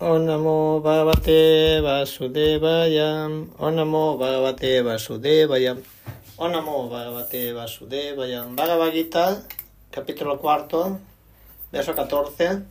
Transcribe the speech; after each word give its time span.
Om 0.00 0.24
Namo 0.24 0.80
Bhagavate 0.80 1.82
Vasudevaya. 1.82 3.28
Om 3.58 3.74
Namo 3.76 4.16
Bhagavate 4.16 4.80
Vasudevaya. 4.80 5.76
Om 6.38 6.52
Namo 6.52 6.88
Bhagavate 6.88 7.52
Vasudevaya. 7.52 8.48
Bhagavad 8.56 8.92
Gita, 8.94 9.44
capítulo 9.92 10.40
cuarto, 10.40 10.98
verso 11.70 11.92
14. 11.92 12.64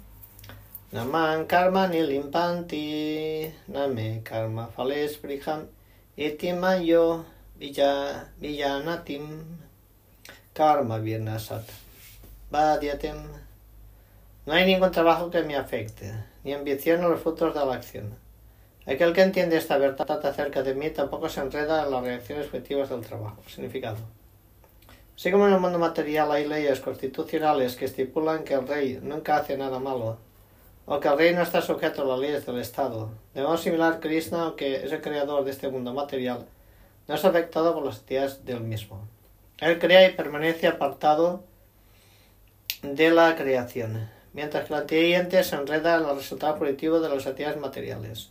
Naman 0.91 1.45
karma 1.45 1.85
nilimpanti, 1.85 3.45
name 3.67 4.23
karma 4.25 4.65
fales 4.73 5.21
priham, 5.21 5.67
itimayo 6.17 7.25
villanatim, 8.41 9.45
karma 10.55 10.97
virnasat, 10.97 11.69
vadiatem. 12.49 13.21
No 14.47 14.53
hay 14.53 14.65
ningún 14.65 14.89
trabajo 14.91 15.29
que 15.29 15.43
me 15.43 15.55
afecte, 15.55 16.11
ni 16.43 16.53
ambición 16.53 17.01
los 17.01 17.21
frutos 17.21 17.53
de 17.53 17.65
la 17.65 17.73
acción. 17.73 18.15
Aquel 18.85 19.13
que 19.13 19.21
entiende 19.21 19.57
esta 19.57 19.77
verdad 19.77 20.25
acerca 20.25 20.63
de 20.63 20.73
mí 20.73 20.89
tampoco 20.89 21.29
se 21.29 21.41
enreda 21.41 21.83
en 21.83 21.91
las 21.91 22.03
reacciones 22.03 22.47
efectivas 22.47 22.89
del 22.89 23.01
trabajo. 23.01 23.37
Significado. 23.47 23.97
Así 25.15 25.31
como 25.31 25.47
en 25.47 25.53
el 25.53 25.59
mundo 25.59 25.77
material 25.77 26.31
hay 26.31 26.47
leyes 26.47 26.79
constitucionales 26.79 27.75
que 27.75 27.85
estipulan 27.85 28.43
que 28.43 28.53
el 28.53 28.67
rey 28.67 28.99
nunca 29.03 29.37
hace 29.37 29.57
nada 29.57 29.77
malo, 29.77 30.17
o 30.85 30.99
que 30.99 31.07
el 31.09 31.17
rey 31.17 31.35
no 31.35 31.41
está 31.41 31.61
sujeto 31.61 32.01
a 32.01 32.05
las 32.05 32.19
leyes 32.19 32.45
del 32.45 32.57
Estado, 32.59 33.11
de 33.33 33.43
modo 33.43 33.57
similar, 33.57 33.99
Krishna, 33.99 34.43
aunque 34.43 34.77
es 34.77 34.91
el 34.91 35.01
creador 35.01 35.43
de 35.43 35.51
este 35.51 35.69
mundo 35.69 35.93
material, 35.93 36.47
no 37.07 37.15
es 37.15 37.25
afectado 37.25 37.73
por 37.73 37.85
las 37.85 37.97
actividades 37.97 38.45
del 38.45 38.61
mismo. 38.61 39.07
Él 39.59 39.77
crea 39.77 40.09
y 40.09 40.13
permanece 40.13 40.67
apartado 40.67 41.43
de 42.81 43.11
la 43.11 43.35
creación 43.35 44.09
mientras 44.33 44.65
que 44.65 44.73
el 44.73 44.79
antiguiente 44.81 45.43
se 45.43 45.55
enreda 45.55 45.95
en 45.95 46.03
los 46.03 46.17
resultados 46.17 46.59
positivos 46.59 47.01
de 47.01 47.09
las 47.09 47.25
actividades 47.25 47.59
materiales, 47.59 48.29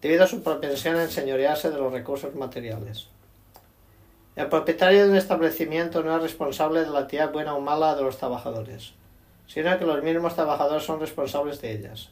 debido 0.00 0.24
a 0.24 0.26
su 0.26 0.42
propensión 0.42 0.96
a 0.96 1.04
enseñorearse 1.04 1.70
de 1.70 1.78
los 1.78 1.92
recursos 1.92 2.34
materiales. 2.34 3.08
El 4.36 4.48
propietario 4.48 5.04
de 5.04 5.10
un 5.10 5.16
establecimiento 5.16 6.02
no 6.02 6.16
es 6.16 6.22
responsable 6.22 6.80
de 6.80 6.90
la 6.90 7.00
actividad 7.00 7.32
buena 7.32 7.54
o 7.54 7.60
mala 7.60 7.94
de 7.94 8.02
los 8.02 8.18
trabajadores, 8.18 8.92
sino 9.46 9.78
que 9.78 9.84
los 9.84 10.02
mismos 10.02 10.34
trabajadores 10.34 10.84
son 10.84 11.00
responsables 11.00 11.60
de 11.60 11.72
ellas. 11.72 12.10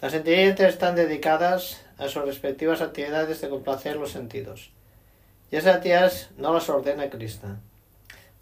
Las 0.00 0.14
entidades 0.14 0.60
están 0.60 0.94
dedicadas 0.94 1.84
a 1.98 2.08
sus 2.08 2.24
respectivas 2.24 2.80
actividades 2.80 3.40
de 3.40 3.48
complacer 3.48 3.96
los 3.96 4.12
sentidos, 4.12 4.70
y 5.50 5.56
esas 5.56 5.76
actividades 5.76 6.30
no 6.36 6.52
las 6.52 6.68
ordena 6.68 7.10
Krishna. 7.10 7.60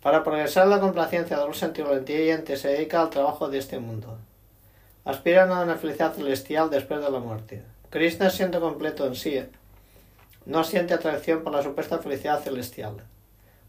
Para 0.06 0.22
progresar 0.22 0.68
la 0.68 0.78
complacencia 0.78 1.36
de 1.36 1.48
los 1.48 1.60
entiende 1.64 2.56
se 2.56 2.68
dedica 2.68 3.02
al 3.02 3.10
trabajo 3.10 3.48
de 3.48 3.58
este 3.58 3.80
mundo. 3.80 4.16
Aspiran 5.04 5.50
a 5.50 5.62
una 5.62 5.74
felicidad 5.74 6.14
celestial 6.14 6.70
después 6.70 7.00
de 7.00 7.10
la 7.10 7.18
muerte. 7.18 7.64
Krishna, 7.90 8.30
siendo 8.30 8.60
completo 8.60 9.04
en 9.04 9.16
sí, 9.16 9.42
no 10.44 10.62
siente 10.62 10.94
atracción 10.94 11.42
por 11.42 11.52
la 11.52 11.64
supuesta 11.64 11.98
felicidad 11.98 12.40
celestial. 12.40 12.98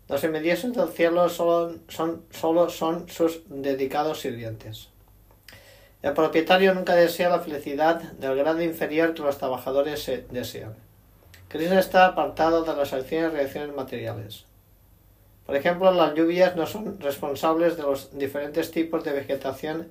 Los 0.07 0.21
semidioses 0.21 0.73
del 0.75 0.89
cielo 0.89 1.27
solo 1.27 1.73
son, 1.87 2.21
solo 2.29 2.69
son 2.69 3.09
sus 3.09 3.41
dedicados 3.47 4.19
sirvientes. 4.19 4.89
El 6.03 6.13
propietario 6.13 6.75
nunca 6.75 6.93
desea 6.93 7.29
la 7.29 7.39
felicidad 7.39 7.99
del 7.99 8.35
grado 8.35 8.61
inferior 8.61 9.15
que 9.15 9.23
los 9.23 9.39
trabajadores 9.39 10.07
desean. 10.29 10.75
Krishna 11.47 11.79
está 11.79 12.05
apartado 12.05 12.63
de 12.63 12.75
las 12.75 12.93
acciones 12.93 13.33
y 13.33 13.35
reacciones 13.37 13.75
materiales. 13.75 14.46
Por 15.47 15.55
ejemplo, 15.55 15.91
las 15.91 16.13
lluvias 16.13 16.57
no 16.57 16.67
son 16.67 16.99
responsables 16.99 17.77
de 17.77 17.83
los 17.83 18.15
diferentes 18.17 18.69
tipos 18.69 19.05
de 19.05 19.13
vegetación 19.13 19.87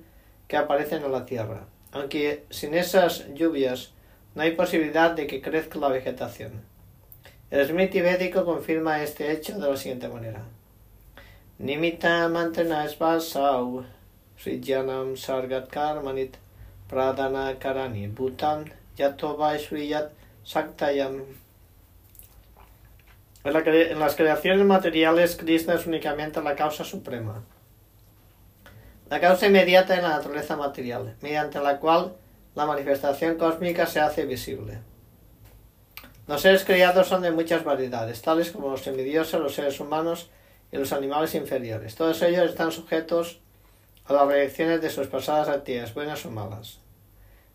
que 0.47 0.55
aparecen 0.55 1.03
en 1.03 1.11
la 1.11 1.25
Tierra, 1.25 1.65
aunque 1.91 2.45
sin 2.51 2.75
esas 2.75 3.25
lluvias 3.33 3.91
no 4.35 4.43
hay 4.43 4.51
posibilidad 4.51 5.11
de 5.11 5.25
que 5.25 5.41
crezca 5.41 5.79
la 5.79 5.89
vegetación. 5.89 6.61
El 7.49 7.65
Smith 7.67 7.89
tibético 7.89 8.45
confirma 8.45 9.01
este 9.01 9.31
hecho 9.31 9.57
de 9.57 9.67
la 9.67 9.77
siguiente 9.77 10.07
manera. 10.07 10.43
Nimita 11.57 12.29
mantena 12.29 12.87
svasau 12.87 13.83
srijanam 14.37 15.17
sargat 15.17 15.69
karmanit 15.69 16.37
pradana 16.87 17.57
karani 17.57 18.07
bhutan 18.07 18.71
yato 18.95 19.35
vaishriyat 19.37 20.11
saktayam 20.45 21.23
en 23.43 23.99
las 23.99 24.15
creaciones 24.15 24.65
materiales, 24.65 25.35
Krishna 25.35 25.75
es 25.75 25.85
únicamente 25.85 26.41
la 26.41 26.55
causa 26.55 26.83
suprema. 26.83 27.43
La 29.09 29.21
causa 29.21 29.47
inmediata 29.47 29.95
en 29.95 30.03
la 30.03 30.09
naturaleza 30.09 30.57
material, 30.57 31.15
mediante 31.21 31.59
la 31.61 31.79
cual 31.79 32.15
la 32.55 32.65
manifestación 32.65 33.37
cósmica 33.37 33.85
se 33.85 34.01
hace 34.01 34.25
visible. 34.25 34.79
Los 36.27 36.41
seres 36.41 36.65
creados 36.65 37.07
son 37.07 37.21
de 37.21 37.31
muchas 37.31 37.63
variedades, 37.63 38.21
tales 38.21 38.51
como 38.51 38.69
los 38.69 38.81
semidioses, 38.81 39.39
los 39.39 39.53
seres 39.53 39.79
humanos 39.79 40.29
y 40.71 40.77
los 40.77 40.91
animales 40.91 41.33
inferiores. 41.35 41.95
Todos 41.95 42.21
ellos 42.21 42.49
están 42.49 42.73
sujetos 42.73 43.39
a 44.05 44.13
las 44.13 44.27
reacciones 44.27 44.81
de 44.81 44.89
sus 44.89 45.07
pasadas 45.07 45.47
actividades, 45.47 45.93
buenas 45.93 46.25
o 46.25 46.31
malas. 46.31 46.79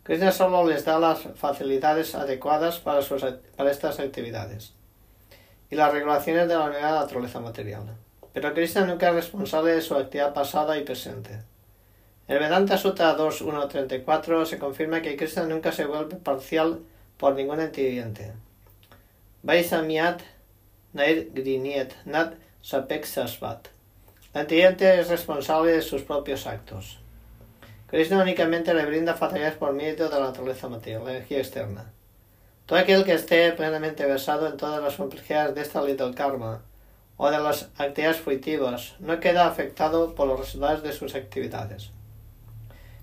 Krishna 0.04 0.32
solo 0.32 0.66
les 0.66 0.86
da 0.86 0.98
las 0.98 1.20
facilidades 1.34 2.14
adecuadas 2.14 2.78
para, 2.78 3.00
para 3.56 3.70
estas 3.70 4.00
actividades 4.00 4.72
y 5.72 5.74
las 5.74 5.90
regulaciones 5.90 6.48
de 6.48 6.54
la 6.54 6.64
unidad 6.64 7.00
naturaleza 7.00 7.40
material. 7.40 7.96
Pero 8.34 8.52
Krishna 8.52 8.84
nunca 8.84 9.08
es 9.08 9.14
responsable 9.14 9.72
de 9.72 9.80
su 9.80 9.94
actividad 9.94 10.34
pasada 10.34 10.76
y 10.76 10.84
presente. 10.84 11.40
En 12.28 12.38
Vedanta 12.38 12.76
Sutta 12.76 13.16
2.1.34 13.16 14.44
se 14.44 14.58
confirma 14.58 15.00
que 15.00 15.16
Krishna 15.16 15.44
nunca 15.44 15.72
se 15.72 15.86
vuelve 15.86 16.16
parcial 16.16 16.80
por 17.16 17.34
ningún 17.34 17.58
entidiente. 17.60 18.34
Vaisamiat 19.42 20.20
nair 20.92 21.30
griniet 21.32 21.94
nat 22.04 22.34
sapeksasvat. 22.60 23.68
El 24.34 24.42
entidiente 24.42 25.00
es 25.00 25.08
responsable 25.08 25.72
de 25.72 25.80
sus 25.80 26.02
propios 26.02 26.46
actos. 26.46 26.98
Krishna 27.86 28.20
únicamente 28.20 28.74
le 28.74 28.84
brinda 28.84 29.14
facilidades 29.14 29.56
por 29.56 29.72
medio 29.72 30.10
de 30.10 30.20
la 30.20 30.26
naturaleza 30.26 30.68
material, 30.68 31.06
la 31.06 31.12
energía 31.12 31.38
externa. 31.38 31.92
Todo 32.66 32.78
aquel 32.78 33.04
que 33.04 33.14
esté 33.14 33.52
plenamente 33.52 34.06
versado 34.06 34.46
en 34.46 34.56
todas 34.56 34.82
las 34.82 34.96
complejidades 34.96 35.54
de 35.54 35.62
esta 35.62 35.82
ley 35.82 35.96
del 35.96 36.14
karma 36.14 36.62
o 37.16 37.30
de 37.30 37.38
las 37.38 37.70
actividades 37.76 38.20
fruitivas 38.20 38.94
no 39.00 39.18
queda 39.20 39.46
afectado 39.46 40.14
por 40.14 40.28
los 40.28 40.40
resultados 40.40 40.82
de 40.82 40.92
sus 40.92 41.14
actividades. 41.14 41.90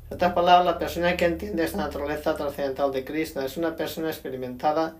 En 0.09 0.15
otras 0.15 0.33
palabras, 0.33 0.65
la 0.65 0.79
persona 0.79 1.15
que 1.15 1.25
entiende 1.25 1.63
esta 1.63 1.77
naturaleza 1.77 2.35
trascendental 2.35 2.91
de 2.91 3.05
Krishna 3.05 3.45
es 3.45 3.57
una 3.57 3.75
persona 3.75 4.09
experimentada 4.09 4.95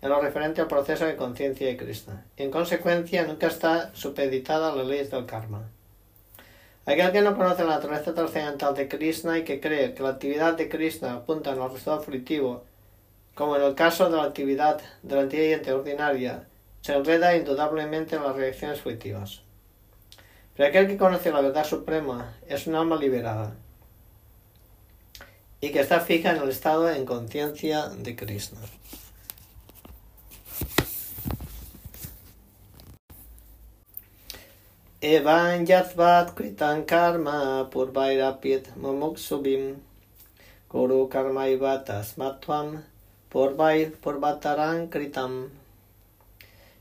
en 0.00 0.08
lo 0.08 0.20
referente 0.20 0.60
al 0.60 0.68
proceso 0.68 1.04
de 1.04 1.16
conciencia 1.16 1.66
de 1.66 1.76
Krishna. 1.76 2.24
Y 2.36 2.44
en 2.44 2.50
consecuencia, 2.50 3.26
nunca 3.26 3.48
está 3.48 3.94
supeditada 3.94 4.72
a 4.72 4.76
las 4.76 4.86
leyes 4.86 5.10
del 5.10 5.26
karma. 5.26 5.62
Aquel 6.86 7.12
que 7.12 7.20
no 7.20 7.36
conoce 7.36 7.64
la 7.64 7.76
naturaleza 7.76 8.14
trascendental 8.14 8.74
de 8.74 8.88
Krishna 8.88 9.38
y 9.38 9.44
que 9.44 9.60
cree 9.60 9.94
que 9.94 10.02
la 10.02 10.10
actividad 10.10 10.54
de 10.54 10.68
Krishna 10.68 11.14
apunta 11.14 11.52
al 11.52 11.58
resultado 11.58 12.00
fruitivo 12.00 12.64
como 13.34 13.56
en 13.56 13.62
el 13.62 13.74
caso 13.74 14.10
de 14.10 14.16
la 14.16 14.24
actividad 14.24 14.80
de 15.02 15.14
la 15.14 15.22
entidad 15.22 15.74
ordinaria, 15.74 16.46
se 16.80 16.94
enreda 16.94 17.36
indudablemente 17.36 18.16
en 18.16 18.22
las 18.22 18.36
reacciones 18.36 18.80
fruitivas. 18.80 19.42
Pero 20.56 20.68
aquel 20.68 20.86
que 20.86 20.96
conoce 20.96 21.32
la 21.32 21.40
verdad 21.40 21.64
suprema 21.64 22.36
es 22.46 22.66
un 22.66 22.76
alma 22.76 22.96
liberada 22.96 23.54
y 25.60 25.72
que 25.72 25.80
está 25.80 26.00
fija 26.00 26.30
en 26.30 26.42
el 26.42 26.50
estado 26.50 26.90
en 26.90 27.06
conciencia 27.06 27.88
de 27.88 28.14
Krishna. 28.14 28.60
Evan 35.00 35.66
yatvat 35.66 36.34
kritan 36.34 36.84
karma 36.84 37.68
purvairapit 37.70 38.76
mumuksubim 38.76 39.76
kuru 40.68 41.08
karmaivatas 41.08 42.16
matvam 42.16 42.68
por 42.72 42.74
Batarán 42.74 42.93
Kritam. 44.90 45.48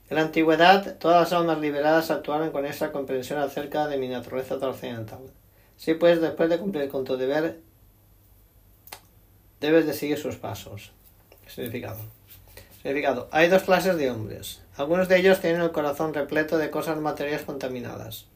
En 0.08 0.16
la 0.16 0.22
antigüedad, 0.22 1.00
todas 1.00 1.22
las 1.22 1.34
almas 1.34 1.58
liberadas 1.58 2.12
actuaron 2.12 2.52
con 2.52 2.68
esa 2.68 2.92
comprensión 2.92 3.40
acerca 3.40 3.88
de 3.88 3.98
mi 3.98 4.08
naturaleza 4.08 4.60
trascendental. 4.60 5.22
Sí, 5.78 5.96
pues, 5.96 6.22
después 6.22 6.52
de 6.52 6.60
cumplir 6.60 6.90
con 6.90 7.06
tu 7.06 7.18
deber, 7.18 7.60
debes 9.60 9.88
de 9.88 9.94
seguir 9.94 10.20
sus 10.20 10.36
pasos. 10.36 10.92
Significado. 11.48 12.02
Significado. 12.84 13.30
Hay 13.32 13.50
dos 13.50 13.64
clases 13.64 13.98
de 13.98 14.12
hombres. 14.12 14.62
Algunos 14.78 15.08
de 15.08 15.18
ellos 15.18 15.42
tienen 15.42 15.62
el 15.62 15.72
corazón 15.72 16.14
repleto 16.14 16.60
de 16.60 16.70
cosas 16.70 17.00
materiales 17.00 17.42
contaminadas. 17.42 18.28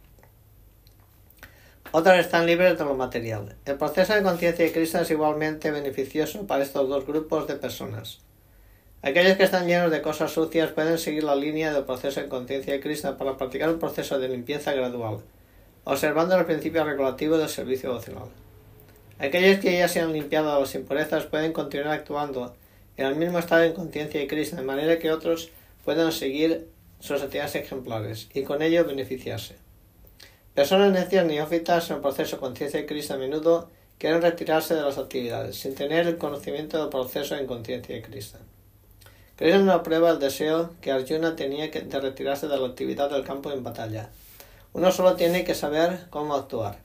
Otras 1.92 2.20
están 2.20 2.46
libres 2.46 2.78
de 2.78 2.84
lo 2.84 2.96
material. 2.96 3.56
El 3.66 3.78
proceso 3.78 4.14
de 4.14 4.22
conciencia 4.22 4.66
de 4.66 4.74
Krishna 4.74 5.02
es 5.02 5.12
igualmente 5.12 5.72
beneficioso 5.72 6.46
para 6.46 6.64
estos 6.64 6.90
dos 6.90 7.08
grupos 7.08 7.48
de 7.48 7.56
personas. 7.56 8.20
Aquellos 9.02 9.38
que 9.38 9.44
están 9.44 9.68
llenos 9.68 9.90
de 9.90 10.02
cosas 10.02 10.32
sucias 10.32 10.72
pueden 10.72 10.98
seguir 10.98 11.24
la 11.24 11.36
línea 11.36 11.72
del 11.72 11.86
proceso 11.86 12.20
de 12.20 12.28
conciencia 12.28 12.74
de 12.74 12.82
Krishna 12.82 13.18
para 13.18 13.38
practicar 13.38 13.70
un 13.70 13.80
proceso 13.80 14.20
de 14.20 14.28
limpieza 14.28 14.74
gradual, 14.74 15.20
observando 15.86 16.36
los 16.36 16.46
principios 16.46 16.86
regulativos 16.86 17.40
del 17.40 17.48
servicio 17.48 17.90
devocional. 17.90 18.28
Aquellos 19.20 19.60
que 19.60 19.78
ya 19.78 19.88
se 19.88 20.02
han 20.02 20.12
limpiado 20.12 20.54
de 20.54 20.60
las 20.60 20.76
impurezas 20.76 21.26
pueden 21.26 21.54
continuar 21.54 21.94
actuando 21.94 22.54
en 22.98 23.06
el 23.06 23.16
mismo 23.16 23.40
estado 23.40 23.62
de 23.62 23.74
conciencia 23.74 24.20
de 24.20 24.28
Cristo, 24.28 24.58
de 24.58 24.64
manera 24.64 25.00
que 25.00 25.12
otros 25.12 25.52
puedan 25.86 26.12
seguir 26.12 26.68
sus 27.00 27.22
actividades 27.22 27.56
ejemplares 27.56 28.28
y 28.34 28.44
con 28.44 28.62
ello 28.62 28.84
beneficiarse. 28.84 29.67
Personas 30.58 30.92
necias 30.92 31.24
neófitas 31.24 31.92
en 31.92 32.02
proceso 32.02 32.40
conciencia 32.40 32.80
de 32.80 32.88
Cristo 32.88 33.14
a 33.14 33.18
menudo 33.18 33.70
quieren 34.00 34.24
retirarse 34.24 34.74
de 34.74 34.82
las 34.82 34.98
actividades 34.98 35.56
sin 35.56 35.76
tener 35.76 36.08
el 36.08 36.18
conocimiento 36.18 36.80
del 36.80 36.90
proceso 36.90 37.36
en 37.36 37.46
conciencia 37.46 37.94
de 37.94 38.02
Cristo. 38.02 38.40
Krishna 39.36 39.60
no 39.60 39.72
aprueba 39.72 40.10
el 40.10 40.18
deseo 40.18 40.72
que 40.82 40.92
Arjuna 40.92 41.36
tenía 41.36 41.68
de 41.68 42.00
retirarse 42.00 42.48
de 42.48 42.58
la 42.58 42.66
actividad 42.66 43.12
del 43.12 43.24
campo 43.24 43.52
en 43.52 43.64
batalla. 43.64 44.10
Uno 44.74 44.92
solo 44.92 45.16
tiene 45.16 45.44
que 45.44 45.54
saber 45.54 46.08
cómo 46.10 46.34
actuar. 46.34 46.80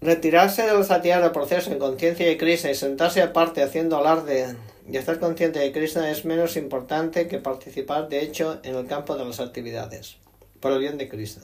Retirarse 0.00 0.66
de 0.66 0.74
las 0.74 0.90
actividades 0.90 1.26
del 1.26 1.32
proceso 1.32 1.70
en 1.70 1.78
conciencia 1.78 2.26
de 2.26 2.38
Krishna 2.38 2.72
y 2.72 2.74
sentarse 2.74 3.22
aparte 3.22 3.62
haciendo 3.62 3.96
alarde 3.98 4.56
y 4.90 4.96
estar 4.96 5.20
consciente 5.20 5.60
de 5.60 5.70
Krishna 5.70 6.10
es 6.10 6.24
menos 6.24 6.56
importante 6.56 7.28
que 7.28 7.38
participar 7.38 8.08
de 8.08 8.22
hecho 8.22 8.58
en 8.64 8.74
el 8.74 8.88
campo 8.88 9.14
de 9.14 9.24
las 9.24 9.38
actividades, 9.38 10.16
por 10.60 10.72
el 10.72 10.78
bien 10.78 10.98
de 10.98 11.08
Krishna. 11.08 11.42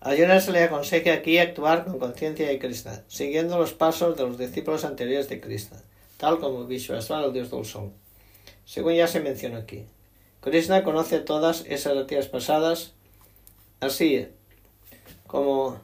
A 0.00 0.10
Arjuna 0.10 0.40
se 0.40 0.52
le 0.52 0.62
aconseja 0.62 1.12
aquí 1.12 1.38
actuar 1.38 1.84
con 1.84 1.98
conciencia 1.98 2.48
de 2.48 2.58
Krishna, 2.58 3.04
siguiendo 3.06 3.58
los 3.58 3.74
pasos 3.74 4.16
de 4.16 4.22
los 4.22 4.38
discípulos 4.38 4.84
anteriores 4.84 5.28
de 5.28 5.40
Krishna, 5.40 5.82
tal 6.16 6.38
como 6.38 6.64
Vishwasvara, 6.64 7.26
el 7.26 7.34
dios 7.34 7.50
del 7.50 7.66
sol. 7.66 7.92
Según 8.64 8.94
ya 8.94 9.06
se 9.06 9.20
mencionó 9.20 9.58
aquí, 9.58 9.86
Krishna 10.40 10.84
conoce 10.84 11.20
todas 11.20 11.66
esas 11.66 11.98
actividades 11.98 12.30
pasadas, 12.30 12.94
así 13.80 14.28
como 15.26 15.78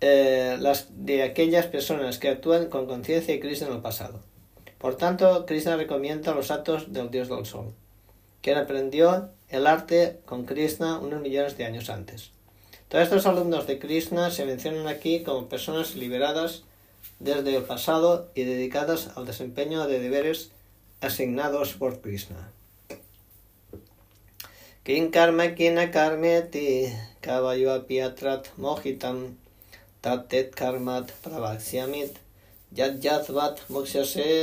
eh, 0.00 0.56
las 0.60 0.88
de 0.90 1.22
aquellas 1.22 1.66
personas 1.66 2.18
que 2.18 2.28
actúan 2.28 2.66
con 2.66 2.86
conciencia 2.86 3.34
de 3.34 3.40
Krishna 3.40 3.68
en 3.68 3.74
el 3.74 3.82
pasado. 3.82 4.20
Por 4.78 4.96
tanto, 4.96 5.46
Krishna 5.46 5.76
recomienda 5.76 6.34
los 6.34 6.50
actos 6.50 6.92
del 6.92 7.10
dios 7.10 7.28
del 7.28 7.46
sol, 7.46 7.72
quien 8.42 8.58
aprendió 8.58 9.30
el 9.48 9.66
arte 9.66 10.20
con 10.24 10.44
Krishna 10.44 10.98
unos 10.98 11.20
millones 11.20 11.56
de 11.56 11.64
años 11.64 11.90
antes. 11.90 12.30
Todos 12.88 13.04
estos 13.04 13.26
alumnos 13.26 13.66
de 13.66 13.78
Krishna 13.78 14.30
se 14.30 14.44
mencionan 14.44 14.86
aquí 14.86 15.22
como 15.22 15.48
personas 15.48 15.96
liberadas 15.96 16.62
desde 17.18 17.56
el 17.56 17.64
pasado 17.64 18.30
y 18.34 18.44
dedicadas 18.44 19.10
al 19.16 19.26
desempeño 19.26 19.86
de 19.86 20.00
deberes 20.00 20.50
asignados 21.00 21.74
por 21.74 22.00
Krishna. 22.00 22.50
Karma 25.10 25.54
kina 25.56 25.90
karmeti 25.90 26.92
mohitam 28.56 29.36
tatet 30.00 30.54
karmat 30.54 31.10
pravaxiamit 31.22 32.14
yad 32.72 33.02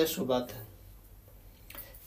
subat. 0.06 0.63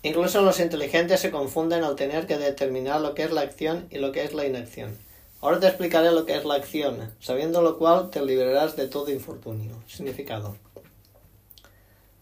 Incluso 0.03 0.43
los 0.43 0.61
inteligentes 0.61 1.21
se 1.21 1.31
confunden 1.31 1.83
al 1.85 1.97
tener 1.97 2.27
que 2.27 2.39
determinar 2.39 3.01
lo 3.01 3.15
que 3.15 3.25
es 3.25 3.33
la 3.33 3.41
acción 3.41 3.89
y 3.91 3.99
lo 3.99 4.13
que 4.13 4.25
es 4.25 4.35
la 4.35 4.47
inacción. 4.47 4.97
Ahora 5.41 5.61
te 5.61 5.67
explicaré 5.67 6.13
lo 6.13 6.27
que 6.27 6.37
es 6.37 6.45
la 6.45 6.55
acción, 6.55 7.13
sabiendo 7.21 7.63
lo 7.63 7.79
cual 7.79 8.11
te 8.11 8.25
liberarás 8.25 8.77
de 8.77 8.89
todo 8.89 9.11
infortunio. 9.11 9.83
Significado. 9.87 10.57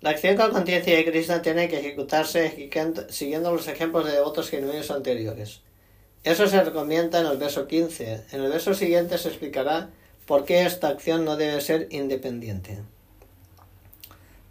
La 0.01 0.11
acción 0.11 0.37
con 0.37 0.51
conciencia 0.51 0.97
de 0.97 1.05
Krishna 1.05 1.41
tiene 1.41 1.69
que 1.69 1.79
ejecutarse 1.79 2.71
siguiendo 3.09 3.53
los 3.53 3.69
ejemplos 3.69 4.05
de 4.05 4.13
devotos 4.13 4.51
genuinos 4.51 4.91
anteriores. 4.91 5.61
Eso 6.25 6.47
se 6.47 6.63
recomienda 6.63 7.21
en 7.21 7.27
el 7.27 7.39
verso 7.39 7.67
15. 7.67 8.25
En 8.33 8.43
el 8.43 8.51
verso 8.51 8.75
siguiente 8.75 9.17
se 9.17 9.29
explicará 9.29 9.91
por 10.27 10.45
qué 10.45 10.67
esta 10.67 10.89
acción 10.89 11.25
no 11.25 11.37
debe 11.37 11.61
ser 11.61 11.89
independiente. 11.91 12.79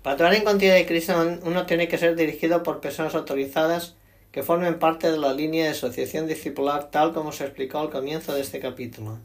Para 0.04 0.14
actuar 0.14 0.36
en 0.36 0.44
conciencia 0.44 0.76
de 0.76 0.86
Krishna 0.86 1.40
uno 1.44 1.66
tiene 1.66 1.88
que 1.88 1.98
ser 1.98 2.16
dirigido 2.16 2.62
por 2.62 2.82
personas 2.82 3.16
autorizadas 3.16 3.96
que 4.32 4.44
formen 4.44 4.78
parte 4.78 5.12
de 5.12 5.18
la 5.18 5.34
línea 5.34 5.66
de 5.66 5.72
asociación 5.72 6.28
discipular 6.28 6.92
tal 6.92 7.14
como 7.14 7.32
se 7.32 7.46
explicó 7.46 7.80
al 7.80 7.90
comienzo 7.90 8.34
de 8.34 8.42
este 8.42 8.60
capítulo. 8.60 9.18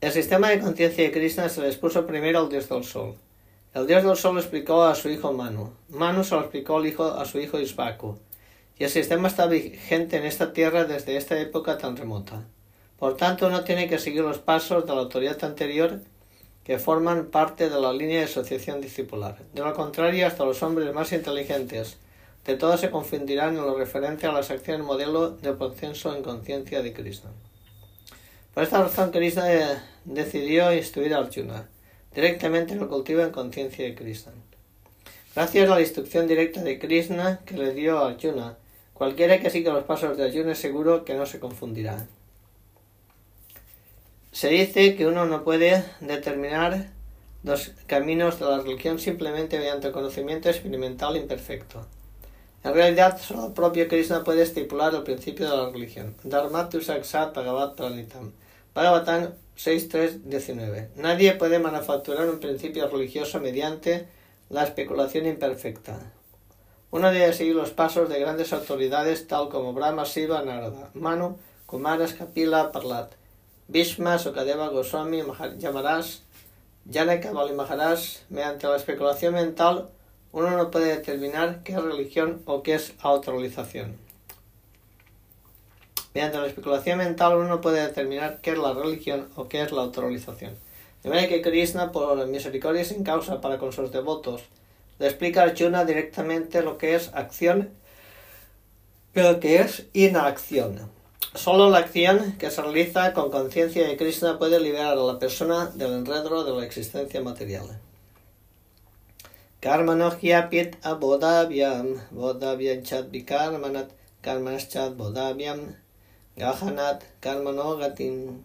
El 0.00 0.10
sistema 0.10 0.48
de 0.48 0.60
conciencia 0.60 1.04
de 1.04 1.12
Krishna 1.12 1.48
se 1.48 1.60
le 1.60 1.68
expuso 1.68 2.06
primero 2.06 2.40
al 2.40 2.48
dios 2.48 2.68
del 2.68 2.82
sol. 2.82 3.16
El 3.74 3.86
dios 3.86 4.02
del 4.02 4.16
sol 4.16 4.38
explicó 4.38 4.82
a 4.82 4.94
su 4.94 5.08
hijo 5.10 5.32
Manu. 5.32 5.74
Manu 5.90 6.24
se 6.24 6.34
lo 6.34 6.40
explicó 6.40 6.78
al 6.78 6.86
hijo, 6.86 7.04
a 7.04 7.24
su 7.24 7.38
hijo 7.38 7.60
Isbaku 7.60 8.18
y 8.80 8.84
el 8.84 8.90
sistema 8.90 9.28
está 9.28 9.46
vigente 9.46 10.16
en 10.16 10.24
esta 10.24 10.54
tierra 10.54 10.84
desde 10.84 11.18
esta 11.18 11.38
época 11.38 11.76
tan 11.76 11.98
remota. 11.98 12.44
Por 12.98 13.14
tanto, 13.18 13.46
uno 13.46 13.62
tiene 13.62 13.90
que 13.90 13.98
seguir 13.98 14.22
los 14.22 14.38
pasos 14.38 14.86
de 14.86 14.94
la 14.94 15.02
autoridad 15.02 15.44
anterior 15.44 16.00
que 16.70 16.78
forman 16.78 17.26
parte 17.32 17.68
de 17.68 17.80
la 17.80 17.92
línea 17.92 18.20
de 18.20 18.26
asociación 18.26 18.80
discipular. 18.80 19.36
De 19.52 19.60
lo 19.60 19.74
contrario, 19.74 20.24
hasta 20.24 20.44
los 20.44 20.62
hombres 20.62 20.94
más 20.94 21.12
inteligentes 21.12 21.96
de 22.44 22.54
todos 22.54 22.78
se 22.78 22.92
confundirán 22.92 23.56
en 23.56 23.62
lo 23.62 23.76
referente 23.76 24.28
a 24.28 24.32
las 24.32 24.52
acciones 24.52 24.86
modelo 24.86 25.30
de 25.30 25.52
proceso 25.52 26.14
en 26.14 26.22
conciencia 26.22 26.80
de 26.80 26.92
Krishna. 26.92 27.30
Por 28.54 28.62
esta 28.62 28.80
razón, 28.80 29.10
Krishna 29.10 29.82
decidió 30.04 30.72
instruir 30.72 31.12
a 31.12 31.18
Arjuna 31.18 31.68
directamente 32.14 32.74
en 32.74 32.82
el 32.82 32.86
cultivo 32.86 33.22
en 33.22 33.32
conciencia 33.32 33.84
de 33.84 33.96
Krishna. 33.96 34.30
Gracias 35.34 35.68
a 35.68 35.74
la 35.74 35.80
instrucción 35.80 36.28
directa 36.28 36.62
de 36.62 36.78
Krishna 36.78 37.40
que 37.44 37.56
le 37.56 37.74
dio 37.74 37.98
a 37.98 38.10
Arjuna, 38.10 38.58
Cualquiera 38.94 39.40
que 39.40 39.50
siga 39.50 39.72
los 39.72 39.82
pasos 39.82 40.16
de 40.16 40.24
Arjuna 40.24 40.52
es 40.52 40.58
seguro 40.58 41.04
que 41.04 41.14
no 41.14 41.26
se 41.26 41.40
confundirá. 41.40 42.06
Se 44.40 44.48
dice 44.48 44.96
que 44.96 45.06
uno 45.06 45.26
no 45.26 45.44
puede 45.44 45.84
determinar 46.00 46.86
los 47.42 47.72
caminos 47.86 48.40
de 48.40 48.46
la 48.46 48.60
religión 48.60 48.98
simplemente 48.98 49.58
mediante 49.58 49.92
conocimiento 49.92 50.48
experimental 50.48 51.14
imperfecto. 51.18 51.86
En 52.64 52.72
realidad, 52.72 53.20
solo 53.20 53.48
el 53.48 53.52
propio 53.52 53.86
Krishna 53.86 54.24
puede 54.24 54.40
estipular 54.40 54.94
el 54.94 55.02
principio 55.02 55.46
de 55.46 55.54
la 55.54 55.68
religión. 55.68 56.16
Dharmatu 56.24 56.78
Bhagavat 56.78 57.76
Pranitam. 57.76 58.32
Bhagavatam 58.74 59.34
6.3.19. 59.58 60.88
Nadie 60.96 61.34
puede 61.34 61.58
manufacturar 61.58 62.26
un 62.26 62.40
principio 62.40 62.88
religioso 62.88 63.40
mediante 63.40 64.08
la 64.48 64.64
especulación 64.64 65.26
imperfecta. 65.26 65.98
Uno 66.90 67.12
debe 67.12 67.34
seguir 67.34 67.56
los 67.56 67.72
pasos 67.72 68.08
de 68.08 68.18
grandes 68.18 68.54
autoridades 68.54 69.26
tal 69.26 69.50
como 69.50 69.74
Brahma, 69.74 70.06
Siva, 70.06 70.40
Narada, 70.40 70.88
Manu, 70.94 71.36
Kumaras, 71.66 72.14
Kapila, 72.14 72.72
Parlat, 72.72 73.19
Bhishma, 73.70 74.18
Sukadeva, 74.18 74.68
Goswami, 74.68 75.22
Yamaraj, 75.58 76.18
Janaka, 76.90 77.32
Bali 77.32 77.52
Maharaj. 77.54 78.00
Mediante 78.28 78.66
la 78.66 78.74
especulación 78.74 79.34
mental, 79.34 79.88
uno 80.32 80.50
no 80.56 80.72
puede 80.72 80.96
determinar 80.96 81.62
qué 81.62 81.74
es 81.74 81.82
religión 81.82 82.42
o 82.46 82.64
qué 82.64 82.74
es 82.74 82.94
autorrealización. 83.00 83.96
Mediante 86.14 86.38
la 86.38 86.46
especulación 86.48 86.98
mental, 86.98 87.36
uno 87.36 87.46
no 87.46 87.60
puede 87.60 87.86
determinar 87.86 88.40
qué 88.42 88.50
es 88.50 88.58
la 88.58 88.72
religión 88.72 89.28
o 89.36 89.48
qué 89.48 89.62
es 89.62 89.70
la 89.70 89.82
autorrealización. 89.82 90.56
De 91.04 91.08
manera 91.08 91.28
que 91.28 91.40
Krishna, 91.40 91.92
por 91.92 92.26
misericordia 92.26 92.84
sin 92.84 93.04
causa 93.04 93.40
para 93.40 93.58
con 93.58 93.72
sus 93.72 93.92
devotos, 93.92 94.42
le 94.98 95.06
explica 95.06 95.42
a 95.42 95.44
Arjuna 95.44 95.84
directamente 95.84 96.62
lo 96.62 96.76
que 96.76 96.96
es 96.96 97.12
acción 97.14 97.70
y 99.14 99.34
que 99.36 99.60
es 99.60 99.86
inacción. 99.92 100.90
Solo 101.34 101.70
la 101.70 101.78
acción 101.78 102.32
que 102.38 102.50
se 102.50 102.60
realiza 102.60 103.12
con 103.12 103.30
conciencia 103.30 103.86
de 103.86 103.96
Krishna 103.96 104.38
puede 104.38 104.58
liberar 104.58 104.98
a 104.98 105.02
la 105.02 105.18
persona 105.18 105.66
del 105.66 105.92
enredo 105.92 106.44
de 106.44 106.58
la 106.58 106.66
existencia 106.66 107.20
material. 107.20 107.80
Karmanohyapit 109.60 110.76
abodavyam, 110.82 112.00
bodavyam 112.10 112.82
chat 112.82 113.10
vikarmanat, 113.10 113.90
karmaschat 114.22 114.96
bodavyam, 114.96 115.76
gahanat 116.36 117.04
karmanogatim. 117.20 118.42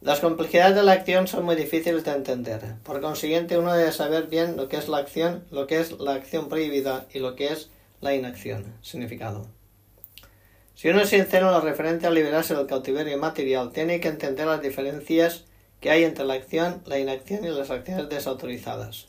Las 0.00 0.20
complejidades 0.20 0.76
de 0.76 0.84
la 0.84 0.92
acción 0.92 1.26
son 1.26 1.44
muy 1.44 1.56
difíciles 1.56 2.04
de 2.04 2.12
entender. 2.12 2.76
Por 2.84 3.00
consiguiente, 3.00 3.58
uno 3.58 3.74
debe 3.74 3.90
saber 3.90 4.28
bien 4.28 4.56
lo 4.56 4.68
que 4.68 4.76
es 4.76 4.88
la 4.88 4.98
acción, 4.98 5.44
lo 5.50 5.66
que 5.66 5.80
es 5.80 5.98
la 5.98 6.14
acción 6.14 6.48
prohibida 6.48 7.06
y 7.12 7.18
lo 7.18 7.34
que 7.34 7.52
es 7.52 7.68
la 8.00 8.14
inacción. 8.14 8.72
Significado. 8.80 9.57
Si 10.78 10.88
uno 10.88 11.00
es 11.00 11.08
sincero 11.08 11.48
en 11.48 11.54
lo 11.54 11.60
referente 11.60 12.06
a 12.06 12.10
liberarse 12.10 12.54
del 12.54 12.68
cautiverio 12.68 13.18
material, 13.18 13.72
tiene 13.72 13.98
que 13.98 14.06
entender 14.06 14.46
las 14.46 14.62
diferencias 14.62 15.42
que 15.80 15.90
hay 15.90 16.04
entre 16.04 16.24
la 16.24 16.34
acción, 16.34 16.82
la 16.86 17.00
inacción 17.00 17.44
y 17.44 17.48
las 17.48 17.72
acciones 17.72 18.08
desautorizadas. 18.08 19.08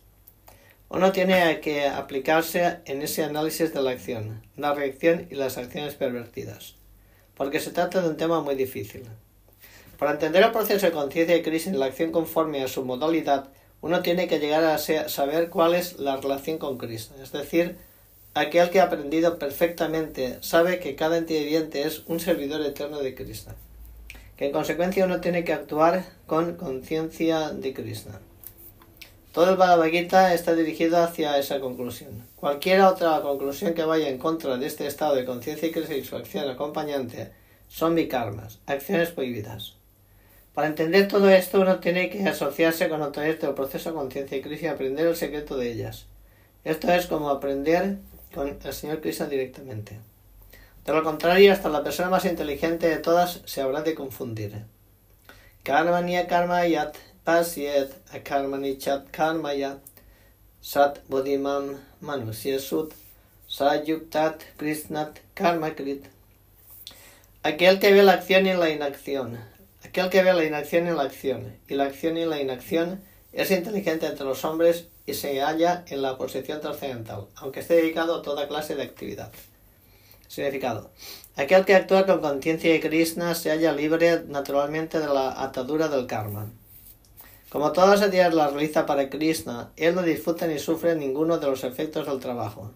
Uno 0.90 1.12
tiene 1.12 1.60
que 1.60 1.86
aplicarse 1.86 2.80
en 2.86 3.04
ese 3.04 3.24
análisis 3.24 3.72
de 3.72 3.84
la 3.84 3.92
acción, 3.92 4.42
la 4.58 4.74
reacción 4.74 5.28
y 5.30 5.36
las 5.36 5.60
acciones 5.60 5.94
pervertidas, 5.94 6.74
porque 7.36 7.60
se 7.60 7.70
trata 7.70 8.02
de 8.02 8.10
un 8.10 8.18
tema 8.18 8.42
muy 8.42 8.56
difícil. 8.56 9.04
Para 10.00 10.14
entender 10.14 10.42
el 10.42 10.52
proceso 10.52 10.88
de 10.88 10.92
conciencia 10.92 11.36
de 11.36 11.44
crisis 11.44 11.68
en 11.68 11.80
la 11.80 11.86
acción 11.86 12.12
conforme 12.12 12.64
a 12.64 12.68
su 12.68 12.84
modalidad, 12.84 13.50
uno 13.82 14.02
tiene 14.02 14.28
que 14.28 14.40
llegar 14.40 14.64
a 14.64 14.80
saber 14.80 15.50
cuál 15.52 15.76
es 15.76 16.00
la 16.00 16.18
relación 16.18 16.58
con 16.58 16.80
Cristo. 16.80 17.14
Es 17.22 17.32
decir, 17.32 17.78
aquel 18.34 18.70
que 18.70 18.80
ha 18.80 18.86
aprendido 18.86 19.40
perfectamente 19.40 20.38
sabe 20.42 20.80
que 20.80 20.96
cada 20.96 21.18
ente 21.18 21.40
viviente 21.40 21.84
es 21.84 22.04
un 22.08 22.20
servidor 22.20 22.62
eterno 22.62 23.00
de 23.00 23.16
Cristo, 23.16 23.52
que 24.38 24.48
en 24.48 24.52
consecuencia 24.52 25.06
uno 25.06 25.20
tiene 25.22 25.44
que 25.44 25.54
actuar 25.54 26.06
con 26.26 26.56
conciencia 26.56 27.50
de 27.50 27.74
Krishna. 27.74 28.20
Todo 29.34 29.52
el 29.52 29.58
Bhagavad 29.58 29.90
Gita 29.90 30.34
está 30.34 30.56
dirigido 30.56 30.98
hacia 30.98 31.38
esa 31.38 31.60
conclusión. 31.60 32.26
Cualquier 32.36 32.82
otra 32.82 33.22
conclusión 33.22 33.74
que 33.74 33.84
vaya 33.84 34.10
en 34.10 34.18
contra 34.18 34.58
de 34.58 34.66
este 34.66 34.88
estado 34.88 35.16
de 35.16 35.26
conciencia 35.26 35.68
y 35.68 35.72
Krishna 35.72 35.96
y 35.96 36.04
su 36.04 36.16
acción 36.16 36.50
acompañante 36.50 37.32
son 37.68 37.94
vikarmas, 37.94 38.60
acciones 38.66 39.12
prohibidas. 39.12 39.76
Para 40.54 40.68
entender 40.68 41.08
todo 41.08 41.30
esto 41.30 41.62
uno 41.62 41.80
tiene 41.80 42.10
que 42.10 42.28
asociarse 42.28 42.90
con 42.90 43.02
autores 43.02 43.40
del 43.40 43.54
proceso 43.54 43.90
de 43.90 43.96
conciencia 43.96 44.38
y 44.38 44.42
Krishna 44.42 44.70
y 44.70 44.72
aprender 44.72 45.08
el 45.08 45.16
secreto 45.16 45.58
de 45.58 45.72
ellas. 45.72 46.08
Esto 46.64 46.92
es 46.92 47.06
como 47.06 47.30
aprender 47.30 47.98
con 48.34 48.60
el 48.64 48.74
Señor 48.74 49.02
Krishna 49.02 49.28
directamente. 49.28 50.00
De 50.86 50.94
lo 50.94 51.04
contrario, 51.04 51.54
hasta 51.54 51.70
la 51.70 51.84
persona 51.84 52.10
más 52.10 52.26
inteligente 52.26 52.88
de 52.88 52.98
todas 52.98 53.42
se 53.46 53.62
habrá 53.62 53.82
de 53.82 53.96
confundir. 53.96 54.64
Karmanya 55.64 56.26
karma 56.28 56.66
yat 56.66 56.96
pasyet 57.24 57.92
akarmani 58.12 58.78
chat 58.78 59.12
karmaya 59.12 59.80
sat 60.62 61.00
bodhimam 61.08 61.78
manusyasut 62.02 62.94
sayuktat 63.48 64.42
krishnat 64.58 65.20
karmakrit. 65.36 66.06
Aquel 67.44 67.80
que 67.80 67.94
ve 67.94 68.04
la 68.04 68.14
acción 68.14 68.48
y 68.48 68.54
la 68.54 68.70
inacción, 68.70 69.38
aquel 69.84 70.10
que 70.10 70.24
ve 70.24 70.34
la 70.34 70.46
inacción 70.46 70.88
y 70.88 70.92
la 70.92 71.04
acción, 71.04 71.56
y 71.68 71.76
la 71.76 71.86
acción 71.86 72.18
y 72.18 72.26
la 72.26 72.42
inacción, 72.42 73.02
es 73.32 73.52
inteligente 73.52 74.08
entre 74.08 74.26
los 74.26 74.44
hombres 74.44 74.88
y 75.10 75.14
se 75.14 75.42
halla 75.42 75.84
en 75.88 76.02
la 76.02 76.18
posición 76.18 76.62
trascendental, 76.62 77.26
aunque 77.36 77.62
esté 77.62 77.76
dedicado 77.76 78.16
a 78.16 78.22
toda 78.22 78.48
clase 78.48 78.76
de 78.76 78.84
actividad. 78.84 79.32
Significado. 80.28 80.92
Aquel 81.36 81.66
que 81.66 81.76
actúa 81.76 82.06
con 82.06 82.22
conciencia 82.22 82.72
de 82.72 82.80
Krishna 82.80 83.34
se 83.34 83.50
halla 83.50 83.72
libre 83.72 84.24
naturalmente 84.28 85.00
de 85.00 85.08
la 85.08 85.42
atadura 85.42 85.88
del 85.88 86.06
karma. 86.06 86.52
Como 87.50 87.72
todas 87.72 87.90
las 87.90 88.02
actividades 88.02 88.36
las 88.36 88.54
realiza 88.54 88.86
para 88.86 89.10
Krishna, 89.10 89.72
él 89.76 89.96
no 89.96 90.04
disfruta 90.04 90.46
ni 90.46 90.60
sufre 90.60 90.96
ninguno 90.96 91.40
de 91.40 91.48
los 91.48 91.64
efectos 91.64 92.06
del 92.06 92.20
trabajo. 92.20 92.72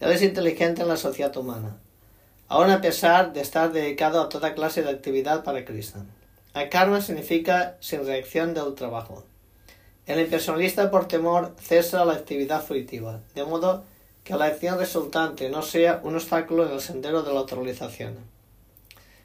Él 0.00 0.10
es 0.10 0.22
inteligente 0.22 0.82
en 0.82 0.88
la 0.88 0.96
sociedad 0.96 1.36
humana, 1.36 1.76
aun 2.48 2.70
a 2.70 2.80
pesar 2.80 3.32
de 3.32 3.42
estar 3.42 3.70
dedicado 3.70 4.20
a 4.20 4.28
toda 4.28 4.54
clase 4.54 4.82
de 4.82 4.90
actividad 4.90 5.44
para 5.44 5.64
Krishna. 5.64 6.04
El 6.54 6.68
karma 6.68 7.00
significa 7.00 7.76
sin 7.78 8.04
reacción 8.04 8.54
del 8.54 8.74
trabajo. 8.74 9.24
El 10.10 10.18
impersonalista 10.18 10.90
por 10.90 11.06
temor 11.06 11.54
cesa 11.60 12.04
la 12.04 12.14
actividad 12.14 12.64
fruitiva, 12.64 13.20
de 13.36 13.44
modo 13.44 13.84
que 14.24 14.34
la 14.34 14.46
acción 14.46 14.76
resultante 14.76 15.48
no 15.50 15.62
sea 15.62 16.00
un 16.02 16.16
obstáculo 16.16 16.66
en 16.66 16.72
el 16.72 16.80
sendero 16.80 17.22
de 17.22 17.32
la 17.32 17.38
autorización. 17.38 18.16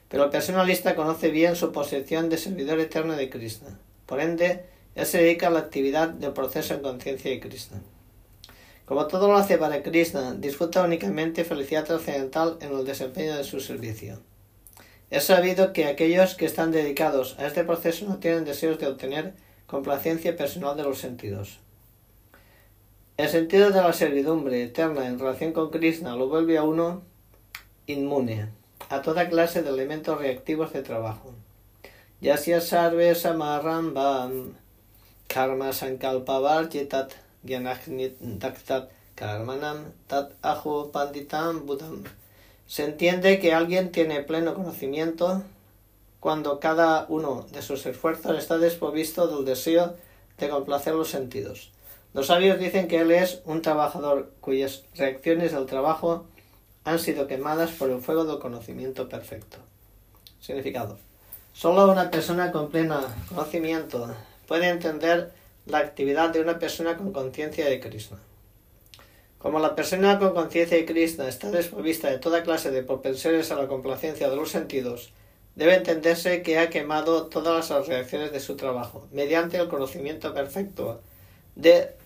Pero 0.08 0.22
el 0.22 0.30
personalista 0.30 0.94
conoce 0.94 1.30
bien 1.30 1.56
su 1.56 1.72
posición 1.72 2.28
de 2.28 2.38
servidor 2.38 2.78
eterno 2.78 3.16
de 3.16 3.28
Krishna. 3.28 3.76
Por 4.06 4.20
ende, 4.20 4.64
él 4.94 5.06
se 5.06 5.18
dedica 5.18 5.48
a 5.48 5.50
la 5.50 5.58
actividad 5.58 6.10
del 6.10 6.32
proceso 6.32 6.74
en 6.74 6.82
conciencia 6.82 7.32
de 7.32 7.40
Krishna. 7.40 7.82
Como 8.84 9.08
todo 9.08 9.26
lo 9.26 9.36
hace 9.36 9.58
para 9.58 9.82
Krishna, 9.82 10.34
disfruta 10.34 10.84
únicamente 10.84 11.42
felicidad 11.44 11.84
trascendental 11.84 12.58
en 12.60 12.72
el 12.72 12.84
desempeño 12.84 13.36
de 13.36 13.42
su 13.42 13.58
servicio. 13.58 14.20
Es 15.10 15.24
sabido 15.24 15.72
que 15.72 15.86
aquellos 15.86 16.36
que 16.36 16.46
están 16.46 16.70
dedicados 16.70 17.34
a 17.40 17.46
este 17.48 17.64
proceso 17.64 18.06
no 18.06 18.18
tienen 18.18 18.44
deseos 18.44 18.78
de 18.78 18.86
obtener 18.86 19.34
complacencia 19.66 20.36
personal 20.36 20.76
de 20.76 20.82
los 20.84 20.98
sentidos. 20.98 21.58
El 23.16 23.28
sentido 23.28 23.70
de 23.70 23.82
la 23.82 23.92
servidumbre 23.92 24.62
eterna 24.62 25.06
en 25.06 25.18
relación 25.18 25.52
con 25.52 25.70
Krishna 25.70 26.16
lo 26.16 26.28
vuelve 26.28 26.58
a 26.58 26.62
uno 26.62 27.02
inmune 27.86 28.50
a 28.88 29.02
toda 29.02 29.28
clase 29.28 29.62
de 29.62 29.70
elementos 29.70 30.18
reactivos 30.18 30.72
de 30.72 30.82
trabajo. 30.82 31.32
Yasya 32.20 32.60
sarve 32.60 33.14
samarambam 33.14 34.54
karma 35.28 35.72
sankalpavarjitat 35.72 37.12
daktat 37.42 38.88
karmanam 39.14 39.92
tat 40.06 40.32
aho 40.42 40.90
panditam 40.92 41.66
budam. 41.66 42.04
Se 42.66 42.84
entiende 42.84 43.38
que 43.38 43.54
alguien 43.54 43.92
tiene 43.92 44.22
pleno 44.22 44.54
conocimiento 44.54 45.42
cuando 46.20 46.60
cada 46.60 47.06
uno 47.08 47.46
de 47.52 47.62
sus 47.62 47.86
esfuerzos 47.86 48.36
está 48.38 48.58
desprovisto 48.58 49.26
del 49.28 49.44
deseo 49.44 49.94
de 50.38 50.48
complacer 50.48 50.94
los 50.94 51.10
sentidos. 51.10 51.70
Los 52.14 52.28
sabios 52.28 52.58
dicen 52.58 52.88
que 52.88 53.00
él 53.00 53.10
es 53.10 53.42
un 53.44 53.62
trabajador 53.62 54.32
cuyas 54.40 54.84
reacciones 54.94 55.52
al 55.52 55.66
trabajo 55.66 56.26
han 56.84 56.98
sido 56.98 57.26
quemadas 57.26 57.70
por 57.72 57.90
el 57.90 58.00
fuego 58.00 58.24
del 58.24 58.38
conocimiento 58.38 59.08
perfecto. 59.08 59.58
Significado. 60.40 60.98
Solo 61.52 61.90
una 61.90 62.10
persona 62.10 62.52
con 62.52 62.70
pleno 62.70 63.00
conocimiento 63.28 64.14
puede 64.46 64.68
entender 64.68 65.32
la 65.66 65.78
actividad 65.78 66.30
de 66.30 66.40
una 66.40 66.58
persona 66.58 66.96
con 66.96 67.12
conciencia 67.12 67.68
de 67.68 67.80
Krishna. 67.80 68.18
Como 69.38 69.58
la 69.58 69.74
persona 69.74 70.18
con 70.18 70.32
conciencia 70.32 70.76
de 70.76 70.86
Krishna 70.86 71.28
está 71.28 71.50
desprovista 71.50 72.08
de 72.08 72.18
toda 72.18 72.42
clase 72.42 72.70
de 72.70 72.82
propensiones 72.82 73.50
a 73.50 73.56
la 73.56 73.68
complacencia 73.68 74.30
de 74.30 74.36
los 74.36 74.50
sentidos, 74.50 75.12
debe 75.56 75.74
entenderse 75.74 76.42
que 76.42 76.58
ha 76.58 76.70
quemado 76.70 77.26
todas 77.26 77.70
las 77.70 77.88
reacciones 77.88 78.30
de 78.30 78.40
su 78.40 78.56
trabajo, 78.56 79.08
mediante 79.10 79.56
el 79.56 79.68
conocimiento 79.68 80.32
perfecto 80.32 81.00
de 81.56 81.96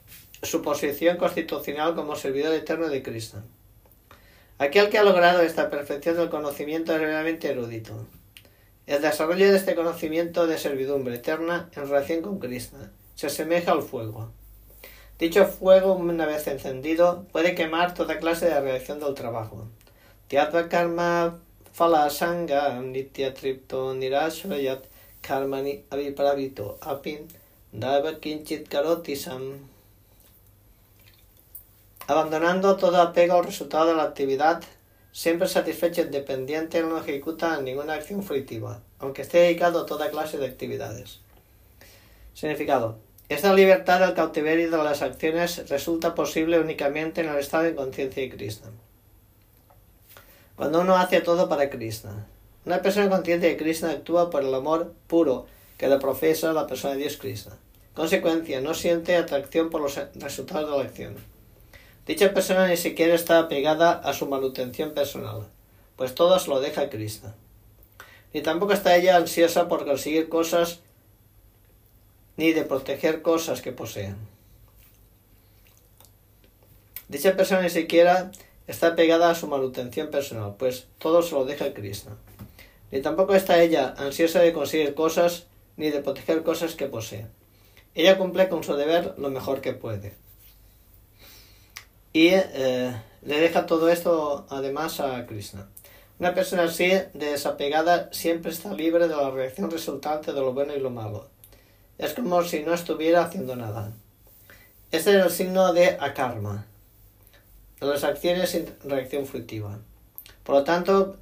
su 0.43 0.63
posición 0.63 1.19
constitucional 1.19 1.95
como 1.95 2.17
servidor 2.17 2.55
eterno 2.55 2.89
de 2.89 3.03
Krishna. 3.03 3.45
Aquel 4.59 4.89
que 4.89 4.99
ha 4.99 5.03
logrado 5.03 5.43
esta 5.43 5.69
perfección 5.69 6.17
del 6.17 6.31
conocimiento 6.31 6.95
es 6.95 7.01
realmente 7.01 7.51
erudito. 7.51 8.07
El 8.87 9.03
desarrollo 9.03 9.51
de 9.51 9.57
este 9.57 9.75
conocimiento 9.75 10.47
de 10.47 10.59
servidumbre 10.59 11.17
eterna 11.17 11.71
en 11.75 11.89
relación 11.89 12.23
con 12.23 12.39
Krishna 12.39 12.93
se 13.15 13.27
asemeja 13.27 13.73
al 13.73 13.83
fuego. 13.83 14.33
Dicho 15.19 15.45
fuego, 15.45 15.95
una 15.95 16.25
vez 16.25 16.47
encendido, 16.47 17.27
puede 17.33 17.55
quemar 17.55 17.95
toda 17.95 18.19
clase 18.19 18.47
de 18.47 18.61
reacción 18.61 19.01
del 19.01 19.15
trabajo. 19.15 19.69
Teatva 20.29 20.69
karma 20.69 21.41
sanga 21.73 22.81
nitya 22.83 23.33
tripto 23.33 23.95
nirashayat 23.95 24.83
karmani 25.23 25.83
avipravito 25.91 26.79
apin 26.81 27.29
dava 27.73 28.13
kinchit 28.21 28.69
karotisam 28.69 29.71
abandonando 32.11 32.77
todo 32.77 33.01
apego 33.01 33.35
al 33.35 33.45
resultado 33.45 33.87
de 33.91 33.95
la 33.95 34.03
actividad, 34.03 34.63
siempre 35.13 35.47
satisfecho 35.47 36.01
e 36.01 36.07
independiente, 36.07 36.83
no 36.83 36.99
ejecuta 36.99 37.61
ninguna 37.61 37.95
acción 37.95 38.25
fruitiva, 38.25 38.81
aunque 38.99 39.23
esté 39.23 39.39
dedicado 39.39 39.81
a 39.81 39.87
toda 39.87 40.11
clase 40.11 40.37
de 40.37 40.47
actividades. 40.47 41.21
Significado. 42.35 42.99
Esta 43.29 43.55
libertad 43.55 44.01
del 44.01 44.15
cautiverio 44.15 44.73
de 44.73 44.77
las 44.79 45.03
acciones 45.03 45.69
resulta 45.69 46.17
posible 46.17 46.59
únicamente 46.59 47.21
en 47.21 47.29
el 47.29 47.39
estado 47.39 47.63
de 47.65 47.77
conciencia 47.77 48.25
de 48.25 48.31
Krishna. 48.31 48.71
Cuando 50.61 50.83
uno 50.83 50.95
hace 50.95 51.23
todo 51.23 51.49
para 51.49 51.71
Krishna. 51.71 52.27
Una 52.67 52.83
persona 52.83 53.09
consciente 53.09 53.47
de 53.47 53.57
Krishna 53.57 53.93
actúa 53.93 54.29
por 54.29 54.45
el 54.45 54.53
amor 54.53 54.93
puro 55.07 55.47
que 55.79 55.89
le 55.89 55.97
profesa 55.97 56.53
la 56.53 56.67
persona 56.67 56.93
de 56.93 57.01
Dios 57.01 57.17
Krishna. 57.17 57.57
Consecuencia, 57.95 58.61
no 58.61 58.75
siente 58.75 59.17
atracción 59.17 59.71
por 59.71 59.81
los 59.81 59.99
resultados 60.17 60.71
de 60.71 60.77
la 60.77 60.85
acción. 60.85 61.17
Dicha 62.05 62.35
persona 62.35 62.69
ni 62.69 62.77
siquiera 62.77 63.15
está 63.15 63.39
apegada 63.39 63.93
a 63.93 64.13
su 64.13 64.27
manutención 64.27 64.91
personal, 64.91 65.49
pues 65.97 66.15
todo 66.15 66.39
se 66.39 66.51
lo 66.51 66.61
deja 66.61 66.91
Krishna. 66.91 67.35
Ni 68.35 68.43
tampoco 68.43 68.75
está 68.75 68.95
ella 68.97 69.17
ansiosa 69.17 69.67
por 69.67 69.87
conseguir 69.87 70.29
cosas 70.29 70.81
ni 72.37 72.53
de 72.53 72.65
proteger 72.65 73.23
cosas 73.23 73.63
que 73.63 73.73
posean. 73.73 74.19
Dicha 77.09 77.35
persona 77.35 77.63
ni 77.63 77.71
siquiera 77.71 78.31
está 78.67 78.95
pegada 78.95 79.31
a 79.31 79.35
su 79.35 79.47
manutención 79.47 80.09
personal, 80.09 80.55
pues 80.59 80.87
todo 80.99 81.23
se 81.23 81.35
lo 81.35 81.45
deja 81.45 81.75
Krishna. 81.75 82.17
Ni 82.91 83.01
tampoco 83.03 83.35
está 83.35 83.63
ella 83.63 83.95
ansiosa 83.97 84.41
de 84.41 84.53
conseguir 84.53 84.95
cosas 84.95 85.47
ni 85.77 85.91
de 85.91 86.01
proteger 86.01 86.43
cosas 86.43 86.75
que 86.75 86.87
posee. 86.87 87.27
Ella 87.95 88.19
cumple 88.19 88.49
con 88.49 88.63
su 88.65 88.75
deber 88.75 89.15
lo 89.19 89.31
mejor 89.31 89.61
que 89.61 89.73
puede 89.73 90.15
y 92.13 92.29
eh, 92.29 92.93
le 93.23 93.41
deja 93.41 93.67
todo 93.67 93.89
esto 93.89 94.47
además 94.51 95.01
a 95.01 95.27
Krishna. 95.27 95.69
Una 96.19 96.35
persona 96.35 96.65
así, 96.65 96.91
desapegada, 97.15 98.13
siempre 98.13 98.51
está 98.51 98.75
libre 98.75 99.09
de 99.09 99.17
la 99.17 99.31
reacción 99.31 99.71
resultante 99.71 100.33
de 100.33 100.41
lo 100.41 100.53
bueno 100.53 100.75
y 100.75 100.81
lo 100.81 100.91
malo. 100.91 101.29
Es 101.99 102.15
como 102.15 102.43
si 102.43 102.63
no 102.63 102.75
estuviera 102.75 103.23
haciendo 103.23 103.57
nada. 103.57 103.93
Este 104.91 105.17
es 105.17 105.25
el 105.25 105.31
signo 105.31 105.73
de 105.73 105.97
akarma, 106.01 106.67
las 107.81 108.05
acciones 108.05 108.51
sin 108.51 108.67
reacción 108.85 109.27
fructiva. 109.27 109.79
Por 110.45 110.55
lo 110.57 110.65
tanto, 110.65 111.17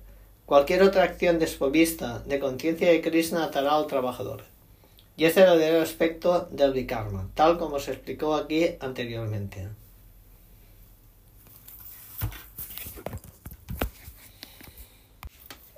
cualquier 0.46 0.82
otra 0.82 1.04
acción 1.04 1.38
despovista 1.38 2.20
de 2.20 2.38
conciencia 2.38 2.90
de 2.90 3.00
Krishna 3.00 3.44
atará 3.44 3.76
al 3.76 3.86
trabajador. 3.86 4.42
Y 5.16 5.24
este 5.24 5.42
es 5.42 5.48
el 5.48 5.82
aspecto 5.82 6.48
del 6.50 6.72
vikarma, 6.72 7.28
tal 7.34 7.58
como 7.58 7.80
se 7.80 7.92
explicó 7.92 8.34
aquí 8.34 8.76
anteriormente. 8.80 9.68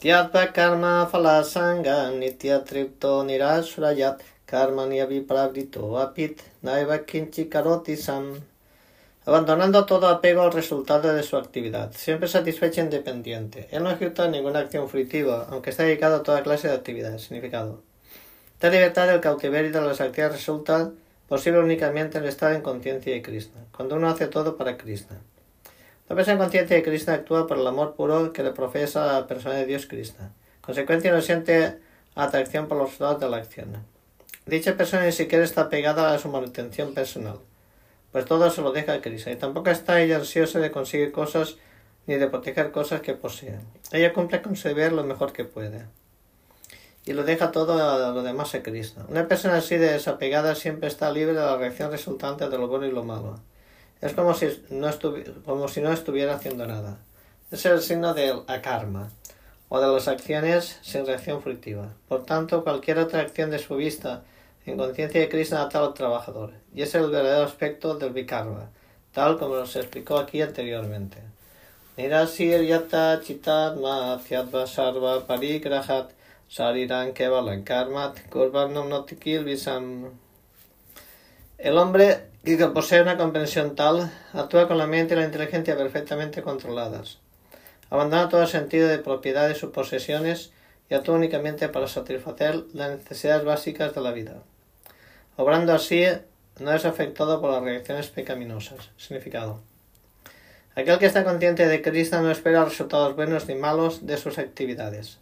Tyatva 0.01 0.53
karma 0.53 1.07
falasanga 1.13 2.11
nitya 2.11 2.65
tripto 2.65 3.23
nirashrayat 3.23 4.23
karma 4.47 4.87
prabrito 5.29 5.99
apit 5.99 6.41
naiva 6.63 7.05
kinchi 7.05 7.51
karoti 7.51 7.97
sam. 7.99 8.50
Abandonando 9.27 9.85
todo 9.85 10.09
apego 10.09 10.41
al 10.41 10.53
resultado 10.53 11.13
de 11.13 11.23
su 11.23 11.37
actividad, 11.37 11.93
siempre 11.93 12.27
satisfecho 12.27 12.81
e 12.81 12.85
independiente. 12.85 13.69
Él 13.71 13.83
no 13.83 13.91
ejecuta 13.91 14.29
ninguna 14.29 14.61
acción 14.61 14.89
fruitiva, 14.89 15.47
aunque 15.51 15.71
está 15.71 15.83
dedicado 15.83 16.17
a 16.17 16.23
toda 16.23 16.43
clase 16.43 16.69
de 16.69 16.75
actividades. 16.75 17.23
Significado. 17.23 17.83
Esta 18.55 18.71
libertad 18.71 19.09
del 19.09 19.21
cautiverio 19.21 19.71
de 19.73 19.81
las 19.83 20.01
actividades 20.01 20.39
resulta 20.39 20.91
posible 21.29 21.61
únicamente 21.61 22.17
en 22.17 22.25
el 22.25 22.31
estado 22.31 22.55
en 22.55 22.63
conciencia 22.63 23.13
de 23.13 23.21
Krishna, 23.21 23.61
cuando 23.77 23.97
uno 23.97 24.09
hace 24.09 24.27
todo 24.27 24.57
para 24.57 24.79
Krishna. 24.79 25.19
La 26.09 26.17
persona 26.17 26.39
consciente 26.39 26.75
de 26.75 26.83
Krishna 26.83 27.15
actúa 27.15 27.47
por 27.47 27.59
el 27.59 27.67
amor 27.67 27.95
puro 27.95 28.33
que 28.33 28.43
le 28.43 28.51
profesa 28.53 29.05
a 29.05 29.21
la 29.21 29.27
persona 29.27 29.55
de 29.55 29.67
Dios 29.67 29.87
Krishna. 29.87 30.33
consecuencia, 30.61 31.13
no 31.13 31.21
siente 31.21 31.79
atracción 32.15 32.69
por 32.69 32.79
los 32.79 32.89
resultados 32.89 33.21
de 33.21 33.29
la 33.29 33.37
acción. 33.37 33.77
Dicha 34.47 34.77
persona 34.77 35.05
ni 35.05 35.13
siquiera 35.13 35.45
está 35.45 35.69
pegada 35.69 36.13
a 36.13 36.19
su 36.19 36.29
manutención 36.29 36.95
personal, 36.95 37.39
pues 38.13 38.25
todo 38.25 38.51
se 38.51 38.63
lo 38.63 38.73
deja 38.73 38.95
a 38.95 39.01
Krishna, 39.01 39.33
y 39.33 39.37
tampoco 39.37 39.71
está 39.71 40.01
ella 40.01 40.17
ansiosa 40.17 40.59
de 40.59 40.71
conseguir 40.71 41.13
cosas 41.13 41.57
ni 42.07 42.17
de 42.17 42.27
proteger 42.27 42.73
cosas 42.73 43.01
que 43.03 43.15
posee. 43.15 43.59
Ella 43.93 44.13
cumple 44.13 44.43
con 44.43 44.57
su 44.57 44.69
deber 44.69 44.93
lo 44.93 45.05
mejor 45.05 45.33
que 45.33 45.45
puede. 45.45 45.87
Y 47.07 47.13
lo 47.13 47.25
deja 47.25 47.51
todo 47.51 47.75
a 47.75 48.13
lo 48.13 48.23
demás 48.23 48.55
a 48.55 48.63
Krishna. 48.63 49.05
Una 49.09 49.27
persona 49.27 49.57
así 49.57 49.77
de 49.77 49.93
desapegada 49.93 50.55
siempre 50.55 50.89
está 50.89 51.11
libre 51.11 51.35
de 51.35 51.41
la 51.41 51.57
reacción 51.57 51.91
resultante 51.91 52.49
de 52.49 52.59
lo 52.59 52.69
bueno 52.69 52.87
y 52.87 52.93
lo 52.93 53.05
malo. 53.05 53.41
Es 54.01 54.13
como 54.15 54.35
si 54.35 54.49
no, 54.71 54.89
como 55.45 55.69
si 55.69 55.81
no 55.81 55.93
estuviera 55.93 56.35
haciendo 56.35 56.67
nada. 56.67 56.99
Es 57.51 57.65
el 57.67 57.81
signo 57.81 58.15
del 58.15 58.43
akarma, 58.47 59.11
o 59.69 59.81
de 59.81 59.87
las 59.87 60.09
acciones 60.09 60.79
sin 60.83 61.07
reacción 61.07 61.43
fructiva. 61.43 61.95
Por 62.09 62.25
tanto, 62.25 62.65
cualquier 62.65 62.99
otra 62.99 63.21
acción 63.21 63.51
de 63.51 63.59
su 63.59 63.77
vista 63.77 64.25
en 64.67 64.77
conciencia 64.77 65.21
de 65.21 65.29
Krishna 65.29 65.63
ata 65.63 65.81
al 65.81 65.95
trabajador, 65.95 66.53
y 66.75 66.83
es 66.83 66.95
el 66.95 67.11
verdadero 67.11 67.45
aspecto 67.45 67.97
del 67.97 68.13
vikarma, 68.13 68.71
tal 69.13 69.39
como 69.39 69.57
nos 69.57 69.75
explicó 69.77 70.19
aquí 70.19 70.43
anteriormente. 70.43 71.19
Nirasir 71.97 72.63
yata 72.63 73.21
chitatma 73.21 74.21
thyatva 74.27 74.67
sarva 74.67 75.27
parigrahat 75.27 76.13
sariran 76.49 77.13
kevalan 77.13 77.63
karmat 77.63 78.19
kurvanam 78.31 78.89
notikil 78.89 79.45
visam. 79.45 80.11
El 81.59 81.77
hombre 81.77 82.31
que 82.43 82.67
posee 82.69 83.03
una 83.03 83.17
comprensión 83.17 83.77
tal, 83.77 84.11
actúa 84.33 84.67
con 84.67 84.79
la 84.79 84.87
mente 84.87 85.15
y 85.15 85.19
la 85.19 85.25
inteligencia 85.25 85.77
perfectamente 85.77 86.43
controladas. 86.43 87.19
Abandona 87.91 88.29
todo 88.29 88.47
sentido 88.47 88.89
de 88.89 88.99
propiedad 88.99 89.49
de 89.49 89.55
posesiones 89.69 90.53
y 90.89 90.95
actúa 90.95 91.17
únicamente 91.17 91.69
para 91.69 91.87
satisfacer 91.87 92.65
las 92.73 92.99
necesidades 92.99 93.45
básicas 93.45 93.95
de 93.95 94.01
la 94.01 94.13
vida. 94.13 94.43
Obrando 95.41 95.73
así, 95.73 96.05
no 96.59 96.75
es 96.75 96.85
afectado 96.85 97.41
por 97.41 97.51
las 97.51 97.63
reacciones 97.63 98.09
pecaminosas. 98.09 98.91
Significado. 98.99 99.63
Aquel 100.75 100.99
que 100.99 101.07
está 101.07 101.25
consciente 101.25 101.67
de 101.67 101.81
Cristo 101.81 102.21
no 102.21 102.31
espera 102.31 102.63
resultados 102.63 103.17
buenos 103.17 103.49
ni 103.49 103.55
malos 103.55 104.05
de 104.07 104.19
sus 104.19 104.37
actividades. 104.37 105.17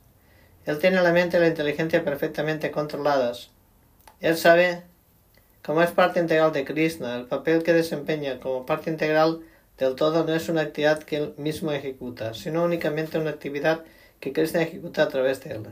Él 0.67 0.81
tiene 0.81 1.01
la 1.03 1.13
mente 1.13 1.37
y 1.37 1.41
la 1.41 1.47
inteligencia 1.47 2.05
perfectamente 2.05 2.73
controladas. 2.73 3.51
Él 4.19 4.37
sabe 4.37 4.83
como 5.63 5.83
es 5.83 5.93
parte 5.93 6.19
integral 6.19 6.53
de 6.53 6.65
Krishna, 6.65 7.15
el 7.15 7.27
papel 7.27 7.63
que 7.63 7.73
desempeña 7.73 8.41
como 8.41 8.67
parte 8.67 8.91
integral 8.91 9.43
del 9.79 9.95
todo 9.95 10.25
no 10.25 10.35
es 10.35 10.49
una 10.49 10.63
actividad 10.63 11.05
que 11.05 11.19
él 11.19 11.35
mismo 11.37 11.71
ejecuta, 11.71 12.35
sino 12.35 12.65
únicamente 12.65 13.21
una 13.21 13.31
actividad 13.31 13.85
que 14.19 14.33
Krishna 14.33 14.63
ejecuta 14.63 15.05
a 15.05 15.09
través 15.09 15.45
de 15.45 15.51
él. 15.53 15.63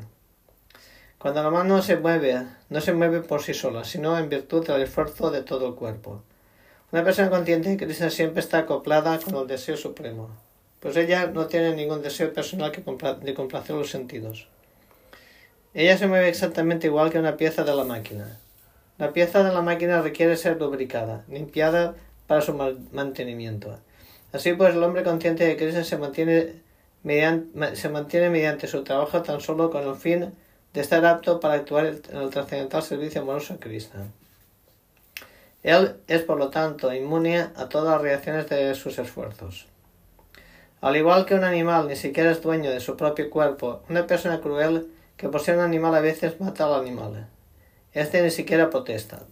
Cuando 1.19 1.43
la 1.43 1.51
mano 1.51 1.81
se 1.81 1.97
mueve, 1.97 2.47
no 2.69 2.81
se 2.81 2.93
mueve 2.93 3.23
por 3.23 3.43
sí 3.43 3.55
sola, 3.55 3.85
sino 3.85 4.19
en 4.19 4.29
virtud 4.29 4.67
del 4.67 4.83
esfuerzo 4.83 5.31
de 5.31 5.43
todo 5.43 5.69
el 5.69 5.75
cuerpo. 5.75 6.23
Una 6.93 7.05
persona 7.05 7.31
consciente 7.31 7.71
de 7.71 7.79
Krishna 7.79 8.11
siempre 8.11 8.41
está 8.41 8.59
acoplada 8.59 9.19
con 9.19 9.35
el 9.35 9.47
deseo 9.47 9.79
supremo, 9.79 10.29
pues 10.79 10.95
ella 10.97 11.27
no 11.27 11.47
tiene 11.47 11.75
ningún 11.75 12.03
deseo 12.03 12.33
personal 12.33 12.71
que 12.71 12.83
de 12.83 13.35
complacer 13.35 13.75
los 13.75 13.91
sentidos. 13.91 14.47
Ella 15.73 15.97
se 15.97 16.07
mueve 16.07 16.29
exactamente 16.29 16.87
igual 16.87 17.11
que 17.11 17.19
una 17.19 17.37
pieza 17.37 17.65
de 17.65 17.75
la 17.75 17.85
máquina. 17.85 18.39
La 18.99 19.13
pieza 19.13 19.43
de 19.43 19.53
la 19.53 19.63
máquina 19.63 20.03
requiere 20.03 20.37
ser 20.37 20.59
lubricada, 20.59 21.25
limpiada 21.29 21.97
para 22.27 22.43
su 22.43 22.55
mantenimiento. 22.93 23.79
Así 24.33 24.53
pues, 24.53 24.75
el 24.75 24.83
hombre 24.83 25.03
consciente 25.03 25.47
de 25.47 25.57
Krishna 25.57 25.83
se 25.83 25.97
mantiene, 25.97 26.63
mediante, 27.03 27.77
se 27.77 27.89
mantiene 27.89 28.29
mediante 28.29 28.67
su 28.67 28.85
trabajo 28.85 29.23
tan 29.23 29.41
solo 29.41 29.71
con 29.71 29.89
el 29.89 29.97
fin 29.97 30.33
de 30.77 30.83
estar 30.83 31.07
apto 31.07 31.41
para 31.41 31.55
actuar 31.55 31.87
en 31.87 32.17
el 32.19 32.29
trascendental 32.29 32.83
servicio 32.83 33.23
amoroso 33.23 33.55
a 33.55 33.57
Krishna. 33.57 34.09
Él 35.63 35.97
es, 36.07 36.21
por 36.21 36.37
lo 36.37 36.51
tanto, 36.51 36.93
inmune 36.93 37.39
a 37.39 37.67
todas 37.71 37.95
las 37.95 38.03
reacciones 38.03 38.47
de 38.51 38.75
sus 38.75 38.99
esfuerzos. 38.99 39.65
Al 40.83 40.95
igual 40.97 41.25
que 41.25 41.35
un 41.35 41.45
animal 41.45 41.89
ni 41.89 41.97
siquiera 41.97 42.31
es 42.31 42.43
dueño 42.43 42.71
de 42.71 42.81
su 42.81 42.95
propio 42.95 43.31
cuerpo, 43.31 43.85
una 43.89 44.07
persona 44.07 44.43
cruel 44.43 44.87
que 45.17 45.31
posee 45.31 45.55
un 45.55 45.63
animal 45.63 45.95
a 45.95 46.01
veces 46.01 46.39
mata 46.43 46.67
al 46.67 46.75
animal. 46.75 47.27
Este 47.95 48.21
ni 48.21 48.31
siquiera 48.31 48.69
protesta. 48.69 49.23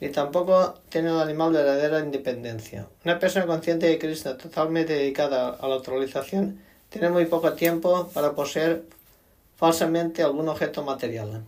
Y 0.00 0.08
tampoco 0.08 0.74
tiene 0.88 1.10
el 1.10 1.20
animal 1.20 1.52
verdadera 1.52 2.00
independencia. 2.00 2.88
Una 3.04 3.20
persona 3.20 3.46
consciente 3.46 3.86
de 3.86 4.00
Krishna, 4.00 4.36
totalmente 4.36 4.94
dedicada 4.94 5.50
a 5.50 5.68
la 5.68 5.76
autorización, 5.76 6.60
tiene 6.88 7.08
muy 7.08 7.26
poco 7.26 7.52
tiempo 7.52 8.10
para 8.12 8.32
poseer 8.32 8.82
falsamente 9.62 10.24
algún 10.24 10.48
objeto 10.48 10.82
material. 10.82 11.44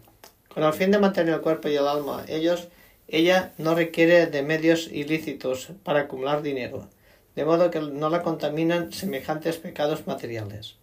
Con 0.47 0.63
el 0.63 0.73
fin 0.73 0.93
de 0.93 1.01
mantener 1.01 1.35
el 1.35 1.41
cuerpo 1.41 1.67
y 1.67 1.75
el 1.75 1.89
alma, 1.89 2.25
ellos, 2.29 2.69
ella 3.09 3.53
no 3.59 3.75
requiere 3.75 4.29
de 4.29 4.45
medios 4.45 4.87
ilícitos 4.87 5.71
para 5.83 6.03
acumular 6.03 6.41
dinero, 6.41 6.89
de 7.35 7.45
modo 7.45 7.73
que 7.73 7.81
no 7.81 8.11
la 8.11 8.23
contaminan 8.23 8.93
semejantes 8.93 9.57
pecados 9.57 10.07
materiales. 10.07 10.77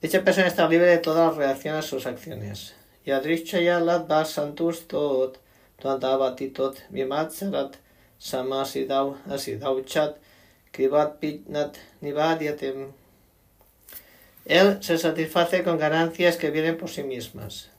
Dicha 0.00 0.24
persona 0.24 0.46
está 0.46 0.66
libre 0.70 0.86
de 0.86 0.96
todas 0.96 1.28
las 1.28 1.36
reacciones 1.36 1.84
a 1.84 1.88
sus 1.88 2.06
acciones. 2.06 2.76
Yadrishchaya 3.04 3.78
samasidau 8.18 9.16
asidau 9.28 9.84
chat 9.84 10.16
krivat 10.72 11.20
pitnat 11.20 11.76
nivadyatem. 12.00 13.01
Él 14.44 14.78
se 14.80 14.98
satisface 14.98 15.62
con 15.62 15.78
ganancias 15.78 16.36
que 16.36 16.50
vienen 16.50 16.76
por 16.76 16.90
sí 16.90 17.04
mismas. 17.04 17.70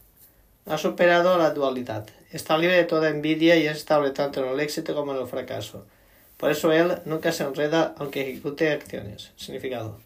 Ha 0.66 0.78
superado 0.78 1.38
la 1.38 1.52
dualidad. 1.52 2.08
Está 2.32 2.58
libre 2.58 2.78
de 2.78 2.86
toda 2.86 3.10
envidia 3.10 3.58
y 3.58 3.68
es 3.68 3.78
estable 3.78 4.12
tanto 4.12 4.44
en 4.44 4.52
el 4.52 4.60
éxito 4.62 4.96
como 4.96 5.14
en 5.14 5.22
el 5.22 5.28
fracaso. 5.28 5.86
Por 6.38 6.52
eso 6.52 6.72
él 6.72 7.00
nunca 7.06 7.34
se 7.34 7.44
enreda 7.44 7.94
aunque 7.98 8.22
ejecute 8.22 8.72
acciones. 8.72 9.32
Significado. 9.36 10.00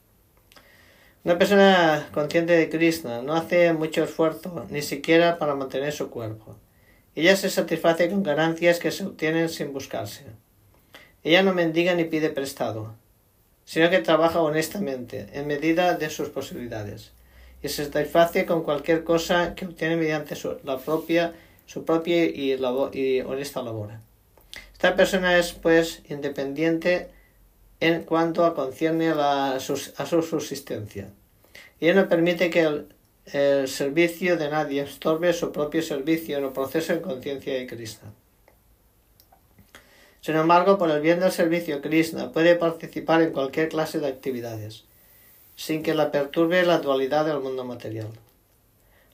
Una 1.24 1.38
persona 1.38 2.10
consciente 2.12 2.54
de 2.54 2.70
Krishna 2.70 3.22
no 3.22 3.34
hace 3.34 3.74
mucho 3.74 4.04
esfuerzo, 4.04 4.66
ni 4.70 4.82
siquiera 4.82 5.38
para 5.38 5.56
mantener 5.56 5.94
su 5.94 6.10
cuerpo. 6.10 6.56
Ella 7.16 7.36
se 7.36 7.50
satisface 7.50 8.10
con 8.10 8.24
ganancias 8.24 8.80
que 8.80 8.92
se 8.92 9.06
obtienen 9.06 9.50
sin 9.50 9.74
buscarse. 9.74 10.26
Ella 11.24 11.44
no 11.44 11.54
mendiga 11.54 11.94
ni 11.96 12.06
pide 12.06 12.30
prestado, 12.30 12.96
sino 13.68 13.90
que 13.90 14.00
trabaja 14.00 14.40
honestamente, 14.40 15.28
en 15.34 15.46
medida 15.46 15.98
de 15.98 16.10
sus 16.10 16.30
posibilidades, 16.30 17.12
y 17.62 17.68
se 17.68 17.84
satisface 17.84 18.46
con 18.46 18.64
cualquier 18.64 19.04
cosa 19.04 19.56
que 19.56 19.66
obtiene 19.66 19.98
mediante 19.98 20.38
su, 20.38 20.58
la 20.64 20.78
propia, 20.78 21.34
su 21.66 21.84
propia 21.84 22.24
y, 22.24 22.54
y 22.94 23.22
honesta 23.22 23.62
labor. 23.62 23.90
Esta 24.72 24.96
persona 24.96 25.38
es, 25.38 25.52
pues, 25.52 26.02
independiente 26.08 27.10
en 27.82 28.04
cuanto 28.04 28.46
a 28.46 28.56
concierne 28.56 29.10
a, 29.10 29.56
a 29.56 29.60
su 29.60 30.22
subsistencia. 30.22 31.10
Y 31.82 31.92
no 31.92 32.08
permite 32.08 32.50
que 32.50 32.86
el, 33.34 33.68
servicio 33.68 34.38
de 34.38 34.50
nadie 34.50 34.84
estorbe 34.84 35.34
su 35.34 35.52
propio 35.52 35.82
servicio 35.82 36.38
en 36.38 36.46
el 36.46 36.52
proceso 36.52 36.94
en 36.94 37.02
conciencia 37.02 37.54
de 37.54 37.68
Krishna. 37.68 38.14
Sin 40.28 40.36
embargo, 40.36 40.78
por 40.78 40.92
el 40.92 41.00
bien 41.00 41.22
del 41.22 41.32
servicio, 41.32 41.82
Krishna 41.82 42.34
puede 42.34 42.58
participar 42.58 43.22
en 43.22 43.32
cualquier 43.32 43.70
clase 43.70 44.02
de 44.02 44.08
actividades, 44.08 44.84
sin 45.56 45.84
que 45.84 45.94
la 45.94 46.12
perturbe 46.12 46.66
la 46.66 46.80
dualidad 46.80 47.26
del 47.26 47.40
mundo 47.40 47.64
material. 47.64 48.10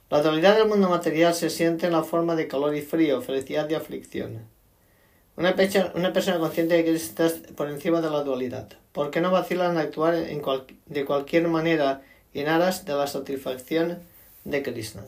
La 0.10 0.23
dualidad 0.23 0.56
del 0.56 0.67
mundo 0.67 0.89
material 0.89 1.36
se 1.36 1.52
siente 1.52 1.86
en 1.86 1.91
la 1.91 2.02
forma 2.02 2.36
de 2.36 2.47
calor 2.47 2.76
y 2.76 2.82
frío, 2.82 3.21
felicidad 3.21 3.69
y 3.69 3.76
aflicción. 3.76 4.47
Una, 5.38 5.54
persona 5.54 6.39
consciente 6.39 6.78
de 6.78 6.84
que 6.84 6.95
está 6.95 7.32
por 7.56 7.69
encima 7.69 8.02
de 8.02 8.10
la 8.10 8.23
dualidad, 8.23 8.69
porque 8.91 9.21
no 9.21 9.30
vacila 9.30 9.69
en 9.69 9.78
actuar 9.78 10.15
de 10.15 11.06
cualquier 11.06 11.47
manera 11.47 12.02
en 12.34 12.47
aras 12.47 12.86
de 12.86 12.93
la 12.95 13.06
satisfacción 13.06 13.99
de 14.45 14.63
Krishna. 14.63 15.04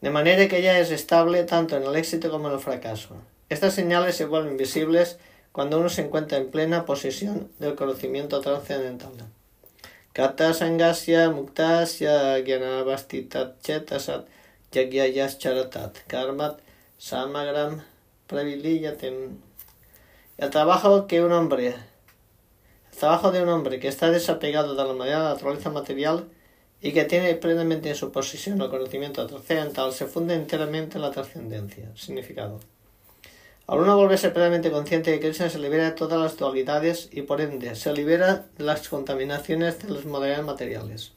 De 0.00 0.08
manera 0.08 0.48
que 0.48 0.60
ella 0.60 0.78
es 0.78 0.90
estable 0.90 1.44
tanto 1.44 1.76
en 1.76 1.82
el 1.82 1.94
éxito 1.94 2.30
como 2.30 2.48
en 2.48 2.54
el 2.54 2.60
fracaso. 2.60 3.18
Estas 3.52 3.74
señales 3.74 4.16
se 4.16 4.24
vuelven 4.24 4.56
visibles 4.56 5.18
cuando 5.52 5.78
uno 5.78 5.90
se 5.90 6.00
encuentra 6.00 6.38
en 6.38 6.50
plena 6.50 6.86
posesión 6.86 7.52
del 7.58 7.74
conocimiento 7.74 8.40
trascendental. 8.40 9.12
Kata 10.14 10.54
Sangasya 10.54 11.28
Muktasya 11.28 12.38
Gyanavastitat 12.38 13.60
Chetasat 13.60 14.26
Yagyayas 14.72 15.36
Charatat 15.36 15.98
Karmat 16.06 16.60
Samagram 16.96 17.82
Praviliyatem. 18.26 19.36
El 20.38 20.48
trabajo 20.48 21.06
que 21.06 21.22
un 21.22 21.32
hombre, 21.32 21.74
el 22.90 22.98
trabajo 22.98 23.32
de 23.32 23.42
un 23.42 23.50
hombre 23.50 23.78
que 23.80 23.88
está 23.88 24.10
desapegado 24.10 24.74
de 24.74 24.82
la 24.82 25.24
naturaleza 25.24 25.68
material 25.68 26.24
y 26.80 26.92
que 26.92 27.04
tiene 27.04 27.34
plenamente 27.34 27.90
en 27.90 27.96
su 27.96 28.12
posesión 28.12 28.62
el 28.62 28.70
conocimiento 28.70 29.26
trascendental 29.26 29.92
se 29.92 30.06
funde 30.06 30.36
enteramente 30.36 30.96
en 30.96 31.02
la 31.02 31.10
trascendencia. 31.10 31.90
Significado. 31.94 32.71
Al 33.66 33.78
uno 33.78 33.96
volverse 33.96 34.30
plenamente 34.30 34.70
consciente 34.70 35.10
de 35.12 35.20
Krishna 35.20 35.48
se 35.48 35.58
libera 35.58 35.84
de 35.84 35.92
todas 35.92 36.20
las 36.20 36.36
dualidades 36.36 37.08
y 37.12 37.22
por 37.22 37.40
ende 37.40 37.74
se 37.76 37.92
libera 37.92 38.46
de 38.58 38.64
las 38.64 38.88
contaminaciones 38.88 39.78
de 39.78 39.94
las 39.94 40.04
modalidades 40.04 40.44
materiales. 40.44 41.12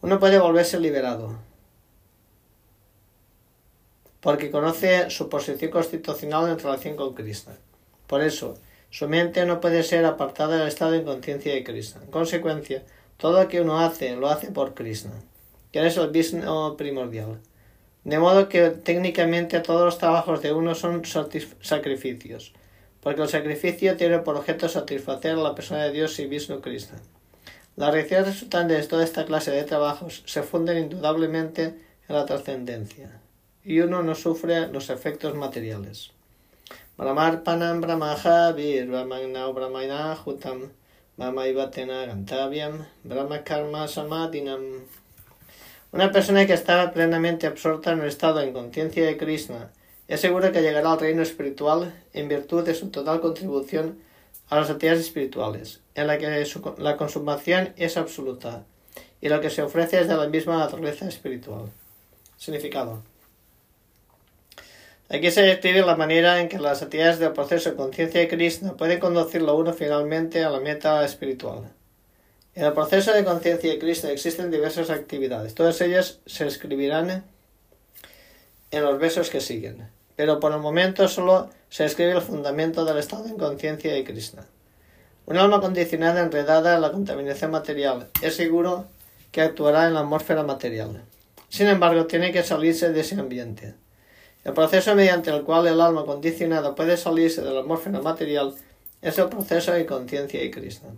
Uno 0.00 0.18
puede 0.18 0.38
volverse 0.38 0.80
liberado 0.80 1.38
porque 4.22 4.50
conoce 4.50 5.10
su 5.10 5.28
posición 5.28 5.70
constitucional 5.70 6.48
en 6.48 6.58
relación 6.58 6.96
con 6.96 7.12
Krishna. 7.12 7.56
Por 8.06 8.22
eso, 8.22 8.54
su 8.88 9.08
mente 9.08 9.44
no 9.44 9.60
puede 9.60 9.82
ser 9.82 10.04
apartada 10.04 10.56
del 10.56 10.68
estado 10.68 10.92
de 10.92 10.98
inconsciencia 10.98 11.52
de 11.52 11.64
Krishna. 11.64 12.02
En 12.04 12.10
consecuencia, 12.10 12.84
todo 13.16 13.42
lo 13.42 13.48
que 13.48 13.60
uno 13.60 13.80
hace 13.80 14.14
lo 14.16 14.28
hace 14.28 14.52
por 14.52 14.74
Krishna, 14.74 15.12
que 15.72 15.84
es 15.86 15.96
el 15.96 16.10
Vishnu 16.10 16.76
primordial. 16.76 17.40
De 18.04 18.18
modo 18.18 18.48
que 18.48 18.70
técnicamente 18.70 19.60
todos 19.60 19.84
los 19.84 19.98
trabajos 19.98 20.42
de 20.42 20.52
uno 20.52 20.74
son 20.74 21.02
sacrificios, 21.04 22.52
porque 23.00 23.22
el 23.22 23.28
sacrificio 23.28 23.96
tiene 23.96 24.18
por 24.18 24.36
objeto 24.36 24.68
satisfacer 24.68 25.32
a 25.32 25.36
la 25.36 25.54
persona 25.54 25.84
de 25.84 25.92
Dios 25.92 26.18
y 26.18 26.26
Vishnu 26.26 26.60
Krishna. 26.60 26.98
Las 27.76 27.92
reacciones 27.92 28.26
resultantes 28.26 28.82
de 28.82 28.88
toda 28.88 29.04
esta 29.04 29.24
clase 29.24 29.50
de 29.52 29.64
trabajos 29.64 30.22
se 30.26 30.42
funden 30.42 30.78
indudablemente 30.78 31.74
en 32.08 32.16
la 32.16 32.26
trascendencia, 32.26 33.20
y 33.64 33.80
uno 33.80 34.02
no 34.02 34.14
sufre 34.14 34.68
los 34.68 34.90
efectos 34.90 35.34
materiales. 35.34 36.10
Brahmarpanam 36.98 37.80
Brahmahavir 37.80 38.86
Brahmagnau 38.86 39.54
Brahmainahutam 39.54 40.70
Brahmaivatena 41.16 42.06
Gantavyam 42.06 42.86
Brahmakarma 43.02 43.88
Samadinam 43.88 44.84
una 45.92 46.10
persona 46.10 46.46
que 46.46 46.54
está 46.54 46.90
plenamente 46.92 47.46
absorta 47.46 47.92
en 47.92 48.00
el 48.00 48.08
estado 48.08 48.40
de 48.40 48.52
conciencia 48.52 49.04
de 49.04 49.18
Krishna 49.18 49.70
es 50.08 50.20
segura 50.20 50.50
que 50.50 50.62
llegará 50.62 50.92
al 50.92 51.00
reino 51.00 51.22
espiritual 51.22 51.94
en 52.14 52.28
virtud 52.28 52.64
de 52.64 52.74
su 52.74 52.88
total 52.88 53.20
contribución 53.20 53.98
a 54.48 54.56
las 54.56 54.70
actividades 54.70 55.02
espirituales, 55.02 55.80
en 55.94 56.06
la 56.06 56.16
que 56.16 56.46
la 56.78 56.96
consumación 56.96 57.74
es 57.76 57.98
absoluta 57.98 58.64
y 59.20 59.28
lo 59.28 59.40
que 59.42 59.50
se 59.50 59.62
ofrece 59.62 60.00
es 60.00 60.08
de 60.08 60.16
la 60.16 60.28
misma 60.28 60.58
naturaleza 60.58 61.06
espiritual. 61.06 61.70
Significado. 62.38 63.02
Aquí 65.10 65.30
se 65.30 65.42
describe 65.42 65.82
la 65.82 65.94
manera 65.94 66.40
en 66.40 66.48
que 66.48 66.58
las 66.58 66.80
actividades 66.80 67.18
del 67.18 67.32
proceso 67.32 67.70
de 67.70 67.76
conciencia 67.76 68.20
de 68.20 68.28
Krishna 68.28 68.78
pueden 68.78 68.98
conducirlo 68.98 69.56
uno 69.56 69.74
finalmente 69.74 70.42
a 70.42 70.48
la 70.48 70.58
meta 70.58 71.04
espiritual. 71.04 71.70
En 72.54 72.64
el 72.64 72.74
proceso 72.74 73.12
de 73.12 73.24
conciencia 73.24 73.70
de 73.70 73.78
Cristo 73.78 74.08
existen 74.08 74.50
diversas 74.50 74.90
actividades. 74.90 75.54
Todas 75.54 75.80
ellas 75.80 76.18
se 76.26 76.46
escribirán 76.46 77.24
en 78.70 78.82
los 78.84 78.98
versos 78.98 79.30
que 79.30 79.40
siguen. 79.40 79.88
Pero 80.16 80.38
por 80.38 80.52
el 80.52 80.58
momento 80.58 81.08
solo 81.08 81.48
se 81.70 81.86
escribe 81.86 82.12
el 82.12 82.20
fundamento 82.20 82.84
del 82.84 82.98
estado 82.98 83.24
de 83.24 83.36
conciencia 83.36 83.92
de 83.92 84.04
Krishna. 84.04 84.46
Un 85.24 85.38
alma 85.38 85.60
condicionada 85.60 86.20
enredada 86.20 86.74
en 86.74 86.82
la 86.82 86.92
contaminación 86.92 87.52
material 87.52 88.08
es 88.20 88.36
seguro 88.36 88.86
que 89.30 89.40
actuará 89.40 89.86
en 89.86 89.94
la 89.94 90.00
atmósfera 90.00 90.42
material. 90.42 91.02
Sin 91.48 91.68
embargo, 91.68 92.06
tiene 92.06 92.32
que 92.32 92.42
salirse 92.42 92.92
de 92.92 93.00
ese 93.00 93.18
ambiente. 93.18 93.74
El 94.44 94.52
proceso 94.52 94.94
mediante 94.94 95.30
el 95.30 95.42
cual 95.42 95.66
el 95.68 95.80
alma 95.80 96.04
condicionada 96.04 96.74
puede 96.74 96.98
salirse 96.98 97.40
de 97.40 97.50
la 97.50 97.60
atmósfera 97.60 98.00
material 98.00 98.54
es 99.00 99.18
el 99.18 99.28
proceso 99.28 99.72
de 99.72 99.86
conciencia 99.86 100.40
de 100.40 100.50
Krishna. 100.50 100.90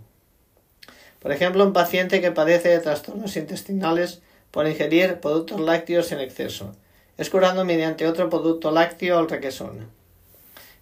Por 1.25 1.31
ejemplo, 1.31 1.63
un 1.63 1.73
paciente 1.73 2.21
que 2.21 2.29
padece 2.29 2.69
de 2.69 2.77
trastornos 2.77 3.35
intestinales 3.35 4.21
por 4.51 4.67
ingerir 4.67 5.21
productos 5.21 5.59
lácteos 5.59 6.11
en 6.11 6.19
exceso. 6.19 6.75
Es 7.17 7.31
curado 7.31 7.65
mediante 7.65 8.05
otro 8.05 8.29
producto 8.29 8.69
lácteo 8.69 9.19
el 9.19 9.27
requesón. 9.27 9.89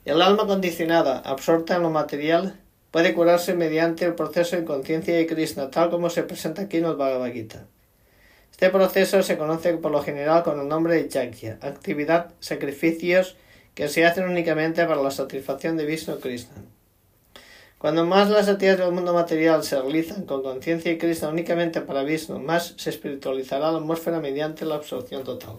El 0.04 0.22
alma 0.22 0.46
condicionada, 0.46 1.20
absorta 1.20 1.78
en 1.78 1.84
lo 1.84 1.92
material, 1.92 2.60
puede 2.92 3.14
curarse 3.14 3.54
mediante 3.54 4.04
el 4.04 4.16
proceso 4.16 4.58
de 4.58 4.66
conciencia 4.66 5.16
de 5.16 5.28
Krishna, 5.28 5.72
tal 5.72 5.90
como 5.90 6.10
se 6.10 6.24
presenta 6.24 6.64
aquí 6.64 6.76
en 6.76 6.88
el 6.88 6.98
Bhagavad 6.98 7.32
Gita. 7.32 7.66
Este 8.52 8.70
proceso 8.70 9.24
se 9.24 9.38
conoce 9.38 9.78
por 9.78 9.92
lo 9.92 10.04
general 10.04 10.44
con 10.44 10.60
el 10.60 10.68
nombre 10.68 10.96
de 10.96 11.08
yajna, 11.08 11.58
actividad, 11.62 12.34
sacrificios 12.42 13.38
que 13.76 13.88
se 13.88 14.06
hacen 14.06 14.26
únicamente 14.26 14.84
para 14.84 15.02
la 15.02 15.12
satisfacción 15.12 15.78
de 15.78 15.86
Vishnu 15.86 16.20
Krishna. 16.20 16.56
Cuando 17.84 18.06
más 18.06 18.30
las 18.30 18.48
actividades 18.48 18.80
del 18.80 18.93
mundo 18.93 19.13
material 19.13 19.62
se 19.62 19.78
realizan 19.78 20.24
con 20.24 20.41
conciencia 20.41 20.89
y 20.89 20.98
Krishna 20.98 21.28
únicamente 21.28 21.82
para 21.82 22.04
Vishnu, 22.04 22.39
más 22.39 22.76
se 22.78 22.89
espiritualizará 22.89 23.74
la 23.74 23.80
atmósfera 23.80 24.22
mediante 24.22 24.63
la 24.63 24.76
absorción 24.76 25.26
total. 25.26 25.58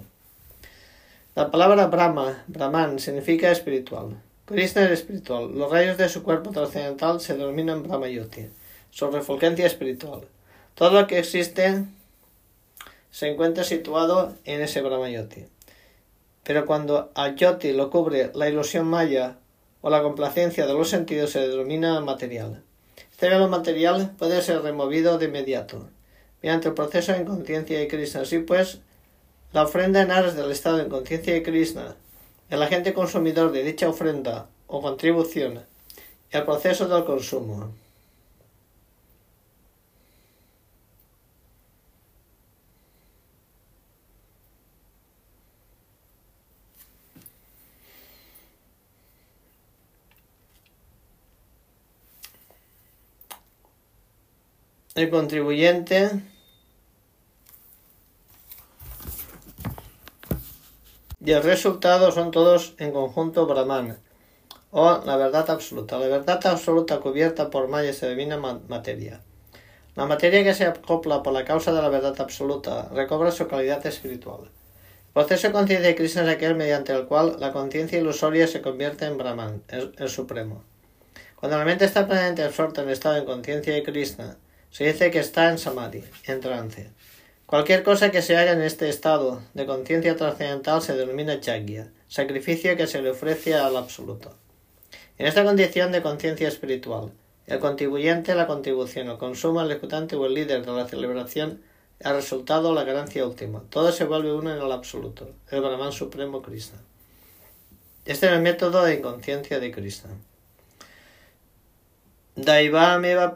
La 1.34 1.50
palabra 1.50 1.88
Brahma, 1.88 2.42
Brahman, 2.46 2.98
significa 2.98 3.50
espiritual. 3.50 4.22
Krishna 4.46 4.86
es 4.86 4.92
espiritual. 4.92 5.52
Los 5.54 5.70
rayos 5.70 5.98
de 5.98 6.08
su 6.08 6.22
cuerpo 6.22 6.50
trascendental 6.50 7.20
se 7.20 7.34
denominan 7.34 7.82
Brahmayoti, 7.82 8.48
su 8.90 9.10
refulgencia 9.10 9.66
espiritual. 9.66 10.22
Todo 10.74 10.98
lo 11.02 11.06
que 11.06 11.18
existe 11.18 11.84
se 13.10 13.28
encuentra 13.28 13.64
situado 13.64 14.32
en 14.46 14.62
ese 14.62 14.80
Brahmayoti. 14.80 15.44
Pero 16.42 16.64
cuando 16.64 17.12
a 17.14 17.34
Yoti 17.34 17.74
lo 17.74 17.90
cubre 17.90 18.30
la 18.34 18.48
ilusión 18.48 18.86
maya 18.86 19.36
o 19.84 19.90
la 19.90 20.02
complacencia 20.02 20.66
de 20.66 20.72
los 20.72 20.88
sentidos 20.88 21.32
se 21.32 21.46
denomina 21.46 22.00
material. 22.00 22.62
Este 23.10 23.28
velo 23.28 23.48
material 23.48 24.14
puede 24.18 24.40
ser 24.40 24.62
removido 24.62 25.18
de 25.18 25.26
inmediato, 25.26 25.90
mediante 26.42 26.68
el 26.68 26.74
proceso 26.74 27.12
de 27.12 27.18
inconsciencia 27.20 27.78
de 27.78 27.86
Krishna. 27.86 28.22
Así 28.22 28.38
pues, 28.38 28.80
la 29.52 29.64
ofrenda 29.64 30.00
en 30.00 30.10
aras 30.10 30.36
del 30.36 30.50
estado 30.50 30.78
de 30.78 30.84
inconsciencia 30.84 31.34
de 31.34 31.42
Krishna, 31.42 31.96
el 32.48 32.62
agente 32.62 32.94
consumidor 32.94 33.52
de 33.52 33.62
dicha 33.62 33.86
ofrenda 33.86 34.48
o 34.68 34.80
contribución, 34.80 35.60
el 36.30 36.42
proceso 36.44 36.88
del 36.88 37.04
consumo. 37.04 37.74
El 54.94 55.10
contribuyente 55.10 56.10
y 61.24 61.32
el 61.32 61.42
resultado 61.42 62.12
son 62.12 62.30
todos 62.30 62.74
en 62.78 62.92
conjunto 62.92 63.46
Brahman 63.46 63.98
o 64.70 65.02
la 65.04 65.16
verdad 65.16 65.50
absoluta. 65.50 65.98
La 65.98 66.08
verdad 66.08 66.40
absoluta 66.46 67.00
cubierta 67.00 67.50
por 67.50 67.68
Maya 67.68 67.92
se 67.92 68.06
denomina 68.06 68.60
materia. 68.68 69.20
La 69.96 70.06
materia 70.06 70.42
que 70.42 70.54
se 70.54 70.64
acopla 70.64 71.22
por 71.22 71.32
la 71.32 71.44
causa 71.44 71.72
de 71.72 71.80
la 71.80 71.88
verdad 71.88 72.20
absoluta 72.20 72.88
recobra 72.92 73.30
su 73.30 73.46
calidad 73.46 73.84
espiritual. 73.86 74.40
El 74.42 75.12
proceso 75.12 75.46
de 75.46 75.52
conciencia 75.52 75.88
de 75.88 75.94
Krishna 75.94 76.22
es 76.22 76.28
aquel 76.28 76.56
mediante 76.56 76.92
el 76.92 77.06
cual 77.06 77.36
la 77.38 77.52
conciencia 77.52 77.98
ilusoria 77.98 78.48
se 78.48 78.62
convierte 78.62 79.06
en 79.06 79.16
Brahman, 79.16 79.62
el, 79.68 80.08
supremo. 80.08 80.64
Cuando 81.36 81.56
la 81.56 81.64
mente 81.64 81.84
está 81.84 82.06
plenamente 82.06 82.42
absorta 82.42 82.82
en 82.82 82.88
el 82.88 82.94
estado 82.94 83.14
de 83.14 83.24
conciencia 83.24 83.74
de 83.74 83.84
Krishna, 83.84 84.36
se 84.74 84.82
dice 84.82 85.12
que 85.12 85.20
está 85.20 85.50
en 85.50 85.58
samadhi, 85.58 86.02
en 86.26 86.40
trance. 86.40 86.90
Cualquier 87.46 87.84
cosa 87.84 88.10
que 88.10 88.22
se 88.22 88.36
haga 88.36 88.50
en 88.50 88.60
este 88.60 88.88
estado 88.88 89.40
de 89.54 89.66
conciencia 89.66 90.16
trascendental 90.16 90.82
se 90.82 90.96
denomina 90.96 91.38
chagya, 91.38 91.92
sacrificio 92.08 92.76
que 92.76 92.88
se 92.88 93.00
le 93.00 93.10
ofrece 93.10 93.54
al 93.54 93.76
absoluto. 93.76 94.36
En 95.16 95.28
esta 95.28 95.44
condición 95.44 95.92
de 95.92 96.02
conciencia 96.02 96.48
espiritual, 96.48 97.12
el 97.46 97.60
contribuyente, 97.60 98.34
la 98.34 98.48
contribución, 98.48 99.08
el 99.10 99.16
consumo, 99.16 99.60
el 99.60 99.70
ejecutante 99.70 100.16
o 100.16 100.26
el 100.26 100.34
líder 100.34 100.66
de 100.66 100.72
la 100.72 100.88
celebración, 100.88 101.62
ha 102.02 102.12
resultado 102.12 102.74
la 102.74 102.82
ganancia 102.82 103.24
última. 103.24 103.62
Todo 103.70 103.92
se 103.92 104.06
vuelve 104.06 104.32
uno 104.32 104.52
en 104.52 104.60
el 104.60 104.72
absoluto, 104.72 105.30
el 105.52 105.60
Brahman 105.60 105.92
Supremo 105.92 106.42
Krishna. 106.42 106.80
Este 108.04 108.26
es 108.26 108.32
el 108.32 108.42
método 108.42 108.82
de 108.82 108.94
inconsciencia 108.94 109.60
de 109.60 109.70
Krishna. 109.70 110.10
Daivameva 112.36 113.32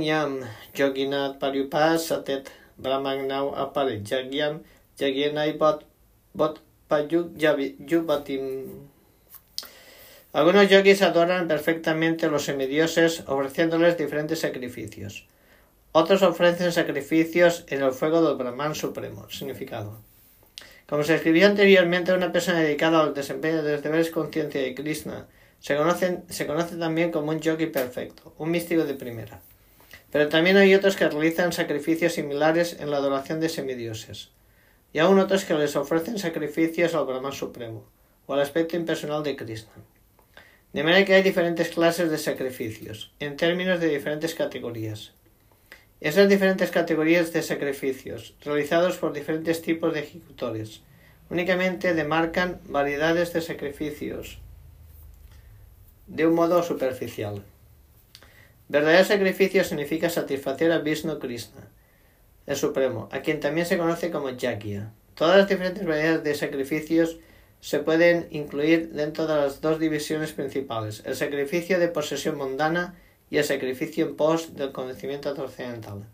yam 0.00 0.44
yoginat 0.74 1.38
pariupasatet 1.40 2.50
brahmagnau 2.76 3.54
aparejagyam 3.56 4.60
yagenai 4.98 5.56
bot, 5.58 5.84
bot 6.34 6.60
yubatim. 6.90 8.68
Algunos 10.34 10.68
yogis 10.68 11.00
adoran 11.00 11.48
perfectamente 11.48 12.26
a 12.26 12.28
los 12.28 12.44
semidioses 12.44 13.24
ofreciéndoles 13.26 13.96
diferentes 13.96 14.40
sacrificios. 14.40 15.26
Otros 15.92 16.22
ofrecen 16.22 16.70
sacrificios 16.70 17.64
en 17.68 17.82
el 17.82 17.92
fuego 17.92 18.20
del 18.20 18.36
Brahman 18.36 18.74
Supremo. 18.74 19.30
Significado. 19.30 19.96
Como 20.86 21.02
se 21.02 21.14
escribió 21.14 21.46
anteriormente, 21.46 22.12
una 22.12 22.30
persona 22.30 22.60
dedicada 22.60 23.00
al 23.00 23.14
desempeño 23.14 23.62
de 23.62 23.72
los 23.72 23.82
deberes 23.82 24.10
conciencia 24.10 24.60
de 24.60 24.74
Krishna 24.74 25.26
se, 25.60 25.76
se 26.28 26.46
conoce 26.46 26.76
también 26.76 27.10
como 27.10 27.30
un 27.30 27.40
yogi 27.40 27.66
perfecto, 27.66 28.34
un 28.38 28.50
místico 28.50 28.84
de 28.84 28.94
primera. 28.94 29.40
Pero 30.10 30.28
también 30.28 30.56
hay 30.56 30.74
otros 30.74 30.96
que 30.96 31.08
realizan 31.08 31.52
sacrificios 31.52 32.14
similares 32.14 32.76
en 32.80 32.90
la 32.90 32.98
adoración 32.98 33.40
de 33.40 33.48
semidioses, 33.48 34.30
y 34.92 35.00
aún 35.00 35.18
otros 35.18 35.44
que 35.44 35.54
les 35.54 35.76
ofrecen 35.76 36.18
sacrificios 36.18 36.94
al 36.94 37.04
Brahman 37.04 37.32
Supremo, 37.32 37.84
o 38.26 38.34
al 38.34 38.40
aspecto 38.40 38.76
impersonal 38.76 39.22
de 39.22 39.36
Krishna. 39.36 39.72
De 40.72 40.82
manera 40.82 41.04
que 41.04 41.14
hay 41.14 41.22
diferentes 41.22 41.68
clases 41.70 42.10
de 42.10 42.18
sacrificios, 42.18 43.12
en 43.20 43.36
términos 43.36 43.80
de 43.80 43.88
diferentes 43.88 44.34
categorías. 44.34 45.12
Esas 46.00 46.28
diferentes 46.28 46.70
categorías 46.70 47.32
de 47.32 47.42
sacrificios, 47.42 48.34
realizados 48.44 48.96
por 48.96 49.12
diferentes 49.12 49.62
tipos 49.62 49.92
de 49.92 50.00
ejecutores, 50.00 50.82
únicamente 51.28 51.94
demarcan 51.94 52.60
variedades 52.66 53.32
de 53.32 53.40
sacrificios 53.40 54.38
de 56.08 56.26
un 56.26 56.34
modo 56.34 56.62
superficial. 56.62 57.42
Verdadero 58.68 59.04
sacrificio 59.04 59.62
significa 59.62 60.10
satisfacer 60.10 60.72
a 60.72 60.78
Vishnu 60.78 61.18
Krishna, 61.18 61.68
el 62.46 62.56
Supremo, 62.56 63.08
a 63.12 63.20
quien 63.20 63.40
también 63.40 63.66
se 63.66 63.78
conoce 63.78 64.10
como 64.10 64.30
Yakya. 64.30 64.90
Todas 65.14 65.38
las 65.38 65.48
diferentes 65.48 65.86
variedades 65.86 66.24
de 66.24 66.34
sacrificios 66.34 67.18
se 67.60 67.80
pueden 67.80 68.26
incluir 68.30 68.90
dentro 68.90 69.26
de 69.26 69.36
las 69.36 69.60
dos 69.60 69.78
divisiones 69.78 70.32
principales, 70.32 71.02
el 71.04 71.14
sacrificio 71.14 71.78
de 71.78 71.88
posesión 71.88 72.36
mundana 72.36 72.94
y 73.30 73.36
el 73.36 73.44
sacrificio 73.44 74.06
en 74.06 74.16
pos 74.16 74.54
del 74.54 74.72
conocimiento 74.72 75.34
trascendental. 75.34 76.06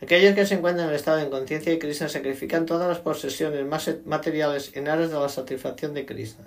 Aquellos 0.00 0.34
que 0.34 0.46
se 0.46 0.54
encuentran 0.54 0.86
en 0.86 0.90
el 0.90 0.96
estado 0.96 1.16
de 1.16 1.26
inconsciencia 1.26 1.72
de 1.72 1.78
Krishna 1.78 2.08
sacrifican 2.08 2.66
todas 2.66 2.86
las 2.86 2.98
posesiones 2.98 3.64
más 3.66 3.90
materiales 4.04 4.76
en 4.76 4.88
aras 4.88 5.10
de 5.10 5.18
la 5.18 5.28
satisfacción 5.28 5.94
de 5.94 6.04
Krishna 6.06 6.44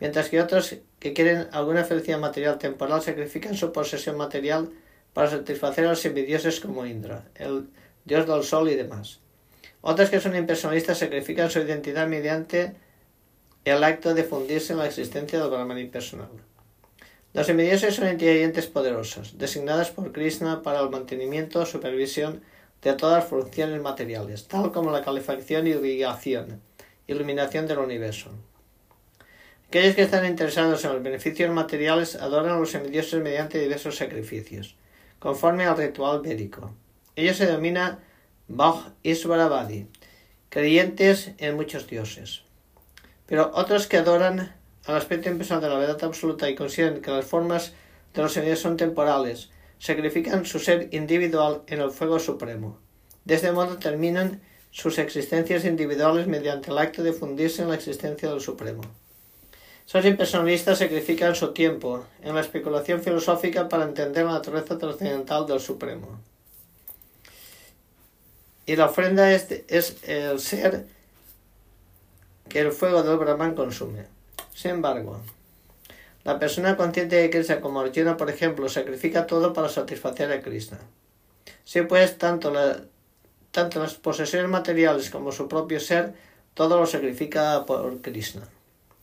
mientras 0.00 0.28
que 0.28 0.40
otros 0.40 0.76
que 0.98 1.12
quieren 1.12 1.48
alguna 1.52 1.84
felicidad 1.84 2.18
material 2.18 2.58
temporal 2.58 3.02
sacrifican 3.02 3.54
su 3.54 3.72
posesión 3.72 4.16
material 4.16 4.70
para 5.12 5.30
satisfacer 5.30 5.86
a 5.86 5.90
los 5.90 6.00
semidioses 6.00 6.60
como 6.60 6.86
Indra, 6.86 7.28
el 7.34 7.68
dios 8.04 8.26
del 8.26 8.42
sol 8.42 8.68
y 8.70 8.74
demás. 8.74 9.20
Otros 9.82 10.10
que 10.10 10.20
son 10.20 10.36
impersonalistas 10.36 10.98
sacrifican 10.98 11.50
su 11.50 11.60
identidad 11.60 12.06
mediante 12.06 12.74
el 13.64 13.84
acto 13.84 14.14
de 14.14 14.24
fundirse 14.24 14.72
en 14.72 14.78
la 14.78 14.86
existencia 14.86 15.38
del 15.38 15.50
Brahman 15.50 15.78
impersonal. 15.78 16.30
Los 17.32 17.46
semidioses 17.46 17.94
son 17.94 18.08
entidades 18.08 18.66
poderosas, 18.66 19.38
designadas 19.38 19.90
por 19.90 20.12
Krishna 20.12 20.62
para 20.62 20.80
el 20.80 20.90
mantenimiento 20.90 21.60
o 21.60 21.66
supervisión 21.66 22.42
de 22.82 22.94
todas 22.94 23.22
las 23.22 23.30
funciones 23.30 23.80
materiales, 23.80 24.48
tal 24.48 24.72
como 24.72 24.90
la 24.90 25.04
calefacción 25.04 25.66
y 25.66 25.70
irrigación, 25.70 26.60
iluminación 27.06 27.66
del 27.66 27.78
universo. 27.78 28.30
Aquellos 29.70 29.94
que 29.94 30.02
están 30.02 30.26
interesados 30.26 30.84
en 30.84 30.94
los 30.94 31.02
beneficios 31.04 31.48
materiales 31.48 32.16
adoran 32.16 32.56
a 32.56 32.58
los 32.58 32.72
semidioses 32.72 33.22
mediante 33.22 33.60
diversos 33.60 33.94
sacrificios, 33.94 34.74
conforme 35.20 35.64
al 35.64 35.76
ritual 35.76 36.22
médico. 36.22 36.74
Ello 37.14 37.32
se 37.34 37.46
denomina 37.46 38.00
Bhag 38.48 38.94
Isvaravadi, 39.04 39.86
creyentes 40.48 41.30
en 41.38 41.54
muchos 41.54 41.86
dioses. 41.86 42.42
Pero 43.26 43.52
otros 43.54 43.86
que 43.86 43.98
adoran 43.98 44.56
al 44.86 44.96
aspecto 44.96 45.30
impersonal 45.30 45.62
de 45.62 45.68
la 45.68 45.78
verdad 45.78 46.02
absoluta 46.02 46.50
y 46.50 46.56
consideran 46.56 47.00
que 47.00 47.12
las 47.12 47.24
formas 47.24 47.72
de 48.12 48.22
los 48.22 48.32
semidioses 48.32 48.64
son 48.64 48.76
temporales, 48.76 49.50
sacrifican 49.78 50.46
su 50.46 50.58
ser 50.58 50.88
individual 50.90 51.62
en 51.68 51.80
el 51.80 51.92
fuego 51.92 52.18
supremo. 52.18 52.80
De 53.24 53.36
este 53.36 53.52
modo 53.52 53.78
terminan 53.78 54.40
sus 54.72 54.98
existencias 54.98 55.64
individuales 55.64 56.26
mediante 56.26 56.72
el 56.72 56.78
acto 56.78 57.04
de 57.04 57.12
fundirse 57.12 57.62
en 57.62 57.68
la 57.68 57.76
existencia 57.76 58.28
del 58.28 58.40
Supremo. 58.40 58.82
Esos 59.90 60.04
impersonalistas 60.04 60.78
sacrifican 60.78 61.34
su 61.34 61.52
tiempo 61.52 62.04
en 62.22 62.32
la 62.32 62.42
especulación 62.42 63.02
filosófica 63.02 63.68
para 63.68 63.82
entender 63.82 64.24
la 64.24 64.34
naturaleza 64.34 64.78
trascendental 64.78 65.48
del 65.48 65.58
Supremo. 65.58 66.20
Y 68.66 68.76
la 68.76 68.84
ofrenda 68.84 69.32
es, 69.32 69.50
el 70.04 70.38
ser 70.38 70.86
que 72.48 72.60
el 72.60 72.70
fuego 72.70 73.02
del 73.02 73.16
Brahman 73.16 73.56
consume. 73.56 74.06
Sin 74.54 74.70
embargo, 74.70 75.22
la 76.22 76.38
persona 76.38 76.76
consciente 76.76 77.16
de 77.16 77.28
Krishna 77.28 77.60
como 77.60 77.80
Arjuna, 77.80 78.16
por 78.16 78.30
ejemplo, 78.30 78.68
sacrifica 78.68 79.26
todo 79.26 79.52
para 79.52 79.68
satisfacer 79.68 80.30
a 80.30 80.40
Krishna. 80.40 80.78
Si 81.64 81.82
pues 81.82 82.16
tanto 82.16 82.52
las 82.52 83.94
posesiones 83.94 84.48
materiales 84.48 85.10
como 85.10 85.32
su 85.32 85.48
propio 85.48 85.80
ser, 85.80 86.14
todo 86.54 86.78
lo 86.78 86.86
sacrifica 86.86 87.66
por 87.66 88.00
Krishna. 88.00 88.46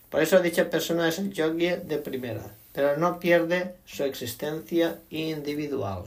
Por 0.09 0.21
eso 0.21 0.39
dicha 0.39 0.69
persona 0.69 1.09
es 1.09 1.19
el 1.19 1.33
yogi 1.33 1.67
de 1.67 1.97
primera, 1.97 2.43
pero 2.71 2.97
no 2.97 3.19
pierde 3.19 3.75
su 3.85 4.03
existencia 4.03 4.99
individual. 5.09 6.05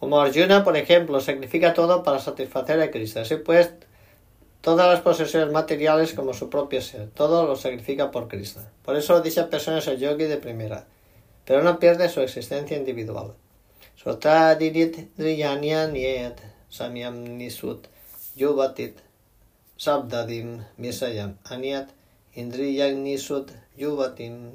Como 0.00 0.20
Arjuna, 0.20 0.64
por 0.64 0.76
ejemplo, 0.76 1.20
sacrifica 1.20 1.74
todo 1.74 2.02
para 2.02 2.18
satisfacer 2.18 2.80
a 2.80 2.90
Krishna. 2.90 3.20
Así 3.20 3.36
pues, 3.36 3.70
todas 4.60 4.88
las 4.88 5.02
posesiones 5.02 5.52
materiales 5.52 6.14
como 6.14 6.34
su 6.34 6.50
propio 6.50 6.80
ser, 6.80 7.10
todo 7.10 7.46
lo 7.46 7.54
sacrifica 7.54 8.10
por 8.10 8.26
Krishna. 8.26 8.66
Por 8.84 8.96
eso 8.96 9.20
dicha 9.20 9.50
persona 9.50 9.78
es 9.78 9.86
el 9.86 9.98
yogi 9.98 10.24
de 10.24 10.38
primera, 10.38 10.86
pero 11.44 11.62
no 11.62 11.78
pierde 11.78 12.08
su 12.08 12.22
existencia 12.22 12.76
individual. 12.76 13.34
samyam 16.70 17.36
nisut 17.36 17.86
yuvatit 18.40 18.96
sabdadim 19.76 20.64
misayam 20.78 21.36
aniat 21.44 21.88
nisut 22.36 23.50
yuvatim. 23.76 24.52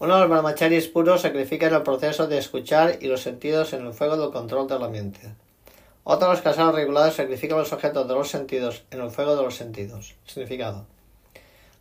Uno 0.00 0.14
de 0.14 0.20
los 0.20 0.28
brahmacharis 0.28 0.88
puros 0.88 1.22
sacrifica 1.22 1.66
el 1.66 1.82
proceso 1.82 2.26
de 2.26 2.38
escuchar 2.38 2.98
y 3.00 3.06
los 3.06 3.22
sentidos 3.22 3.72
en 3.72 3.86
el 3.86 3.92
fuego 3.92 4.16
del 4.16 4.30
control 4.30 4.68
de 4.68 4.78
la 4.78 4.88
mente. 4.88 5.20
Otros 6.04 6.30
los 6.30 6.40
casados 6.40 6.74
regulados 6.74 7.16
sacrifican 7.16 7.58
los 7.58 7.72
objetos 7.72 8.06
de 8.08 8.14
los 8.14 8.28
sentidos 8.28 8.84
en 8.90 9.00
el 9.00 9.10
fuego 9.10 9.36
de 9.36 9.42
los 9.42 9.56
sentidos. 9.56 10.14
Significado. 10.24 10.86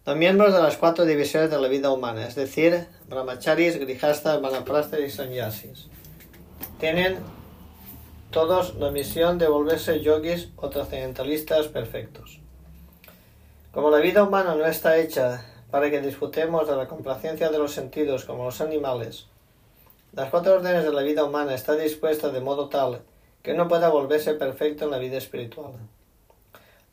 Los 0.05 0.15
miembros 0.15 0.53
de 0.53 0.61
las 0.61 0.77
cuatro 0.77 1.05
divisiones 1.05 1.51
de 1.51 1.59
la 1.59 1.67
vida 1.67 1.91
humana, 1.91 2.27
es 2.27 2.35
decir, 2.35 2.87
brahmacharis, 3.07 3.77
grihastas, 3.77 4.41
vanaprastas 4.41 4.99
y 4.99 5.09
sannyasis, 5.09 5.87
tienen 6.79 7.17
todos 8.31 8.75
la 8.75 8.91
misión 8.91 9.37
de 9.37 9.47
volverse 9.47 10.01
yogis 10.01 10.49
o 10.57 10.69
trascendentalistas 10.69 11.67
perfectos. 11.67 12.39
Como 13.71 13.89
la 13.89 13.99
vida 13.99 14.23
humana 14.23 14.55
no 14.55 14.65
está 14.65 14.97
hecha 14.97 15.45
para 15.71 15.89
que 15.89 16.01
disfrutemos 16.01 16.67
de 16.67 16.75
la 16.75 16.87
complacencia 16.87 17.49
de 17.49 17.57
los 17.57 17.71
sentidos 17.71 18.25
como 18.25 18.43
los 18.43 18.59
animales, 18.59 19.27
las 20.11 20.29
cuatro 20.29 20.55
órdenes 20.55 20.83
de 20.83 20.91
la 20.91 21.03
vida 21.03 21.23
humana 21.23 21.53
están 21.53 21.79
dispuestas 21.79 22.33
de 22.33 22.41
modo 22.41 22.67
tal 22.69 23.01
que 23.43 23.53
no 23.53 23.67
pueda 23.69 23.89
volverse 23.89 24.33
perfecto 24.33 24.85
en 24.85 24.91
la 24.91 24.97
vida 24.97 25.17
espiritual. 25.17 25.73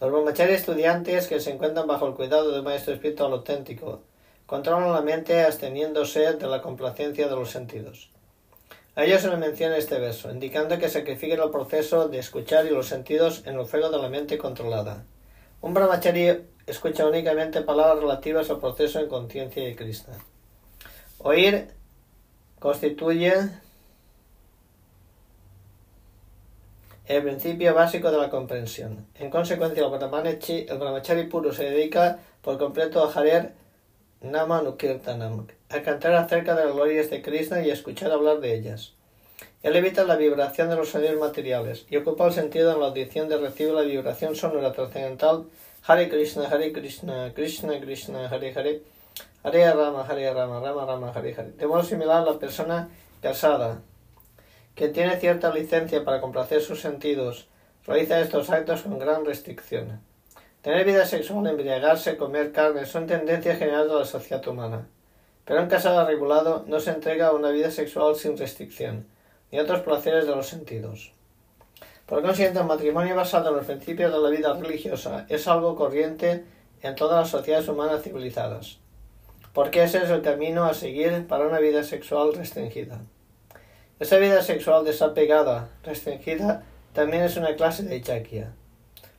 Los 0.00 0.12
brahmachari 0.12 0.52
estudiantes 0.52 1.26
que 1.26 1.40
se 1.40 1.52
encuentran 1.52 1.86
bajo 1.86 2.06
el 2.06 2.14
cuidado 2.14 2.52
de 2.52 2.58
un 2.58 2.64
maestro 2.64 2.94
espiritual 2.94 3.32
auténtico 3.32 4.02
controlan 4.46 4.92
la 4.92 5.00
mente 5.00 5.42
absteniéndose 5.42 6.34
de 6.34 6.46
la 6.46 6.62
complacencia 6.62 7.26
de 7.26 7.34
los 7.34 7.50
sentidos. 7.50 8.13
A 8.96 9.04
ellos 9.04 9.22
se 9.22 9.28
le 9.28 9.36
menciona 9.36 9.76
este 9.76 9.98
verso, 9.98 10.30
indicando 10.30 10.78
que 10.78 10.88
sacrifiquen 10.88 11.40
el 11.40 11.50
proceso 11.50 12.08
de 12.08 12.20
escuchar 12.20 12.64
y 12.66 12.70
los 12.70 12.86
sentidos 12.86 13.42
en 13.44 13.58
el 13.58 13.66
fuego 13.66 13.90
de 13.90 13.98
la 13.98 14.08
mente 14.08 14.38
controlada. 14.38 15.04
Un 15.60 15.74
brahmachari 15.74 16.46
escucha 16.66 17.06
únicamente 17.06 17.62
palabras 17.62 17.98
relativas 17.98 18.50
al 18.50 18.60
proceso 18.60 19.00
en 19.00 19.08
conciencia 19.08 19.64
de 19.64 19.74
Krishna. 19.74 20.14
Oír 21.18 21.68
constituye 22.60 23.32
el 27.06 27.22
principio 27.22 27.74
básico 27.74 28.10
de 28.10 28.18
la 28.18 28.30
comprensión. 28.30 29.06
En 29.16 29.28
consecuencia, 29.28 29.84
el, 29.84 30.78
brahmachari 30.78 31.24
puro 31.24 31.52
se 31.52 31.64
dedica 31.64 32.18
por 32.42 32.58
completo 32.58 33.04
a 33.04 33.12
Harer 33.12 33.52
Nama 34.24 34.62
Nukirtanam, 34.62 35.46
a 35.68 35.82
cantar 35.82 36.14
acerca 36.14 36.54
de 36.54 36.64
las 36.64 36.74
glorias 36.74 37.10
de 37.10 37.20
Krishna 37.20 37.60
y 37.60 37.68
a 37.68 37.74
escuchar 37.74 38.10
hablar 38.10 38.40
de 38.40 38.54
ellas. 38.54 38.94
Él 39.62 39.76
evita 39.76 40.04
la 40.04 40.16
vibración 40.16 40.70
de 40.70 40.76
los 40.76 40.88
sonidos 40.88 41.20
materiales 41.20 41.84
y 41.90 41.98
ocupa 41.98 42.26
el 42.26 42.32
sentido 42.32 42.72
en 42.72 42.80
la 42.80 42.86
audición 42.86 43.28
de 43.28 43.36
recibir 43.36 43.74
la 43.74 43.82
vibración 43.82 44.34
sonora 44.34 44.72
trascendental 44.72 45.44
Hare 45.86 46.08
Krishna, 46.08 46.48
Hare 46.48 46.72
Krishna, 46.72 47.34
Krishna 47.34 47.78
Krishna, 47.78 48.26
Hare 48.30 48.54
Hare, 48.56 48.80
Hare 49.42 49.74
Rama, 49.74 50.06
Hare 50.08 50.32
Rama, 50.32 50.58
Rama 50.58 50.86
Rama, 50.86 51.12
Hare 51.14 51.34
Hare. 51.34 51.50
De 51.50 51.66
modo 51.66 51.82
similar, 51.82 52.24
la 52.24 52.38
persona 52.38 52.88
casada, 53.20 53.82
que 54.74 54.88
tiene 54.88 55.20
cierta 55.20 55.52
licencia 55.52 56.02
para 56.02 56.22
complacer 56.22 56.62
sus 56.62 56.80
sentidos, 56.80 57.46
realiza 57.86 58.20
estos 58.20 58.48
actos 58.48 58.84
con 58.84 58.98
gran 58.98 59.26
restricción. 59.26 60.00
Tener 60.64 60.86
vida 60.86 61.04
sexual, 61.04 61.46
embriagarse, 61.46 62.16
comer 62.16 62.50
carne 62.50 62.86
son 62.86 63.06
tendencias 63.06 63.58
generales 63.58 63.92
de 63.92 63.98
la 63.98 64.04
sociedad 64.06 64.48
humana. 64.48 64.88
pero 65.44 65.60
un 65.60 65.68
casado 65.68 66.06
regulado 66.06 66.64
no 66.66 66.80
se 66.80 66.90
entrega 66.90 67.26
a 67.26 67.32
una 67.32 67.50
vida 67.50 67.70
sexual 67.70 68.16
sin 68.16 68.38
restricción, 68.38 69.06
ni 69.52 69.58
otros 69.58 69.80
placeres 69.80 70.26
de 70.26 70.34
los 70.34 70.46
sentidos. 70.46 71.12
Por 72.06 72.22
consiguiente, 72.22 72.60
el 72.60 72.64
matrimonio 72.64 73.14
basado 73.14 73.50
en 73.50 73.56
los 73.56 73.66
principios 73.66 74.10
de 74.10 74.18
la 74.18 74.30
vida 74.30 74.54
religiosa 74.54 75.26
es 75.28 75.46
algo 75.48 75.76
corriente 75.76 76.46
en 76.80 76.94
todas 76.94 77.20
las 77.20 77.28
sociedades 77.28 77.68
humanas 77.68 78.02
civilizadas, 78.02 78.78
porque 79.52 79.82
ese 79.82 79.98
es 79.98 80.08
el 80.08 80.22
camino 80.22 80.64
a 80.64 80.72
seguir 80.72 81.26
para 81.26 81.46
una 81.46 81.58
vida 81.58 81.82
sexual 81.82 82.32
restringida. 82.32 83.02
Esa 84.00 84.16
vida 84.16 84.42
sexual 84.42 84.82
desapegada, 84.82 85.68
restringida, 85.82 86.64
también 86.94 87.22
es 87.22 87.36
una 87.36 87.54
clase 87.54 87.82
de 87.82 88.00
chaquia, 88.00 88.54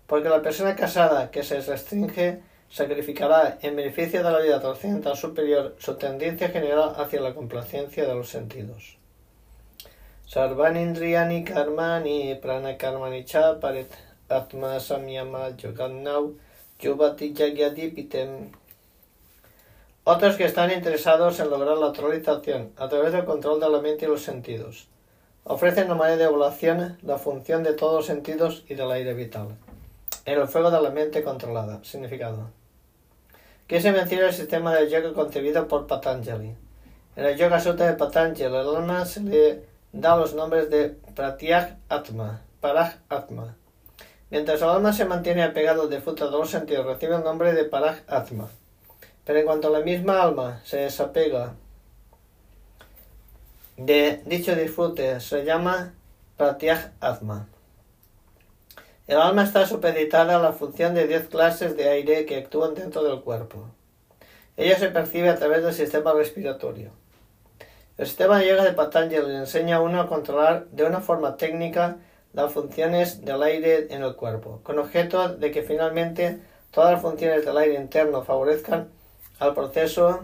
porque 0.08 0.30
la 0.30 0.42
persona 0.42 0.76
casada 0.76 1.32
que 1.32 1.44
se 1.44 1.62
restringe 1.62 2.42
sacrificará 2.70 3.58
en 3.62 3.76
beneficio 3.76 4.24
de 4.24 4.32
la 4.32 4.40
vida 4.40 4.60
trascendental 4.60 5.16
superior 5.16 5.76
su 5.80 5.96
tendencia 5.96 6.50
general 6.50 6.94
hacia 6.98 7.22
la 7.22 7.34
complacencia 7.34 8.06
de 8.06 8.16
los 8.16 8.30
sentidos. 8.30 8.98
Sarvanindriyani 10.28 11.44
karmani 11.44 12.36
prana 12.36 12.76
paret 13.62 13.92
atma 14.28 14.80
samyama 14.80 15.56
yubati 16.80 17.30
pitem. 17.96 18.52
Otros 20.04 20.36
que 20.36 20.46
están 20.46 20.72
interesados 20.72 21.40
en 21.40 21.50
lograr 21.50 21.78
la 21.78 21.88
autorización 21.88 22.72
a 22.78 22.90
través 22.90 23.12
del 23.12 23.26
control 23.26 23.60
de 23.60 23.70
la 23.70 23.82
mente 23.82 24.06
y 24.06 24.08
los 24.08 24.22
sentidos. 24.22 24.88
Ofrecen 25.46 25.88
la 25.88 25.96
manera 25.96 26.18
de 26.18 26.24
evaluación 26.26 26.98
la 27.04 27.18
función 27.18 27.64
de 27.64 27.74
todos 27.74 27.96
los 27.96 28.06
sentidos 28.06 28.64
y 28.68 28.76
del 28.76 28.92
aire 28.92 29.14
vital. 29.14 29.56
En 30.26 30.40
el 30.40 30.48
fuego 30.48 30.72
de 30.72 30.82
la 30.82 30.90
mente 30.90 31.24
controlada. 31.24 31.84
Significado. 31.84 32.50
¿Qué 33.68 33.80
se 33.80 33.92
menciona 33.92 34.28
el 34.28 34.34
sistema 34.34 34.76
de 34.76 34.90
yoga 34.90 35.14
concebido 35.14 35.68
por 35.68 35.88
Patanjali? 35.88 36.56
En 37.16 37.26
el 37.26 37.38
Yoga 37.38 37.60
Sutta 37.60 37.88
de 37.88 37.94
Patanjali, 37.94 38.44
el 38.44 38.56
alma 38.56 39.06
se 39.06 39.22
le 39.22 39.64
da 39.94 40.18
los 40.18 40.34
nombres 40.34 40.70
de 40.70 40.90
Pratyag 40.90 41.78
Atma, 41.88 42.42
Parag 42.60 43.00
Atma. 43.08 43.56
Mientras 44.30 44.62
el 44.62 44.70
alma 44.70 44.92
se 44.92 45.06
mantiene 45.06 45.44
apegado 45.44 45.88
de 45.88 46.02
fruto 46.02 46.30
de 46.30 46.38
los 46.38 46.50
sentidos, 46.50 46.86
recibe 46.86 47.16
el 47.16 47.24
nombre 47.24 47.54
de 47.54 47.64
Parag 47.64 48.04
Atma. 48.08 48.50
Pero 49.24 49.40
en 49.40 49.46
cuanto 49.46 49.70
la 49.70 49.80
misma 49.80 50.22
alma 50.22 50.62
se 50.66 50.78
desapega 50.78 51.54
de 53.78 54.22
dicho 54.26 54.56
disfrute, 54.56 55.20
se 55.20 55.44
llama 55.44 55.94
Pratyag 56.38 56.94
Atma. 57.00 57.48
El 59.08 59.18
alma 59.18 59.44
está 59.44 59.68
supeditada 59.68 60.36
a 60.36 60.42
la 60.42 60.54
función 60.54 60.96
de 60.96 61.06
diez 61.06 61.28
clases 61.28 61.78
de 61.78 61.90
aire 61.90 62.26
que 62.26 62.38
actúan 62.38 62.74
dentro 62.74 63.04
del 63.04 63.22
cuerpo. 63.22 63.70
Ella 64.58 64.80
se 64.80 64.90
percibe 64.90 65.30
a 65.30 65.36
través 65.36 65.64
del 65.64 65.76
sistema 65.76 66.12
respiratorio. 66.14 66.90
El 68.00 68.08
sistema 68.08 68.40
de 68.40 68.48
yoga 68.48 68.64
de 68.64 68.74
Patanjali 68.74 69.28
le 69.28 69.38
enseña 69.38 69.76
a 69.76 69.82
uno 69.82 70.02
a 70.02 70.08
controlar 70.08 70.66
de 70.72 70.86
una 70.86 71.02
forma 71.02 71.38
técnica 71.38 71.98
las 72.34 72.52
funciones 72.52 73.24
del 73.24 73.44
aire 73.44 73.94
en 73.94 74.02
el 74.02 74.16
cuerpo, 74.16 74.62
con 74.64 74.80
objeto 74.80 75.30
de 75.30 75.52
que 75.52 75.62
finalmente 75.62 76.40
todas 76.72 76.94
las 76.94 77.02
funciones 77.04 77.46
del 77.46 77.58
aire 77.58 77.76
interno 77.76 78.24
favorezcan 78.24 78.90
al 79.38 79.54
proceso 79.54 80.22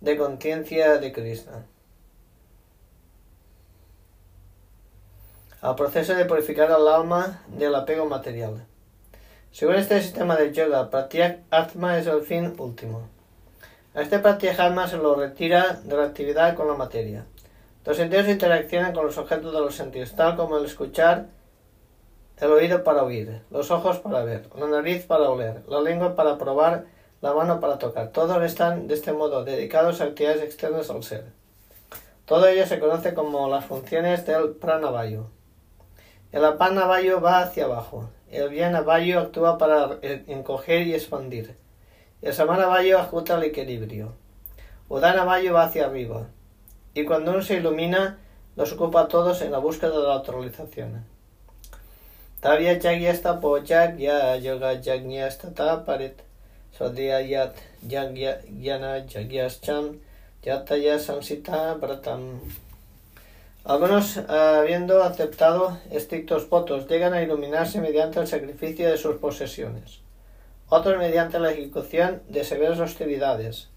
de 0.00 0.16
conciencia 0.16 0.98
de 0.98 1.12
Krishna. 1.12 1.64
Al 5.62 5.76
proceso 5.76 6.16
de 6.16 6.24
purificar 6.24 6.72
al 6.72 6.88
alma 6.88 7.44
del 7.46 7.76
apego 7.76 8.04
material. 8.04 8.66
Según 9.52 9.76
este 9.76 10.02
sistema 10.02 10.34
de 10.34 10.52
yoga, 10.52 10.90
Pratyak 10.90 11.42
Atma 11.52 11.98
es 11.98 12.08
el 12.08 12.22
fin 12.22 12.52
último. 12.58 13.02
A 13.94 14.02
este 14.02 14.18
pratyahama 14.18 14.88
se 14.88 14.96
lo 14.96 15.14
retira 15.14 15.74
de 15.84 15.96
la 15.96 16.02
actividad 16.02 16.56
con 16.56 16.66
la 16.66 16.74
materia. 16.74 17.26
Los 17.86 17.96
sentidos 17.96 18.26
interaccionan 18.26 18.92
con 18.92 19.06
los 19.06 19.16
objetos 19.18 19.52
de 19.52 19.60
los 19.60 19.76
sentidos, 19.76 20.16
tal 20.16 20.34
como 20.34 20.58
el 20.58 20.64
escuchar, 20.64 21.26
el 22.38 22.50
oído 22.50 22.82
para 22.82 23.04
oír, 23.04 23.42
los 23.52 23.70
ojos 23.70 24.00
para 24.00 24.24
ver, 24.24 24.48
la 24.58 24.66
nariz 24.66 25.06
para 25.06 25.30
oler, 25.30 25.62
la 25.68 25.80
lengua 25.80 26.16
para 26.16 26.38
probar, 26.38 26.86
la 27.20 27.34
mano 27.34 27.60
para 27.60 27.78
tocar. 27.78 28.08
Todos 28.08 28.42
están 28.42 28.88
de 28.88 28.94
este 28.94 29.12
modo 29.12 29.44
dedicados 29.44 30.00
a 30.00 30.06
actividades 30.06 30.42
externas 30.42 30.90
al 30.90 31.04
ser. 31.04 31.26
Todo 32.24 32.48
ello 32.48 32.66
se 32.66 32.80
conoce 32.80 33.14
como 33.14 33.48
las 33.48 33.64
funciones 33.64 34.26
del 34.26 34.56
pranavayu. 34.56 35.28
El 36.32 36.44
apanavayu 36.46 37.20
va 37.20 37.40
hacia 37.40 37.66
abajo. 37.66 38.08
El 38.30 38.48
vyanavayu 38.48 39.18
actúa 39.18 39.58
para 39.58 39.98
encoger 40.02 40.86
y 40.86 40.94
expandir. 40.94 41.54
El 42.22 42.32
Samana 42.32 42.66
Bayo 42.66 42.98
ajusta 42.98 43.36
el 43.36 43.42
equilibrio. 43.42 44.14
Udana 44.88 45.24
Bayo 45.24 45.52
va 45.52 45.64
hacia 45.64 45.86
arriba. 45.86 46.28
Y 46.94 47.04
cuando 47.04 47.32
uno 47.32 47.42
se 47.42 47.56
ilumina, 47.56 48.18
los 48.56 48.72
ocupa 48.72 49.02
a 49.02 49.08
todos 49.08 49.42
en 49.42 49.52
la 49.52 49.58
búsqueda 49.58 49.90
de 49.90 50.06
la 50.06 50.14
autorización. 50.14 51.04
Yoga 58.40 59.04
Jagyascham 59.06 59.98
Yataya 60.42 60.98
Bratam. 61.80 62.40
Algunos, 63.64 64.16
habiendo 64.16 65.02
aceptado 65.02 65.78
estrictos 65.90 66.48
votos, 66.48 66.88
llegan 66.88 67.14
a 67.14 67.22
iluminarse 67.22 67.80
mediante 67.80 68.20
el 68.20 68.26
sacrificio 68.26 68.90
de 68.90 68.96
sus 68.96 69.16
posesiones 69.16 70.02
otros 70.74 70.96
mediante 70.96 71.38
la 71.38 71.52
ejecución 71.52 72.22
de 72.30 72.44
severas 72.44 72.80
austeridades, 72.80 73.68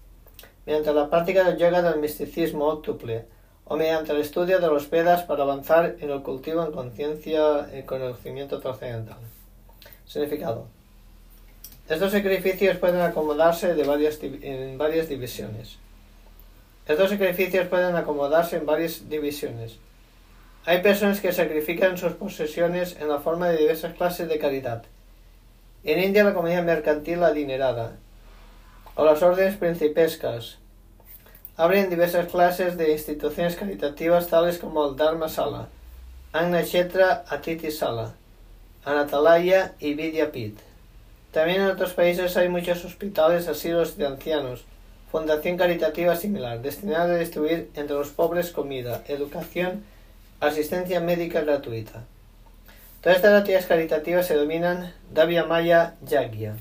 mediante 0.64 0.94
la 0.94 1.10
práctica 1.10 1.44
del 1.44 1.58
yoga 1.58 1.82
del 1.82 2.00
misticismo 2.00 2.64
óctuple, 2.64 3.26
o 3.66 3.76
mediante 3.76 4.12
el 4.12 4.20
estudio 4.22 4.60
de 4.60 4.68
los 4.68 4.88
Vedas 4.88 5.24
para 5.24 5.42
avanzar 5.42 5.96
en 6.00 6.08
el 6.08 6.22
cultivo 6.22 6.64
en 6.64 6.72
conciencia 6.72 7.68
y 7.78 7.82
conocimiento 7.82 8.60
trascendental. 8.60 9.18
Significado. 10.06 10.68
Estos 11.86 12.12
sacrificios 12.12 12.78
pueden 12.78 13.02
acomodarse 13.02 13.74
de 13.74 13.84
varias, 13.84 14.18
en 14.22 14.78
varias 14.78 15.10
divisiones. 15.10 15.76
Estos 16.86 17.10
sacrificios 17.10 17.68
pueden 17.68 17.96
acomodarse 17.96 18.56
en 18.56 18.66
varias 18.66 19.08
divisiones. 19.08 19.78
Hay 20.64 20.82
personas 20.82 21.20
que 21.20 21.32
sacrifican 21.32 21.98
sus 21.98 22.12
posesiones 22.12 22.96
en 23.00 23.08
la 23.08 23.20
forma 23.20 23.48
de 23.48 23.58
diversas 23.58 23.94
clases 23.94 24.28
de 24.28 24.38
caridad 24.38 24.84
en 25.86 26.02
India 26.02 26.24
la 26.24 26.34
comunidad 26.34 26.64
mercantil 26.64 27.22
adinerada 27.22 27.92
o 28.96 29.04
las 29.04 29.22
órdenes 29.22 29.56
principescas 29.56 30.58
abren 31.56 31.88
diversas 31.90 32.26
clases 32.26 32.76
de 32.76 32.90
instituciones 32.90 33.54
caritativas 33.54 34.26
tales 34.26 34.58
como 34.58 34.84
el 34.84 34.96
Dharma 34.96 35.28
Sala, 35.28 35.68
Agnachetra 36.32 37.24
Atiti 37.28 37.70
Sala, 37.70 38.14
Anatalaya 38.84 39.74
y 39.78 39.94
Vidyapit. 39.94 40.58
También 41.30 41.62
en 41.62 41.68
otros 41.68 41.92
países 41.94 42.36
hay 42.36 42.48
muchos 42.48 42.84
hospitales, 42.84 43.46
asilos 43.46 43.96
de 43.96 44.06
ancianos, 44.06 44.64
fundación 45.10 45.56
caritativa 45.56 46.16
similar, 46.16 46.60
destinada 46.60 47.14
a 47.14 47.18
distribuir 47.18 47.70
entre 47.74 47.96
los 47.96 48.10
pobres 48.10 48.50
comida, 48.50 49.02
educación, 49.08 49.84
asistencia 50.40 51.00
médica 51.00 51.40
gratuita. 51.40 52.04
Todas 53.00 53.16
estas 53.16 53.34
actividades 53.34 53.66
caritativas 53.66 54.26
se 54.26 54.34
denominan 54.34 54.92
Davya 55.12 55.44
Maya 55.44 55.94
Yagya. 56.02 56.56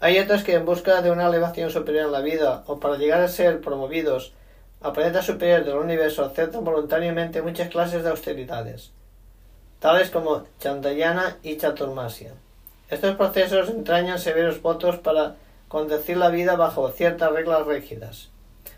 Hay 0.00 0.18
otros 0.18 0.44
que 0.44 0.54
en 0.54 0.64
busca 0.64 1.02
de 1.02 1.10
una 1.10 1.26
elevación 1.26 1.70
superior 1.70 2.06
en 2.06 2.12
la 2.12 2.20
vida 2.20 2.62
o 2.66 2.78
para 2.78 2.98
llegar 2.98 3.20
a 3.20 3.28
ser 3.28 3.60
promovidos 3.60 4.32
a 4.80 4.92
planetas 4.92 5.24
superiores 5.26 5.64
del 5.64 5.76
universo 5.76 6.24
aceptan 6.24 6.62
voluntariamente 6.62 7.40
muchas 7.40 7.70
clases 7.70 8.04
de 8.04 8.10
austeridades, 8.10 8.90
tales 9.80 10.10
como 10.10 10.44
Chandayana 10.60 11.38
y 11.42 11.56
Chaturmasya. 11.56 12.32
Estos 12.90 13.16
procesos 13.16 13.70
entrañan 13.70 14.18
severos 14.18 14.60
votos 14.60 14.98
para 14.98 15.36
conducir 15.74 16.16
la 16.16 16.28
vida 16.28 16.54
bajo 16.54 16.88
ciertas 16.92 17.32
reglas 17.32 17.66
rígidas. 17.66 18.30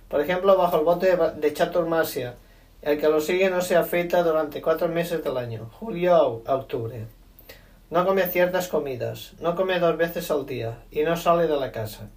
Por 0.08 0.22
ejemplo, 0.22 0.56
bajo 0.56 0.78
el 0.78 0.84
voto 0.86 1.04
de 1.04 1.52
Chaturmasya, 1.52 2.36
el 2.80 2.98
que 2.98 3.10
lo 3.10 3.20
sigue 3.20 3.50
no 3.50 3.60
se 3.60 3.76
afeita 3.76 4.22
durante 4.22 4.62
cuatro 4.62 4.88
meses 4.88 5.22
del 5.22 5.36
año, 5.36 5.68
julio 5.78 6.14
a 6.46 6.54
octubre. 6.54 7.04
No 7.90 8.06
come 8.06 8.26
ciertas 8.28 8.68
comidas, 8.68 9.34
no 9.40 9.54
come 9.56 9.78
dos 9.78 9.98
veces 9.98 10.30
al 10.30 10.46
día 10.46 10.78
y 10.90 11.02
no 11.02 11.18
sale 11.18 11.46
de 11.46 11.60
la 11.60 11.70
casa. 11.70 12.08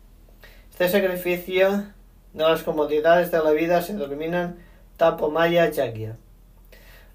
Este 0.70 0.88
sacrificio 0.88 1.84
de 2.32 2.44
las 2.44 2.64
comodidades 2.64 3.32
de 3.32 3.44
la 3.44 3.52
vida 3.52 3.82
se 3.82 3.96
denominan 3.96 4.60
tapomaya 4.96 5.70
yagya. 5.70 6.16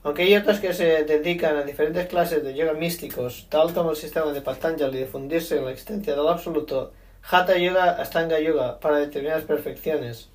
Aunque 0.03 0.25
hay 0.25 0.37
otros 0.37 0.61
que 0.61 0.75
se 0.75 1.05
dedican 1.05 1.57
a 1.57 1.62
diferentes 1.62 2.09
clases 2.09 2.45
de 2.45 2.53
yoga 2.53 2.75
místicos, 2.75 3.47
tal 3.49 3.73
como 3.73 3.93
el 3.93 3.97
sistema 3.97 4.33
de 4.33 4.43
Patanjali 4.43 4.99
de 4.99 5.07
fundirse 5.07 5.57
en 5.57 5.65
la 5.65 5.71
existencia 5.71 6.15
del 6.15 6.29
absoluto, 6.29 6.93
Hatha 7.27 7.57
Yoga, 7.57 7.93
Astanga 7.93 8.39
Yoga, 8.39 8.79
para 8.81 8.99
determinadas 8.99 9.45
perfecciones, 9.45 10.29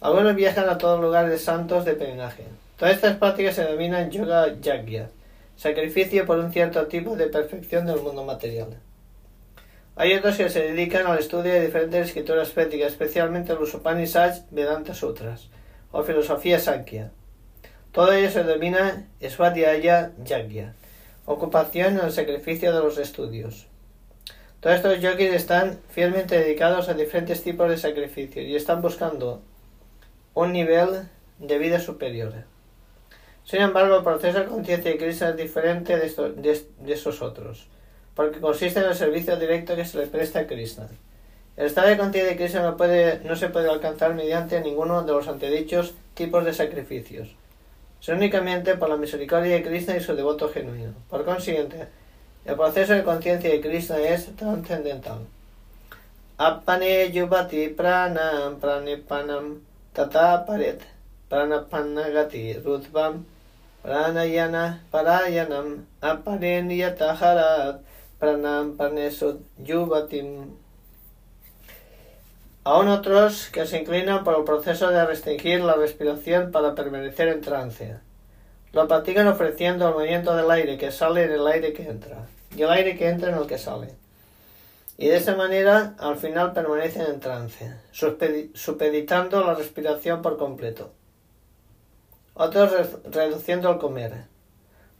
algunos 0.00 0.34
viajan 0.34 0.66
a 0.70 0.78
todos 0.78 0.98
lugares 0.98 1.42
santos 1.44 1.84
de 1.84 1.92
peregrinaje. 1.92 2.44
Todas 2.78 2.94
estas 2.94 3.18
prácticas 3.18 3.56
se 3.56 3.64
denominan 3.64 4.10
yoga 4.10 4.58
yagya, 4.62 5.10
sacrificio 5.58 6.24
por 6.24 6.38
un 6.38 6.52
cierto 6.54 6.86
tipo 6.86 7.16
de 7.16 7.26
perfección 7.26 7.84
del 7.84 8.00
mundo 8.00 8.24
material. 8.24 8.78
Hay 9.94 10.14
otros 10.14 10.38
que 10.38 10.48
se 10.48 10.62
dedican 10.72 11.06
al 11.06 11.18
estudio 11.18 11.52
de 11.52 11.66
diferentes 11.66 12.06
escrituras 12.06 12.54
védicas, 12.54 12.92
especialmente 12.92 13.54
los 13.54 13.74
Upanishads, 13.74 14.44
Vedanta 14.50 14.94
Sutras 14.94 15.48
o 15.92 16.02
filosofía 16.02 16.58
Sankhya. 16.58 17.10
Todo 17.92 18.14
ello 18.14 18.30
se 18.30 18.42
denomina 18.42 19.06
Swadhyaya 19.20 20.12
Yagya, 20.24 20.72
ocupación 21.26 21.98
en 21.98 22.06
el 22.06 22.12
sacrificio 22.12 22.72
de 22.72 22.80
los 22.80 22.96
estudios. 22.96 23.66
Todos 24.60 24.76
estos 24.76 25.00
yogis 25.00 25.32
están 25.32 25.80
fielmente 25.88 26.38
dedicados 26.38 26.90
a 26.90 26.94
diferentes 26.94 27.42
tipos 27.42 27.70
de 27.70 27.78
sacrificios 27.78 28.44
y 28.44 28.54
están 28.54 28.82
buscando 28.82 29.40
un 30.34 30.52
nivel 30.52 31.08
de 31.38 31.58
vida 31.58 31.80
superior. 31.80 32.34
Sin 33.44 33.62
embargo, 33.62 33.96
el 33.96 34.04
proceso 34.04 34.40
de 34.40 34.44
conciencia 34.44 34.92
de 34.92 34.98
Krishna 34.98 35.30
es 35.30 35.36
diferente 35.38 35.96
de, 35.96 36.92
esos 36.92 37.22
otros, 37.22 37.68
porque 38.14 38.38
consiste 38.38 38.80
en 38.80 38.86
el 38.86 38.94
servicio 38.94 39.38
directo 39.38 39.74
que 39.74 39.86
se 39.86 39.96
le 39.96 40.06
presta 40.06 40.40
a 40.40 40.46
Krishna. 40.46 40.88
El 41.56 41.66
estado 41.66 41.88
de 41.88 41.96
conciencia 41.96 42.30
de 42.30 42.36
Krishna 42.36 42.76
no, 43.24 43.36
se 43.36 43.48
puede 43.48 43.70
alcanzar 43.70 44.14
mediante 44.14 44.60
ninguno 44.60 45.02
de 45.02 45.12
los 45.12 45.26
antedichos 45.26 45.94
tipos 46.12 46.44
de 46.44 46.52
sacrificios, 46.52 47.34
sino 48.00 48.18
únicamente 48.18 48.74
por 48.74 48.90
la 48.90 48.98
misericordia 48.98 49.54
de 49.54 49.62
Krishna 49.62 49.96
y 49.96 50.00
su 50.00 50.14
devoto 50.14 50.50
genuino. 50.50 50.92
Por 51.08 51.24
consiguiente, 51.24 51.88
el 52.44 52.56
proceso 52.56 52.94
de 52.94 53.04
conciencia 53.04 53.50
de 53.50 53.60
Krishna 53.60 53.98
es 53.98 54.34
trascendental. 54.36 55.26
Apane 56.38 57.12
yubati 57.12 57.68
pranam 57.76 58.58
pranipanam 58.58 59.60
tata 59.92 60.44
paret 60.46 60.80
pranapanagati 61.30 62.62
rutvam 62.64 63.24
pranayana 63.84 64.80
parayanam 64.90 65.84
aparen 66.00 66.70
yataharat 66.70 67.80
pranam 68.18 68.76
panesut 68.76 69.40
yubatim 69.62 70.56
Aún 72.62 72.88
otros 72.88 73.48
que 73.52 73.66
se 73.66 73.78
inclinan 73.78 74.22
por 74.22 74.36
el 74.36 74.44
proceso 74.44 74.90
de 74.90 75.04
restringir 75.06 75.60
la 75.60 75.74
respiración 75.74 76.52
para 76.52 76.74
permanecer 76.74 77.28
en 77.28 77.40
trance. 77.40 77.96
Lo 78.72 78.86
practican 78.86 79.26
ofreciendo 79.26 79.88
el 79.88 79.94
movimiento 79.94 80.36
del 80.36 80.50
aire 80.50 80.78
que 80.78 80.92
sale 80.92 81.24
en 81.24 81.32
el 81.32 81.46
aire 81.46 81.72
que 81.72 81.88
entra 81.88 82.26
y 82.54 82.62
el 82.62 82.70
aire 82.70 82.96
que 82.96 83.08
entra 83.08 83.30
en 83.30 83.38
el 83.38 83.46
que 83.46 83.58
sale. 83.58 83.94
Y 84.96 85.08
de 85.08 85.16
esa 85.16 85.34
manera 85.34 85.94
al 85.98 86.16
final 86.16 86.52
permanecen 86.52 87.02
en 87.02 87.20
trance, 87.20 87.74
supeditando 87.92 89.44
la 89.44 89.54
respiración 89.54 90.20
por 90.20 90.36
completo. 90.36 90.92
Otros 92.34 92.98
reduciendo 93.04 93.70
el 93.70 93.78
comer. 93.78 94.24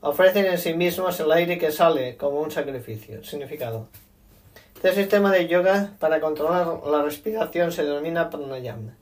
Ofrecen 0.00 0.46
en 0.46 0.58
sí 0.58 0.72
mismos 0.74 1.20
el 1.20 1.30
aire 1.30 1.58
que 1.58 1.70
sale 1.70 2.16
como 2.16 2.40
un 2.40 2.50
sacrificio. 2.50 3.22
Significado. 3.22 3.88
Este 4.74 4.94
sistema 4.94 5.30
de 5.30 5.46
yoga 5.46 5.92
para 5.98 6.20
controlar 6.20 6.80
la 6.86 7.02
respiración 7.02 7.70
se 7.70 7.84
denomina 7.84 8.30
pranayama. 8.30 8.94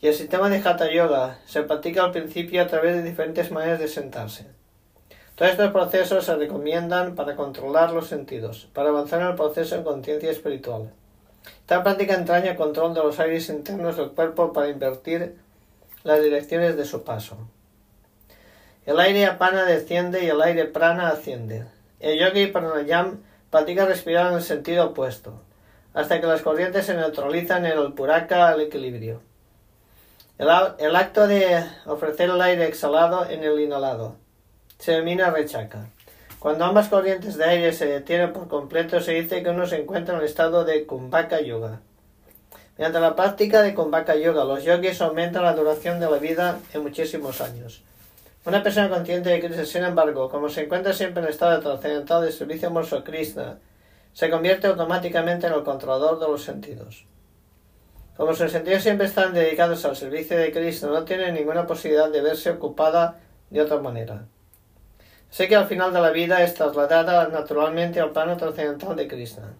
Y 0.00 0.08
el 0.08 0.14
sistema 0.14 0.48
de 0.48 0.58
hatha 0.58 0.90
yoga 0.90 1.38
se 1.44 1.62
practica 1.62 2.04
al 2.04 2.12
principio 2.12 2.62
a 2.62 2.66
través 2.66 2.96
de 2.96 3.02
diferentes 3.02 3.50
maneras 3.50 3.80
de 3.80 3.88
sentarse. 3.88 4.46
Todos 5.34 5.52
estos 5.52 5.72
procesos 5.72 6.24
se 6.24 6.36
recomiendan 6.36 7.14
para 7.14 7.36
controlar 7.36 7.92
los 7.92 8.08
sentidos, 8.08 8.68
para 8.72 8.90
avanzar 8.90 9.20
en 9.20 9.28
el 9.28 9.34
proceso 9.34 9.76
de 9.76 9.84
conciencia 9.84 10.30
espiritual. 10.30 10.90
Esta 11.60 11.82
práctica 11.82 12.14
entraña 12.14 12.56
control 12.56 12.94
de 12.94 13.02
los 13.02 13.18
aires 13.20 13.48
internos 13.48 13.96
del 13.96 14.10
cuerpo 14.10 14.52
para 14.52 14.68
invertir 14.68 15.36
las 16.02 16.22
direcciones 16.22 16.76
de 16.76 16.84
su 16.84 17.04
paso. 17.04 17.36
El 18.86 18.98
aire 19.00 19.26
apana 19.26 19.64
desciende 19.64 20.24
y 20.24 20.28
el 20.28 20.40
aire 20.40 20.64
prana 20.64 21.08
asciende. 21.08 21.66
El 22.00 22.18
yogi 22.18 22.46
pranayam 22.46 23.22
practica 23.50 23.84
respirar 23.84 24.28
en 24.28 24.38
el 24.38 24.42
sentido 24.42 24.86
opuesto, 24.86 25.42
hasta 25.92 26.20
que 26.20 26.26
las 26.26 26.40
corrientes 26.40 26.86
se 26.86 26.94
neutralizan 26.94 27.66
en 27.66 27.78
el 27.78 27.92
puraka 27.92 28.48
al 28.48 28.62
equilibrio. 28.62 29.20
El, 30.40 30.96
acto 30.96 31.26
de 31.26 31.62
ofrecer 31.84 32.30
el 32.30 32.40
aire 32.40 32.66
exhalado 32.66 33.28
en 33.28 33.44
el 33.44 33.60
inhalado 33.60 34.16
se 34.78 34.92
denomina 34.92 35.28
rechaca. 35.28 35.90
Cuando 36.38 36.64
ambas 36.64 36.88
corrientes 36.88 37.36
de 37.36 37.44
aire 37.44 37.74
se 37.74 37.84
detienen 37.84 38.32
por 38.32 38.48
completo, 38.48 39.00
se 39.00 39.12
dice 39.12 39.42
que 39.42 39.50
uno 39.50 39.66
se 39.66 39.82
encuentra 39.82 40.14
en 40.14 40.20
el 40.20 40.26
estado 40.26 40.64
de 40.64 40.86
Kumbhaka 40.86 41.42
Yoga. 41.42 41.82
Mediante 42.78 43.00
la 43.00 43.14
práctica 43.14 43.60
de 43.60 43.74
Kumbhaka 43.74 44.16
Yoga, 44.16 44.44
los 44.44 44.64
yogis 44.64 45.02
aumentan 45.02 45.42
la 45.42 45.52
duración 45.52 46.00
de 46.00 46.10
la 46.10 46.16
vida 46.16 46.58
en 46.72 46.84
muchísimos 46.84 47.42
años. 47.42 47.82
Una 48.46 48.62
persona 48.62 48.88
consciente 48.88 49.28
de 49.28 49.40
Krishna, 49.40 49.66
sin 49.66 49.84
embargo, 49.84 50.30
como 50.30 50.48
se 50.48 50.62
encuentra 50.62 50.94
siempre 50.94 51.22
en 51.22 51.28
estado 51.28 51.60
trascendental 51.60 52.24
de 52.24 52.32
servicio 52.32 52.68
amoroso 52.68 52.96
a 52.96 53.04
Krishna, 53.04 53.58
se 54.14 54.30
convierte 54.30 54.68
automáticamente 54.68 55.48
en 55.48 55.52
el 55.52 55.64
controlador 55.64 56.18
de 56.18 56.28
los 56.28 56.42
sentidos. 56.42 57.04
Como 58.20 58.34
sus 58.34 58.52
sentidos 58.52 58.82
siempre 58.82 59.06
están 59.06 59.32
dedicados 59.32 59.82
al 59.86 59.96
servicio 59.96 60.36
de 60.36 60.52
Krishna, 60.52 60.90
no 60.90 61.04
tiene 61.06 61.32
ninguna 61.32 61.66
posibilidad 61.66 62.10
de 62.10 62.20
verse 62.20 62.50
ocupada 62.50 63.18
de 63.48 63.62
otra 63.62 63.78
manera. 63.78 64.26
Sé 65.30 65.48
que 65.48 65.56
al 65.56 65.66
final 65.66 65.94
de 65.94 66.02
la 66.02 66.10
vida 66.10 66.44
es 66.44 66.52
trasladada 66.52 67.28
naturalmente 67.28 67.98
al 67.98 68.10
plano 68.10 68.36
trascendental 68.36 68.94
de 68.94 69.08
Krishna. 69.08 69.54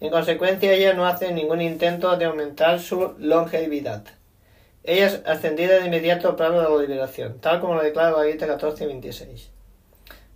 En 0.00 0.10
consecuencia, 0.10 0.70
ella 0.70 0.92
no 0.92 1.06
hace 1.06 1.32
ningún 1.32 1.62
intento 1.62 2.14
de 2.18 2.26
aumentar 2.26 2.78
su 2.78 3.14
longevidad. 3.18 4.04
Ella 4.84 5.06
es 5.06 5.22
ascendida 5.24 5.78
de 5.78 5.86
inmediato 5.86 6.28
al 6.28 6.36
plano 6.36 6.60
de 6.60 6.68
la 6.68 6.82
liberación, 6.82 7.40
tal 7.40 7.62
como 7.62 7.76
lo 7.76 7.82
declara 7.82 8.10
la 8.10 8.30
Gita 8.30 8.46
14.26. 8.48 9.48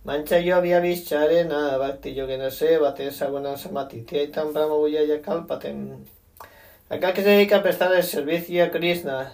Mancha 0.05 0.39
yo 0.39 0.55
había 0.55 0.79
visto 0.79 1.15
arena, 1.15 1.77
bhakti 1.77 2.15
yogena 2.15 2.49
bate 2.81 3.11
saguna 3.11 3.55
samati, 3.57 4.01
tiaitam 4.01 4.53
brahma 4.53 4.89
ya 4.89 5.21
kalpatem. 5.21 6.16
Acá 6.89 7.11
que 7.11 7.21
se 7.21 7.31
dedica 7.31 7.57
a 7.57 7.63
prestar 7.63 7.93
el 7.93 8.01
servicio 8.01 8.63
a 8.63 8.71
Krishna, 8.71 9.33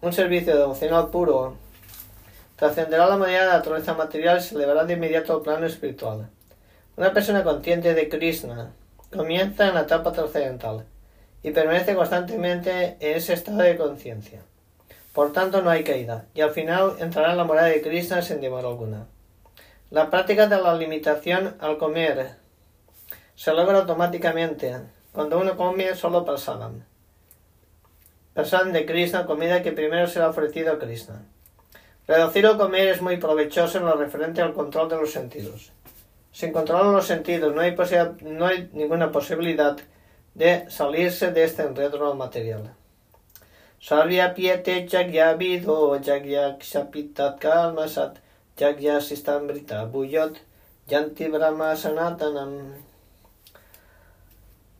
un 0.00 0.10
servicio 0.10 0.56
devocional 0.56 1.10
puro, 1.10 1.58
trascenderá 2.56 3.06
la 3.06 3.18
manera 3.18 3.42
de 3.42 3.46
la 3.48 3.56
naturaleza 3.58 3.92
material 3.92 4.38
y 4.38 4.40
se 4.40 4.54
elevará 4.54 4.86
de 4.86 4.94
inmediato 4.94 5.34
al 5.34 5.42
plano 5.42 5.66
espiritual. 5.66 6.30
Una 6.96 7.12
persona 7.12 7.44
consciente 7.44 7.92
de 7.92 8.08
Krishna 8.08 8.72
comienza 9.14 9.68
en 9.68 9.74
la 9.74 9.82
etapa 9.82 10.12
trascendental 10.12 10.86
y 11.42 11.50
permanece 11.50 11.94
constantemente 11.94 12.96
en 12.98 13.18
ese 13.18 13.34
estado 13.34 13.58
de 13.58 13.76
conciencia. 13.76 14.40
Por 15.12 15.34
tanto, 15.34 15.60
no 15.60 15.68
hay 15.68 15.84
caída, 15.84 16.24
y 16.34 16.40
al 16.40 16.52
final 16.52 16.96
entrará 17.00 17.32
en 17.32 17.36
la 17.36 17.44
morada 17.44 17.68
de 17.68 17.82
Krishna 17.82 18.22
sin 18.22 18.40
demora 18.40 18.68
alguna. 18.68 19.08
La 19.90 20.08
práctica 20.08 20.46
de 20.46 20.58
la 20.58 20.74
limitación 20.74 21.54
al 21.60 21.76
comer 21.76 22.36
se 23.34 23.52
logra 23.52 23.76
automáticamente 23.76 24.95
cuando 25.16 25.38
uno 25.38 25.56
come 25.56 25.94
solo 25.94 26.26
prasadam. 26.26 26.84
Prasadam 28.34 28.70
de 28.70 28.84
Krishna, 28.84 29.24
comida 29.24 29.62
que 29.62 29.72
primero 29.72 30.06
será 30.06 30.28
ofrecido 30.28 30.74
a 30.74 30.78
Krishna. 30.78 31.22
Reducir 32.06 32.46
o 32.46 32.58
comer 32.58 32.88
es 32.88 33.00
muy 33.00 33.16
provechoso 33.16 33.78
en 33.78 33.86
lo 33.86 33.96
referente 33.96 34.42
al 34.42 34.52
control 34.52 34.90
de 34.90 34.96
los 34.96 35.10
sentidos. 35.10 35.72
Sin 36.32 36.52
controlar 36.52 36.92
los 36.92 37.06
sentidos 37.06 37.54
no 37.54 37.62
hay, 37.62 37.74
no 38.20 38.46
hay 38.46 38.68
ninguna 38.74 39.10
posibilidad 39.10 39.78
de 40.34 40.70
salirse 40.70 41.32
de 41.32 41.44
este 41.44 41.62
enredo 41.62 42.14
material. 42.14 42.74
Sarya 43.80 44.34
piete 44.34 44.86
jagya 44.86 45.32
vido 45.32 45.98
jagya 45.98 46.58
kshapitat 46.58 47.40
kalmasat 47.40 48.18
jagya 48.58 49.00
sistambrita 49.00 49.86
buyot 49.86 50.36
yanti 50.88 51.28
brahma 51.28 51.74
sanatanam. 51.74 52.85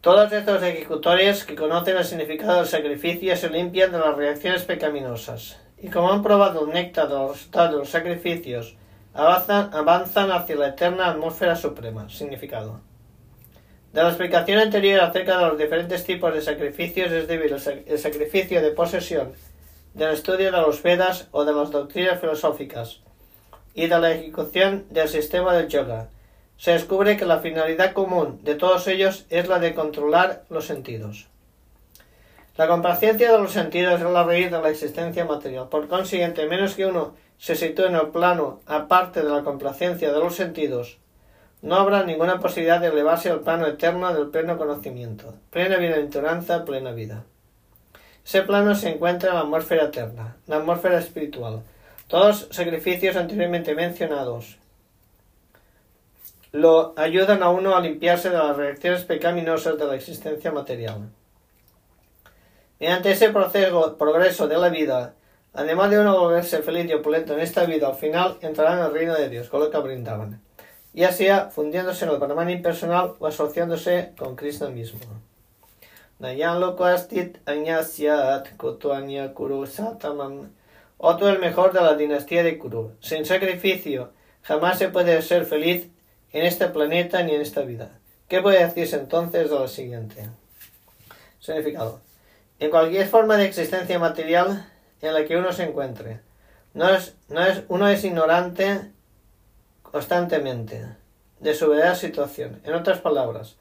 Todos 0.00 0.32
estos 0.32 0.62
ejecutores 0.62 1.44
que 1.44 1.56
conocen 1.56 1.96
el 1.96 2.04
significado 2.04 2.58
del 2.58 2.66
sacrificio 2.66 3.36
se 3.36 3.50
limpian 3.50 3.90
de 3.90 3.98
las 3.98 4.16
reacciones 4.16 4.62
pecaminosas 4.62 5.58
y 5.78 5.88
como 5.88 6.12
han 6.12 6.22
probado 6.22 6.66
el 6.66 6.72
néctar 6.72 7.08
de 7.08 7.14
los 7.14 7.50
de 7.50 7.72
los 7.72 7.88
sacrificios, 7.88 8.76
avanzan, 9.14 9.70
avanzan 9.74 10.30
hacia 10.30 10.56
la 10.56 10.68
eterna 10.68 11.10
atmósfera 11.10 11.56
suprema. 11.56 12.08
Significado. 12.08 12.80
De 13.92 14.02
la 14.02 14.08
explicación 14.08 14.58
anterior 14.58 15.00
acerca 15.00 15.38
de 15.38 15.46
los 15.46 15.58
diferentes 15.58 16.04
tipos 16.04 16.32
de 16.34 16.42
sacrificios 16.42 17.10
es 17.10 17.26
debido 17.26 17.56
el 17.56 17.98
sacrificio 17.98 18.60
de 18.60 18.70
posesión, 18.70 19.32
del 19.94 20.10
estudio 20.10 20.52
de 20.52 20.58
los 20.58 20.82
Vedas 20.82 21.28
o 21.30 21.44
de 21.44 21.54
las 21.54 21.70
doctrinas 21.70 22.20
filosóficas 22.20 23.00
y 23.74 23.86
de 23.86 23.98
la 23.98 24.12
ejecución 24.12 24.86
del 24.90 25.08
sistema 25.08 25.54
del 25.54 25.68
yoga. 25.68 26.08
Se 26.56 26.72
descubre 26.72 27.16
que 27.16 27.26
la 27.26 27.38
finalidad 27.38 27.92
común 27.92 28.40
de 28.42 28.54
todos 28.54 28.86
ellos 28.88 29.26
es 29.28 29.48
la 29.48 29.58
de 29.58 29.74
controlar 29.74 30.44
los 30.48 30.66
sentidos. 30.66 31.28
La 32.56 32.66
complacencia 32.66 33.30
de 33.30 33.38
los 33.38 33.52
sentidos 33.52 34.00
es 34.00 34.06
la 34.06 34.24
raíz 34.24 34.50
de 34.50 34.60
la 34.62 34.70
existencia 34.70 35.26
material. 35.26 35.68
Por 35.68 35.88
consiguiente, 35.88 36.46
menos 36.46 36.74
que 36.74 36.86
uno 36.86 37.14
se 37.38 37.54
sitúe 37.54 37.84
en 37.84 37.96
el 37.96 38.08
plano 38.08 38.60
aparte 38.66 39.22
de 39.22 39.28
la 39.28 39.42
complacencia 39.44 40.10
de 40.10 40.18
los 40.18 40.34
sentidos, 40.34 40.98
no 41.60 41.76
habrá 41.76 42.04
ninguna 42.04 42.40
posibilidad 42.40 42.80
de 42.80 42.88
elevarse 42.88 43.30
al 43.30 43.40
plano 43.40 43.66
eterno 43.66 44.12
del 44.14 44.28
pleno 44.28 44.56
conocimiento, 44.56 45.34
plena 45.50 45.76
bienaventuranza, 45.76 46.64
plena 46.64 46.92
vida. 46.92 47.24
Ese 48.24 48.42
plano 48.42 48.74
se 48.74 48.90
encuentra 48.90 49.30
en 49.30 49.34
la 49.36 49.42
atmósfera 49.42 49.84
eterna, 49.84 50.36
la 50.46 50.56
atmósfera 50.56 50.98
espiritual. 50.98 51.62
Todos 52.08 52.42
los 52.46 52.56
sacrificios 52.56 53.16
anteriormente 53.16 53.74
mencionados 53.74 54.58
lo 56.56 56.94
ayudan 56.96 57.42
a 57.42 57.50
uno 57.50 57.76
a 57.76 57.80
limpiarse 57.80 58.30
de 58.30 58.38
las 58.38 58.56
reacciones 58.56 59.04
pecaminosas 59.04 59.76
de 59.76 59.86
la 59.86 59.94
existencia 59.94 60.50
material. 60.50 61.10
Mediante 62.80 63.10
ese 63.12 63.28
proceso, 63.28 63.96
progreso 63.98 64.48
de 64.48 64.56
la 64.56 64.70
vida, 64.70 65.14
además 65.52 65.90
de 65.90 65.98
uno 65.98 66.18
volverse 66.18 66.62
feliz 66.62 66.88
y 66.88 66.94
opulento 66.94 67.34
en 67.34 67.40
esta 67.40 67.64
vida, 67.64 67.88
al 67.88 67.94
final 67.94 68.38
entrará 68.40 68.72
en 68.72 68.86
el 68.86 68.92
reino 68.92 69.14
de 69.14 69.28
Dios, 69.28 69.50
con 69.50 69.60
lo 69.60 69.70
que 69.70 69.78
brindaban, 69.78 70.40
ya 70.94 71.12
sea 71.12 71.50
fundiéndose 71.50 72.06
en 72.06 72.12
el 72.12 72.18
Brahman 72.18 72.48
impersonal 72.48 73.12
o 73.18 73.26
asociándose 73.26 74.12
con 74.16 74.34
Krishna 74.34 74.70
mismo. 74.70 75.00
Otro 80.98 81.28
el 81.28 81.38
mejor 81.38 81.74
de 81.74 81.80
la 81.82 81.94
dinastía 81.94 82.42
de 82.42 82.56
Kuru. 82.56 82.92
Sin 83.00 83.26
sacrificio 83.26 84.12
jamás 84.40 84.78
se 84.78 84.88
puede 84.88 85.20
ser 85.20 85.44
feliz 85.44 85.90
en 86.36 86.44
este 86.44 86.68
planeta 86.68 87.22
ni 87.22 87.34
en 87.34 87.40
esta 87.40 87.62
vida. 87.62 87.88
¿Qué 88.28 88.42
puede 88.42 88.62
decirse 88.62 88.96
entonces 88.96 89.48
de 89.48 89.56
lo 89.56 89.68
siguiente? 89.68 90.28
Significado. 91.40 92.02
En 92.58 92.70
cualquier 92.70 93.08
forma 93.08 93.38
de 93.38 93.46
existencia 93.46 93.98
material 93.98 94.70
en 95.00 95.14
la 95.14 95.24
que 95.24 95.38
uno 95.38 95.52
se 95.52 95.64
encuentre, 95.64 96.20
no 96.74 96.90
es, 96.90 97.14
no 97.28 97.42
es, 97.42 97.62
uno 97.68 97.88
es 97.88 98.04
ignorante 98.04 98.82
constantemente 99.82 100.84
de 101.40 101.54
su 101.54 101.70
verdadera 101.70 101.94
situación. 101.94 102.60
En 102.64 102.74
otras 102.74 102.98
palabras, 102.98 103.56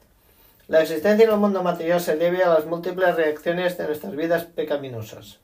la 0.68 0.82
existencia 0.82 1.24
en 1.24 1.30
el 1.30 1.38
mundo 1.38 1.62
material 1.62 2.02
se 2.02 2.16
debe 2.16 2.42
a 2.42 2.50
las 2.50 2.66
múltiples 2.66 3.14
reacciones 3.16 3.78
de 3.78 3.86
nuestras 3.86 4.14
vidas 4.14 4.44
pecaminosas. 4.44 5.38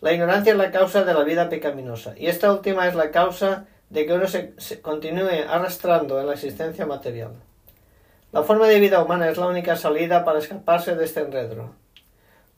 La 0.00 0.12
ignorancia 0.12 0.52
es 0.52 0.58
la 0.58 0.72
causa 0.72 1.04
de 1.04 1.14
la 1.14 1.22
vida 1.22 1.48
pecaminosa, 1.48 2.14
y 2.16 2.26
esta 2.26 2.50
última 2.50 2.88
es 2.88 2.96
la 2.96 3.12
causa 3.12 3.66
de 3.90 4.06
que 4.06 4.12
uno 4.12 4.26
se, 4.26 4.80
continúe 4.82 5.44
arrastrando 5.48 6.20
en 6.20 6.26
la 6.26 6.34
existencia 6.34 6.86
material. 6.86 7.32
La 8.32 8.42
forma 8.42 8.68
de 8.68 8.80
vida 8.80 9.02
humana 9.02 9.28
es 9.28 9.38
la 9.38 9.46
única 9.46 9.76
salida 9.76 10.24
para 10.24 10.38
escaparse 10.38 10.94
de 10.94 11.04
este 11.04 11.20
enredo. 11.20 11.74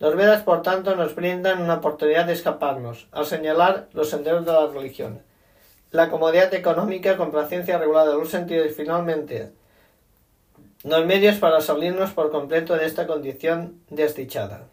Los 0.00 0.16
Vedas, 0.16 0.42
por 0.42 0.62
tanto, 0.62 0.96
nos 0.96 1.14
brindan 1.14 1.62
una 1.62 1.74
oportunidad 1.74 2.24
de 2.24 2.32
escaparnos, 2.32 3.06
al 3.12 3.26
señalar 3.26 3.88
los 3.92 4.10
senderos 4.10 4.44
de 4.44 4.52
la 4.52 4.66
religión, 4.66 5.22
la 5.90 6.08
comodidad 6.10 6.52
económica, 6.54 7.16
complacencia 7.16 7.78
regulada 7.78 8.10
de 8.10 8.18
los 8.18 8.30
sentidos 8.30 8.66
y, 8.66 8.74
finalmente, 8.74 9.52
los 10.82 11.04
medios 11.04 11.36
para 11.36 11.60
salirnos 11.60 12.12
por 12.12 12.30
completo 12.30 12.76
de 12.76 12.86
esta 12.86 13.06
condición 13.06 13.82
desdichada. 13.90 14.66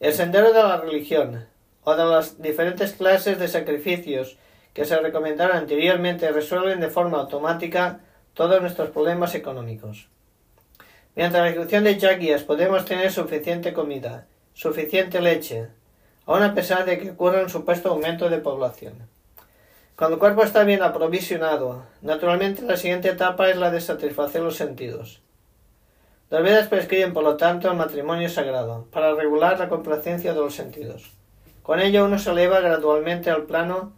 El 0.00 0.12
sendero 0.12 0.52
de 0.52 0.62
la 0.62 0.78
religión, 0.78 1.46
o 1.84 1.96
de 1.96 2.04
las 2.04 2.42
diferentes 2.42 2.92
clases 2.92 3.38
de 3.38 3.48
sacrificios 3.48 4.36
que 4.78 4.84
se 4.84 4.96
recomendaron 4.96 5.56
anteriormente, 5.56 6.30
resuelven 6.30 6.78
de 6.78 6.88
forma 6.88 7.18
automática 7.18 7.98
todos 8.32 8.60
nuestros 8.60 8.90
problemas 8.90 9.34
económicos. 9.34 10.06
Mediante 11.16 11.38
la 11.38 11.48
ejecución 11.48 11.82
de 11.82 11.98
yaguías 11.98 12.44
podemos 12.44 12.84
tener 12.84 13.10
suficiente 13.10 13.72
comida, 13.72 14.28
suficiente 14.54 15.20
leche, 15.20 15.66
aun 16.26 16.44
a 16.44 16.54
pesar 16.54 16.84
de 16.84 16.96
que 16.96 17.10
ocurra 17.10 17.42
un 17.42 17.50
supuesto 17.50 17.88
aumento 17.88 18.30
de 18.30 18.38
población. 18.38 19.08
Cuando 19.96 20.14
el 20.14 20.20
cuerpo 20.20 20.44
está 20.44 20.62
bien 20.62 20.84
aprovisionado, 20.84 21.82
naturalmente 22.00 22.62
la 22.62 22.76
siguiente 22.76 23.08
etapa 23.08 23.50
es 23.50 23.56
la 23.56 23.72
de 23.72 23.80
satisfacer 23.80 24.42
los 24.42 24.54
sentidos. 24.54 25.22
Las 26.30 26.44
Vedas 26.44 26.68
prescriben, 26.68 27.12
por 27.12 27.24
lo 27.24 27.36
tanto, 27.36 27.68
el 27.68 27.76
matrimonio 27.76 28.28
sagrado, 28.28 28.86
para 28.92 29.12
regular 29.14 29.58
la 29.58 29.68
complacencia 29.68 30.34
de 30.34 30.40
los 30.40 30.54
sentidos. 30.54 31.10
Con 31.64 31.80
ello 31.80 32.04
uno 32.04 32.20
se 32.20 32.30
eleva 32.30 32.60
gradualmente 32.60 33.28
al 33.28 33.42
plano 33.42 33.97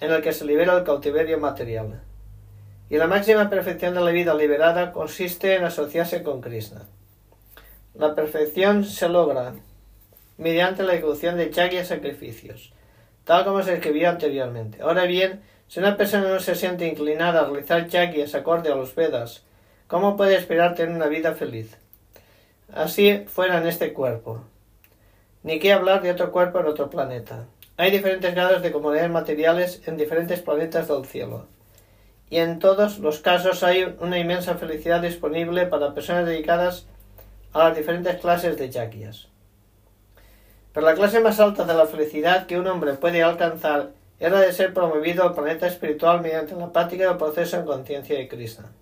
en 0.00 0.12
el 0.12 0.22
que 0.22 0.32
se 0.32 0.44
libera 0.44 0.76
el 0.76 0.84
cautiverio 0.84 1.38
material. 1.38 2.02
Y 2.88 2.96
la 2.98 3.06
máxima 3.06 3.50
perfección 3.50 3.94
de 3.94 4.00
la 4.00 4.10
vida 4.10 4.34
liberada 4.34 4.92
consiste 4.92 5.56
en 5.56 5.64
asociarse 5.64 6.22
con 6.22 6.40
Krishna. 6.40 6.82
La 7.94 8.14
perfección 8.14 8.84
se 8.84 9.08
logra 9.08 9.54
mediante 10.36 10.82
la 10.82 10.94
ejecución 10.94 11.36
de 11.36 11.46
y 11.46 11.84
sacrificios, 11.84 12.72
tal 13.24 13.44
como 13.44 13.62
se 13.62 13.74
escribió 13.74 14.10
anteriormente. 14.10 14.82
Ahora 14.82 15.04
bien, 15.04 15.42
si 15.66 15.80
una 15.80 15.96
persona 15.96 16.28
no 16.28 16.40
se 16.40 16.54
siente 16.54 16.86
inclinada 16.86 17.40
a 17.40 17.44
realizar 17.48 17.88
yagyas 17.88 18.34
acorde 18.34 18.70
a 18.70 18.76
los 18.76 18.94
Vedas, 18.94 19.44
¿cómo 19.86 20.16
puede 20.16 20.36
esperar 20.36 20.74
tener 20.74 20.94
una 20.94 21.06
vida 21.06 21.34
feliz? 21.34 21.76
Así 22.72 23.24
fuera 23.26 23.58
en 23.58 23.66
este 23.66 23.92
cuerpo. 23.92 24.44
Ni 25.42 25.58
qué 25.58 25.72
hablar 25.72 26.02
de 26.02 26.10
otro 26.10 26.30
cuerpo 26.32 26.60
en 26.60 26.66
otro 26.66 26.90
planeta. 26.90 27.46
Hay 27.78 27.90
diferentes 27.90 28.34
grados 28.34 28.62
de 28.62 28.72
comodidades 28.72 29.10
materiales 29.10 29.82
en 29.86 29.98
diferentes 29.98 30.40
planetas 30.40 30.88
del 30.88 31.04
cielo 31.04 31.46
y 32.30 32.38
en 32.38 32.58
todos 32.58 32.98
los 32.98 33.18
casos 33.20 33.62
hay 33.62 33.94
una 34.00 34.18
inmensa 34.18 34.54
felicidad 34.54 35.02
disponible 35.02 35.66
para 35.66 35.92
personas 35.92 36.24
dedicadas 36.24 36.86
a 37.52 37.68
las 37.68 37.76
diferentes 37.76 38.18
clases 38.20 38.56
de 38.56 38.70
yaquias. 38.70 39.28
Pero 40.72 40.86
la 40.86 40.94
clase 40.94 41.20
más 41.20 41.38
alta 41.38 41.64
de 41.64 41.74
la 41.74 41.86
felicidad 41.86 42.46
que 42.46 42.58
un 42.58 42.66
hombre 42.66 42.94
puede 42.94 43.22
alcanzar 43.22 43.90
es 44.18 44.32
la 44.32 44.40
de 44.40 44.52
ser 44.54 44.72
promovido 44.72 45.24
al 45.24 45.34
planeta 45.34 45.66
espiritual 45.66 46.22
mediante 46.22 46.54
la 46.54 46.72
práctica 46.72 47.08
del 47.08 47.18
proceso 47.18 47.58
en 47.58 47.66
conciencia 47.66 48.16
de 48.16 48.26
Krishna. 48.26 48.72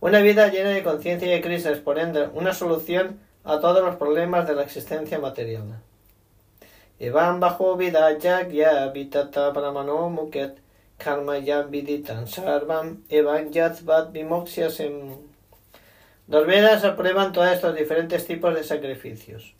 Una 0.00 0.20
vida 0.20 0.48
llena 0.48 0.70
de 0.70 0.82
conciencia 0.82 1.30
de 1.30 1.42
Krishna 1.42 1.72
es 1.72 1.78
por 1.78 1.98
ende 1.98 2.28
una 2.32 2.54
solución 2.54 3.20
a 3.44 3.60
todos 3.60 3.84
los 3.84 3.96
problemas 3.96 4.48
de 4.48 4.54
la 4.54 4.62
existencia 4.62 5.18
material. 5.18 5.78
Evan 6.98 7.40
bajo 7.40 7.76
vida 7.76 8.16
yagya 8.16 8.88
vitata 8.88 9.50
brahmano 9.50 10.08
muket 10.08 10.56
karma 10.96 11.34
viditan 11.68 12.26
sarvam 12.26 13.04
evan 13.10 13.50
Los 16.28 16.46
Vedas 16.46 16.84
aprueban 16.84 17.32
todos 17.32 17.52
estos 17.52 17.74
diferentes 17.74 18.26
tipos 18.26 18.54
de 18.54 18.64
sacrificios. 18.64 19.54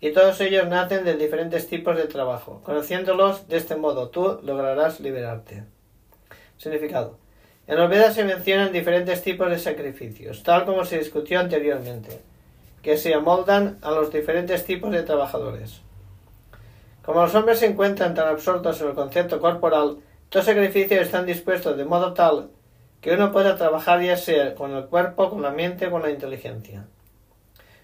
Y 0.00 0.10
todos 0.12 0.40
ellos 0.40 0.66
nacen 0.66 1.04
de 1.04 1.14
diferentes 1.14 1.68
tipos 1.68 1.96
de 1.96 2.06
trabajo. 2.08 2.60
Conociéndolos 2.64 3.46
de 3.46 3.56
este 3.56 3.76
modo, 3.76 4.08
tú 4.08 4.40
lograrás 4.42 4.98
liberarte. 4.98 5.62
Significado. 6.58 7.18
En 7.68 7.78
los 7.78 7.88
Vedas 7.88 8.16
se 8.16 8.24
mencionan 8.24 8.72
diferentes 8.72 9.22
tipos 9.22 9.48
de 9.48 9.60
sacrificios, 9.60 10.42
tal 10.42 10.64
como 10.66 10.84
se 10.84 10.98
discutió 10.98 11.38
anteriormente, 11.38 12.20
que 12.82 12.98
se 12.98 13.14
amoldan 13.14 13.78
a 13.80 13.92
los 13.92 14.12
diferentes 14.12 14.66
tipos 14.66 14.90
de 14.90 15.04
trabajadores. 15.04 15.83
Como 17.04 17.22
los 17.22 17.34
hombres 17.34 17.58
se 17.58 17.66
encuentran 17.66 18.14
tan 18.14 18.28
absortos 18.28 18.80
en 18.80 18.88
el 18.88 18.94
concepto 18.94 19.40
corporal 19.40 19.98
estos 20.34 20.46
sacrificios 20.46 21.02
están 21.02 21.26
dispuestos 21.26 21.76
de 21.76 21.84
modo 21.84 22.12
tal 22.12 22.50
que 23.00 23.12
uno 23.14 23.30
pueda 23.30 23.56
trabajar 23.56 24.02
ya 24.02 24.16
sea 24.16 24.56
con 24.56 24.72
el 24.74 24.86
cuerpo, 24.86 25.30
con 25.30 25.42
la 25.42 25.52
mente, 25.52 25.90
con 25.90 26.02
la 26.02 26.10
inteligencia. 26.10 26.88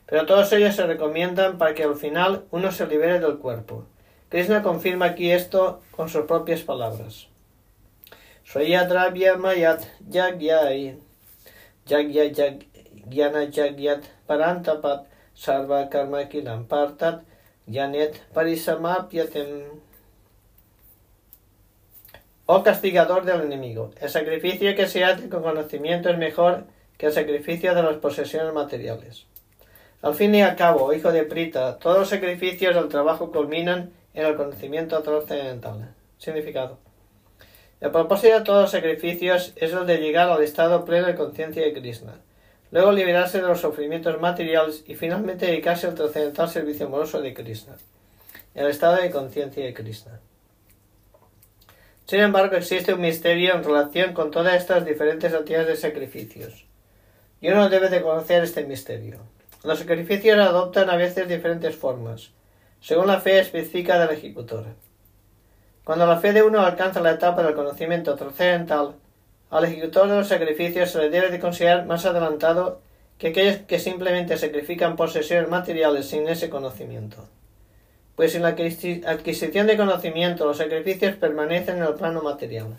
Pero 0.05 0.27
todos 0.27 0.53
ellos 0.53 0.75
se 0.75 0.85
recomiendan 0.85 1.59
para 1.59 1.75
que 1.75 1.85
al 1.85 1.95
final 1.95 2.47
uno 2.51 2.73
se 2.73 2.89
libere 2.89 3.21
del 3.21 3.39
cuerpo. 3.39 3.85
Krishna 4.31 4.65
confirma 4.65 5.07
aquí 5.07 5.31
esto 5.31 5.81
con 5.93 6.09
sus 6.09 6.25
propias 6.25 6.63
palabras. 6.63 7.29
mayat 9.39 9.85
jagyai 10.11 10.99
jagyat 13.09 14.03
parantapat 14.27 15.07
sarva 15.35 15.89
karma 15.89 16.29
kilam 16.29 16.67
partat 16.67 17.30
yanet 17.71 18.21
parisamapyatem 18.35 19.81
Oh 22.53 22.65
castigador 22.65 23.25
del 23.25 23.43
enemigo, 23.43 23.93
el 24.01 24.09
sacrificio 24.09 24.75
que 24.75 24.89
se 24.89 25.05
hace 25.05 25.29
con 25.29 25.45
conocimiento 25.45 26.11
es 26.11 26.19
mejor 26.19 26.65
que 26.99 27.07
el 27.07 27.13
sacrificio 27.13 27.77
de 27.77 27.83
las 27.85 27.99
posesiones 27.99 28.53
materiales. 28.53 29.27
Al 30.03 30.17
fin 30.17 30.35
y 30.35 30.43
al 30.43 30.57
cabo, 30.57 30.93
hijo 30.93 31.13
de 31.13 31.23
Prita, 31.23 31.79
todos 31.79 31.99
los 32.01 32.09
sacrificios 32.09 32.75
del 32.75 32.89
trabajo 32.89 33.31
culminan 33.31 33.93
en 34.15 34.27
el 34.27 34.35
conocimiento 34.35 35.01
trascendental. 35.01 35.95
Significado. 36.19 36.79
El 37.81 37.93
propósito 37.93 38.41
de 38.41 38.45
todos 38.45 38.63
los 38.63 38.71
sacrificios 38.73 39.53
es 39.55 39.73
el 39.73 39.87
de 39.87 39.99
llegar 39.99 40.29
al 40.29 40.43
estado 40.43 40.85
pleno 40.85 41.07
de 41.07 41.15
conciencia 41.15 41.63
de 41.63 41.73
Krishna, 41.73 42.21
luego 42.71 42.93
liberarse 42.93 43.41
de 43.41 43.49
los 43.49 43.61
sufrimientos 43.61 44.21
materiales 44.21 44.85
y 44.87 44.95
finalmente 44.95 45.47
dedicarse 45.47 45.87
al 45.87 45.95
trascendental 45.95 46.49
servicio 46.49 46.87
amoroso 46.87 47.21
de 47.21 47.35
Krishna, 47.35 47.77
el 48.55 48.67
estado 48.67 48.97
de 48.97 49.11
conciencia 49.11 49.65
de 49.65 49.75
Krishna. 49.75 50.21
Sin 52.07 52.21
embargo, 52.21 52.57
existe 52.57 52.93
un 52.93 53.01
misterio 53.01 53.55
en 53.55 53.63
relación 53.63 54.15
con 54.15 54.33
todas 54.33 54.55
estas 54.55 54.85
diferentes 54.85 55.33
actividades 55.33 55.69
de 55.69 55.77
sacrificios. 55.77 56.65
Y 57.41 57.51
uno 57.51 57.69
debe 57.69 57.89
de 57.89 58.03
conocer 58.03 58.43
este 58.43 58.65
misterio. 58.65 59.21
Los 59.63 59.79
sacrificios 59.79 60.39
adoptan 60.39 60.91
a 60.91 60.97
veces 60.97 61.29
diferentes 61.29 61.77
formas, 61.77 62.33
según 62.81 63.07
la 63.07 63.21
fe 63.21 63.39
específica 63.39 63.99
del 63.99 64.17
ejecutor. 64.17 64.67
Cuando 65.85 66.07
la 66.07 66.19
fe 66.19 66.33
de 66.33 66.43
uno 66.43 66.61
alcanza 66.61 67.01
la 67.01 67.13
etapa 67.13 67.43
del 67.43 67.55
conocimiento 67.55 68.17
trascendental, 68.17 68.97
al 69.51 69.65
ejecutor 69.65 70.09
de 70.09 70.17
los 70.17 70.29
sacrificios 70.29 70.91
se 70.91 70.99
le 70.99 71.11
debe 71.11 71.31
de 71.31 71.41
considerar 71.41 71.87
más 71.87 72.07
adelantado 72.07 72.81
que 73.19 73.29
aquellos 73.29 73.59
que 73.59 73.79
simplemente 73.79 74.39
sacrifican 74.39 74.97
posesiones 74.97 75.51
materiales 75.51 76.07
sin 76.07 76.29
ese 76.29 76.49
conocimiento 76.49 77.29
pues 78.21 78.35
en 78.35 78.43
la 78.43 78.49
adquisición 78.51 79.67
de 79.67 79.79
conocimiento 79.79 80.45
los 80.45 80.59
sacrificios 80.59 81.17
permanecen 81.17 81.79
en 81.79 81.85
el 81.85 81.95
plano 81.95 82.21
material. 82.21 82.77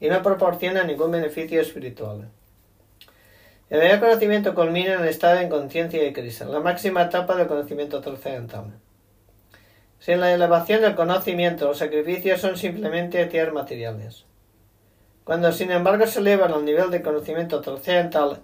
y 0.00 0.08
no 0.08 0.20
proporciona 0.20 0.82
ningún 0.82 1.12
beneficio 1.12 1.60
espiritual. 1.60 2.28
El 3.70 3.78
verdadero 3.78 4.00
conocimiento 4.00 4.56
culmina 4.56 4.94
en 4.94 5.02
el 5.02 5.08
estado 5.08 5.38
de 5.38 5.48
conciencia 5.48 6.02
de 6.02 6.12
Krishna, 6.12 6.46
la 6.46 6.58
máxima 6.58 7.02
etapa 7.02 7.36
del 7.36 7.46
conocimiento 7.46 8.00
trascendental. 8.00 8.72
Sin 10.00 10.18
la 10.18 10.34
elevación 10.34 10.82
del 10.82 10.96
conocimiento, 10.96 11.66
los 11.66 11.78
sacrificios 11.78 12.40
son 12.40 12.56
simplemente 12.56 13.26
tierras 13.26 13.54
materiales. 13.54 14.24
Cuando, 15.28 15.52
sin 15.52 15.70
embargo, 15.70 16.06
se 16.06 16.20
elevan 16.20 16.54
al 16.54 16.64
nivel 16.64 16.90
de 16.90 17.02
conocimiento 17.02 17.60
trascendental, 17.60 18.38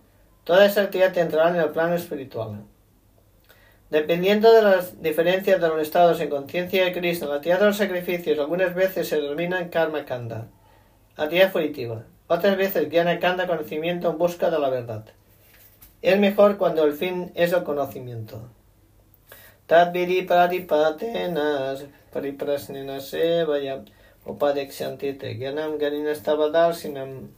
toda 0.45 0.67
esa 0.67 0.83
actividad 0.83 1.17
entrará 1.17 1.49
en 1.49 1.57
el 1.57 1.71
plano 1.71 1.95
espiritual. 1.95 2.63
Dependiendo 3.89 4.53
de 4.53 4.61
las 4.61 5.01
diferencias 5.01 5.63
de 5.63 5.69
los 5.69 5.81
estados 5.81 6.21
en 6.21 6.29
conciencia 6.29 6.85
de 6.85 6.93
Krishna, 6.93 7.29
la 7.29 7.37
actividad 7.37 7.61
de 7.61 7.67
los 7.69 7.79
sacrificios 7.79 8.39
algunas 8.39 8.75
veces 8.75 9.09
se 9.09 9.19
denomina 9.19 9.71
karma 9.71 10.05
kanda, 10.05 10.49
actividad 11.17 11.53
fugitiva. 11.53 12.05
Otras 12.27 12.55
veces 12.59 12.91
Gyana 12.91 13.19
Kanda 13.19 13.47
conocimiento 13.47 14.11
en 14.11 14.19
busca 14.19 14.51
de 14.51 14.59
la 14.59 14.69
verdad. 14.69 15.07
Es 16.03 16.19
mejor 16.19 16.59
cuando 16.59 16.85
el 16.85 16.93
fin 16.93 17.33
es 17.35 17.55
el 17.55 17.63
conocimiento. 17.63 18.51
Tadviri 19.65 20.21
paripatenas 20.27 21.87
pariprasnena 22.13 23.01
sevaya 23.01 23.83
upadekshantite 24.27 25.35
gyanam 25.35 25.79
garinastabadalsinam. 25.79 27.31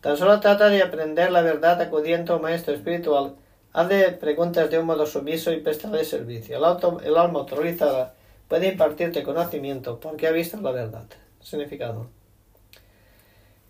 Tan 0.00 0.16
solo 0.16 0.40
trata 0.40 0.68
de 0.68 0.82
aprender 0.82 1.30
la 1.30 1.42
verdad 1.42 1.80
acudiendo 1.80 2.32
a 2.32 2.36
un 2.36 2.42
maestro 2.42 2.74
espiritual. 2.74 3.34
Hazle 3.72 4.12
preguntas 4.12 4.70
de 4.70 4.78
un 4.78 4.86
modo 4.86 5.06
sumiso 5.06 5.52
y 5.52 5.60
prestarle 5.60 6.04
servicio. 6.04 6.56
El, 6.56 6.64
auto, 6.64 7.00
el 7.04 7.16
alma 7.16 7.40
autorizada 7.40 8.14
puede 8.48 8.68
impartirte 8.68 9.22
conocimiento 9.22 10.00
porque 10.00 10.26
ha 10.26 10.32
visto 10.32 10.60
la 10.60 10.72
verdad. 10.72 11.04
Significado. 11.40 12.08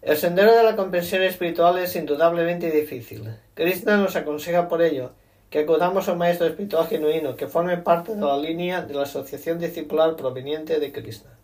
El 0.02 0.16
sendero 0.16 0.56
de 0.56 0.62
la 0.62 0.76
comprensión 0.76 1.22
espiritual 1.22 1.78
es 1.78 1.94
indudablemente 1.94 2.70
difícil. 2.70 3.34
Krishna 3.54 3.98
nos 3.98 4.16
aconseja 4.16 4.68
por 4.68 4.80
ello 4.80 5.10
que 5.50 5.58
acudamos 5.58 6.08
a 6.08 6.12
un 6.12 6.18
maestro 6.18 6.46
espiritual 6.46 6.86
genuino 6.86 7.36
que 7.36 7.48
forme 7.48 7.76
parte 7.76 8.14
de 8.14 8.20
la 8.20 8.38
línea 8.38 8.80
de 8.80 8.94
la 8.94 9.02
asociación 9.02 9.58
discipular 9.58 10.16
proveniente 10.16 10.80
de 10.80 10.92
Krishna. 10.92 11.39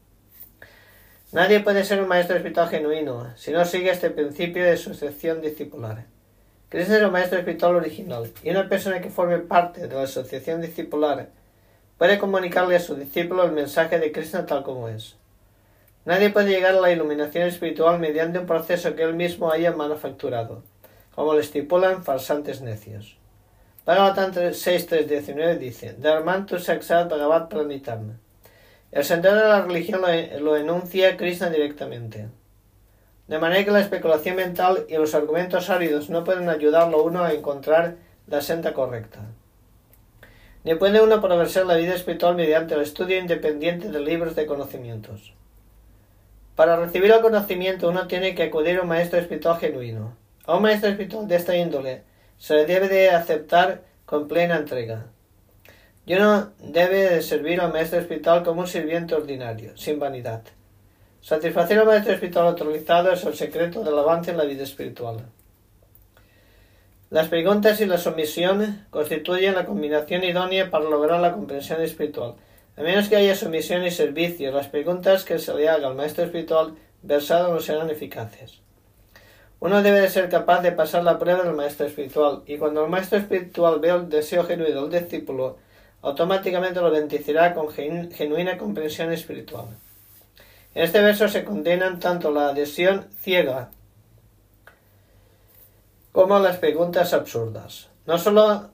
Nadie 1.33 1.59
puede 1.59 1.85
ser 1.85 2.01
un 2.01 2.07
maestro 2.07 2.37
espiritual 2.37 2.68
genuino 2.68 3.33
si 3.37 3.51
no 3.51 3.64
sigue 3.64 3.91
este 3.91 4.11
principio 4.11 4.62
de 4.62 4.72
asociación 4.72 5.41
discipular. 5.41 6.05
Krishna 6.68 6.99
es 6.99 7.03
un 7.03 7.11
maestro 7.11 7.39
espiritual 7.39 7.74
original 7.74 8.31
y 8.45 8.51
una 8.51 8.68
persona 8.68 9.01
que 9.01 9.11
forme 9.11 9.39
parte 9.39 9.89
de 9.89 9.95
la 9.95 10.03
asociación 10.03 10.61
discipular 10.61 11.31
puede 11.99 12.18
comunicarle 12.18 12.77
a 12.77 12.81
su 12.81 12.95
discípulo 12.95 13.45
el 13.45 13.53
mensaje 13.53 13.99
de 13.99 14.12
Krishna 14.12 14.47
tal 14.47 14.62
como 14.62 14.89
es. 14.89 15.16
Nadie 16.05 16.31
puede 16.31 16.51
llegar 16.51 16.77
a 16.77 16.81
la 16.81 16.93
iluminación 16.93 17.49
espiritual 17.49 17.99
mediante 17.99 18.39
un 18.39 18.47
proceso 18.47 18.95
que 18.95 19.03
él 19.03 19.14
mismo 19.14 19.51
haya 19.51 19.72
manufacturado, 19.72 20.62
como 21.12 21.35
lo 21.35 21.41
estipulan 21.41 22.05
farsantes 22.05 22.61
necios. 22.61 23.16
Bhagavatam 23.85 24.33
6.3.19 24.33 25.59
dice, 25.59 25.95
Dharmantu 25.99 26.61
Saksat 26.61 27.11
Bhagavat 27.11 27.49
Pranitam. 27.51 28.18
El 28.97 29.05
sendero 29.05 29.36
de 29.36 29.49
la 29.49 29.61
religión 29.61 30.01
lo, 30.01 30.40
lo 30.40 30.57
enuncia 30.57 31.18
Krishna 31.18 31.51
directamente. 31.51 32.28
De 33.28 33.38
manera 33.38 33.62
que 33.62 33.70
la 33.70 33.80
especulación 33.80 34.36
mental 34.36 34.86
y 34.88 34.94
los 34.94 35.14
argumentos 35.14 35.68
áridos 35.68 36.09
no 36.09 36.24
pueden 36.24 36.49
ayudarlo 36.49 37.03
uno 37.03 37.22
a 37.22 37.34
encontrar 37.34 37.97
la 38.26 38.40
senda 38.40 38.72
correcta. 38.72 39.20
Ni 40.64 40.76
puede 40.76 41.03
uno 41.03 41.20
progresar 41.20 41.66
la 41.66 41.76
vida 41.76 41.94
espiritual 41.94 42.36
mediante 42.36 42.72
el 42.72 42.80
estudio 42.80 43.18
independiente 43.18 43.90
de 43.90 44.01
libros 44.01 44.34
de 44.34 44.47
conocimientos. 44.47 45.34
Para 46.55 46.76
recibir 46.76 47.12
el 47.12 47.20
conocimiento 47.20 47.90
uno 47.90 48.07
tiene 48.07 48.34
que 48.34 48.44
acudir 48.44 48.78
a 48.78 48.82
un 48.82 48.88
maestro 48.88 49.18
espiritual 49.18 49.59
genuino. 49.59 50.16
A 50.47 50.57
un 50.57 50.62
maestro 50.62 50.88
espiritual 50.88 51.28
de 51.28 51.36
esta 51.36 51.55
índole 51.55 52.03
se 52.38 52.55
le 52.55 52.64
debe 52.64 52.88
de 52.88 53.11
aceptar 53.11 53.82
con 54.07 54.26
plena 54.26 54.57
entrega. 54.57 55.05
No 56.07 56.52
debe 56.61 57.11
de 57.11 57.22
servir 57.22 57.61
al 57.61 57.72
maestro 57.72 57.98
espiritual 57.98 58.44
como 58.44 58.61
un 58.61 58.66
sirviente 58.68 59.14
ordinario, 59.14 59.76
sin 59.76 59.98
vanidad. 59.98 60.42
Satisfacer 61.20 61.80
al 61.80 61.86
maestro 61.86 62.12
espiritual 62.12 62.46
autorizado 62.46 63.11
es 63.11 63.24
el 63.24 63.34
secreto 63.34 63.82
del 63.82 63.98
avance 63.98 64.30
en 64.30 64.36
la 64.36 64.44
vida 64.44 64.62
espiritual. 64.62 65.16
Las 67.11 67.28
preguntas 67.28 67.80
y 67.80 67.86
la 67.86 67.98
sumisión 67.98 68.86
constituyen 68.90 69.57
la 69.57 69.66
combinación 69.66 70.22
idónea 70.22 70.70
para 70.70 70.84
lograr 70.88 71.20
la 71.20 71.32
comprensión 71.32 71.82
espiritual. 71.82 72.34
A 72.76 72.82
menos 72.82 73.09
que 73.09 73.16
haya 73.16 73.34
sumisión 73.34 73.84
y 73.84 73.90
servicio, 73.90 74.52
las 74.52 74.68
preguntas 74.68 75.24
que 75.24 75.40
se 75.40 75.54
le 75.54 75.68
haga 75.68 75.88
al 75.88 75.96
maestro 75.96 76.24
espiritual 76.24 76.74
versado 77.02 77.52
no 77.52 77.61
serán 77.61 77.90
eficaces. 77.90 78.61
Uno 79.59 79.82
debe 79.82 80.00
de 80.00 80.11
ser 80.11 80.28
capaz 80.28 80.62
de 80.62 80.72
pasar 80.72 81.02
la 81.02 81.18
prueba 81.18 81.42
del 81.42 81.54
maestro 81.54 81.86
espiritual, 81.86 82.42
y 82.46 82.59
cuando 82.59 82.84
el 82.84 82.90
maestro 82.90 83.18
espiritual 83.18 83.80
ve 83.80 83.88
el 83.88 84.09
deseo 84.09 84.44
genuino 84.44 84.86
del 84.86 85.02
discípulo, 85.02 85.57
automáticamente 86.07 86.80
lo 86.80 86.92
bendecirá 86.92 87.52
con 87.52 87.68
genuina 87.68 88.57
comprensión 88.57 89.12
espiritual. 89.12 89.66
En 90.72 90.84
este 90.84 91.00
verso 91.02 91.26
se 91.26 91.42
condenan 91.42 91.98
tanto 91.98 92.30
la 92.30 92.50
adhesión 92.50 93.09
ciega 93.18 93.70
como 96.12 96.38
las 96.38 96.59
preguntas 96.59 97.12
absurdas. 97.12 97.88
No 98.07 98.18
solo 98.18 98.70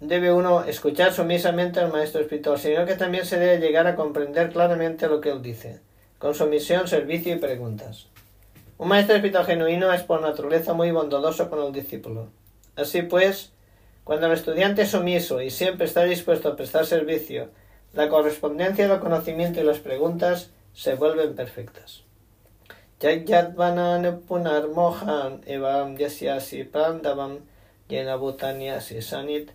debe 0.00 0.32
uno 0.32 0.64
escuchar 0.64 1.12
sumisamente 1.12 1.78
al 1.78 1.92
maestro 1.92 2.22
espiritual, 2.22 2.58
sino 2.58 2.86
que 2.86 2.94
también 2.94 3.26
se 3.26 3.38
debe 3.38 3.58
llegar 3.58 3.86
a 3.86 3.94
comprender 3.94 4.50
claramente 4.50 5.08
lo 5.08 5.20
que 5.20 5.32
él 5.32 5.42
dice, 5.42 5.80
con 6.18 6.34
sumisión, 6.34 6.88
servicio 6.88 7.34
y 7.34 7.38
preguntas. 7.38 8.06
Un 8.78 8.88
maestro 8.88 9.14
espiritual 9.14 9.44
genuino 9.44 9.92
es 9.92 10.04
por 10.04 10.22
naturaleza 10.22 10.72
muy 10.72 10.90
bondadoso 10.90 11.50
con 11.50 11.62
el 11.62 11.72
discípulo. 11.72 12.30
Así 12.76 13.02
pues, 13.02 13.52
cuando 14.06 14.26
el 14.26 14.34
estudiante 14.34 14.82
es 14.82 14.92
sumiso 14.92 15.42
y 15.42 15.50
siempre 15.50 15.84
está 15.84 16.04
dispuesto 16.04 16.48
a 16.48 16.54
prestar 16.54 16.86
servicio, 16.86 17.50
la 17.92 18.08
correspondencia 18.08 18.86
del 18.86 19.00
conocimiento 19.00 19.58
y 19.58 19.64
las 19.64 19.80
preguntas 19.80 20.50
se 20.72 20.94
vuelven 20.94 21.34
perfectas. 21.34 22.04
punar 24.28 24.68
mohan 24.68 25.40
evam 25.44 25.96
prandavam 26.70 27.40
sanit 29.00 29.50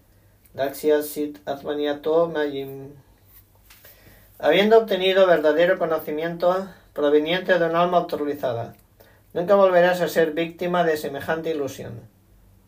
Habiendo 4.38 4.78
obtenido 4.80 5.28
verdadero 5.28 5.80
conocimiento 5.80 6.68
proveniente 6.92 7.58
de 7.58 7.66
un 7.66 7.76
alma 7.78 8.00
autorizada, 8.00 8.74
nunca 9.34 9.56
volverás 9.56 10.02
a 10.02 10.10
ser 10.10 10.34
víctima 10.34 10.84
de 10.84 10.98
semejante 10.98 11.52
ilusión, 11.52 12.11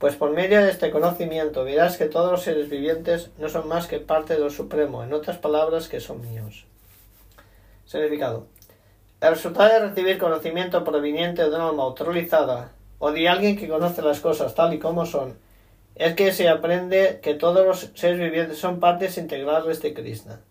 pues 0.04 0.18
por 0.18 0.32
medio 0.32 0.62
de 0.62 0.70
este 0.70 0.92
conocimiento 0.92 1.64
verás 1.64 1.96
que 1.96 2.08
todos 2.08 2.30
los 2.30 2.42
seres 2.42 2.68
vivientes 2.68 3.30
no 3.38 3.48
son 3.48 3.70
más 3.70 3.88
que 3.88 4.00
parte 4.00 4.38
del 4.38 4.52
Supremo, 4.52 5.02
en 5.02 5.14
otras 5.14 5.38
palabras 5.38 5.88
que 5.88 6.02
son 6.02 6.20
míos. 6.20 6.66
Significado. 7.86 8.48
El 9.22 9.30
resultado 9.30 9.70
de 9.70 9.88
recibir 9.88 10.18
conocimiento 10.18 10.84
proveniente 10.84 11.44
de 11.44 11.56
un 11.56 11.62
alma 11.62 11.84
autorizada 11.84 12.74
o 13.00 13.14
de 13.14 13.30
alguien 13.30 13.56
que 13.56 13.70
conoce 13.70 14.02
las 14.02 14.20
cosas 14.20 14.54
tal 14.56 14.74
y 14.74 14.80
como 14.80 15.06
son 15.06 15.38
es 15.96 16.16
que 16.16 16.34
se 16.34 16.50
aprende 16.50 17.22
que 17.24 17.36
todos 17.36 17.66
los 17.66 17.92
seres 17.98 18.20
vivientes 18.20 18.58
son 18.58 18.82
partes 18.82 19.18
integrales 19.18 19.82
de 19.82 19.94
Krishna. 19.94 20.42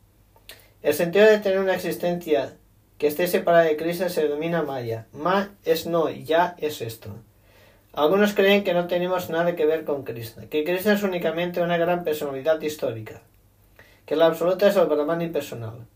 El 0.81 0.95
sentido 0.95 1.27
de 1.27 1.41
tener 1.41 1.59
una 1.59 1.75
existencia 1.75 2.55
que 2.97 3.09
esté 3.09 3.27
separada 3.27 3.65
de 3.65 3.77
Krishna 3.77 4.09
se 4.09 4.23
denomina 4.23 4.63
Maya. 4.63 5.09
Ma 5.13 5.51
es 5.63 5.85
no, 5.85 6.09
ya 6.09 6.57
es 6.57 6.81
esto. 6.81 7.11
Algunos 7.95 8.33
creen 8.33 8.65
que 8.65 8.73
no 8.73 8.87
tenemos 8.87 9.29
nada 9.29 9.55
que 9.55 9.67
ver 9.67 9.85
con 9.85 10.03
Krishna, 10.03 10.47
que 10.47 10.65
Krishna 10.65 10.95
es 10.95 11.03
únicamente 11.03 11.61
una 11.61 11.77
gran 11.77 12.05
personalidad 12.05 12.59
histórica, 12.63 13.21
que 14.07 14.17
la 14.17 14.27
absoluta 14.27 14.69
es 14.69 14.77
el 14.77 14.87
Brahman 14.87 15.21
impersonal. 15.21 15.87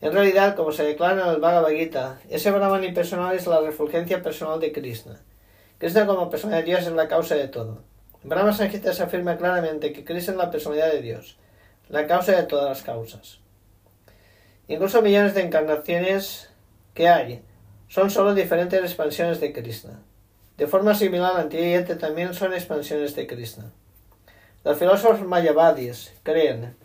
En 0.00 0.12
realidad, 0.12 0.54
como 0.54 0.70
se 0.70 0.84
declara 0.84 1.24
en 1.24 1.30
el 1.30 1.40
Bhagavad 1.40 1.70
Gita, 1.70 2.20
ese 2.30 2.52
Brahman 2.52 2.84
impersonal 2.84 3.34
es 3.34 3.48
la 3.48 3.60
refulgencia 3.60 4.22
personal 4.22 4.60
de 4.60 4.70
Krishna. 4.70 5.20
Krishna 5.78 6.06
como 6.06 6.30
personalidad 6.30 6.64
de 6.64 6.70
Dios 6.70 6.86
es 6.86 6.92
la 6.92 7.08
causa 7.08 7.34
de 7.34 7.48
todo. 7.48 7.82
Brahma 8.22 8.52
Samhita 8.52 8.94
se 8.94 9.02
afirma 9.02 9.36
claramente 9.36 9.92
que 9.92 10.04
Krishna 10.04 10.34
es 10.34 10.38
la 10.38 10.50
personalidad 10.52 10.92
de 10.92 11.02
Dios, 11.02 11.36
la 11.88 12.06
causa 12.06 12.32
de 12.32 12.44
todas 12.44 12.68
las 12.68 12.82
causas. 12.82 13.40
Incluso 14.68 15.02
millones 15.02 15.34
de 15.34 15.42
encarnaciones 15.42 16.48
que 16.94 17.08
hay 17.08 17.42
son 17.88 18.10
solo 18.10 18.34
diferentes 18.34 18.80
expansiones 18.80 19.40
de 19.40 19.52
Krishna. 19.52 20.00
De 20.56 20.66
forma 20.66 20.94
similar, 20.94 21.36
Antiguamente 21.36 21.96
también 21.96 22.34
son 22.34 22.54
expansiones 22.54 23.16
de 23.16 23.26
Krishna. 23.26 23.72
Los 24.62 24.78
filósofos 24.78 25.26
mayavadis 25.26 26.12
creen 26.22 26.76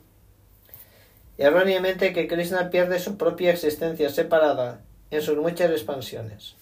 erróneamente 1.38 2.12
que 2.12 2.28
Krishna 2.28 2.70
pierde 2.70 3.00
su 3.00 3.16
propia 3.16 3.52
existencia 3.52 4.10
separada 4.10 4.82
en 5.12 5.22
sus 5.22 5.38
muchas 5.38 5.72
expansiones. 5.72 6.56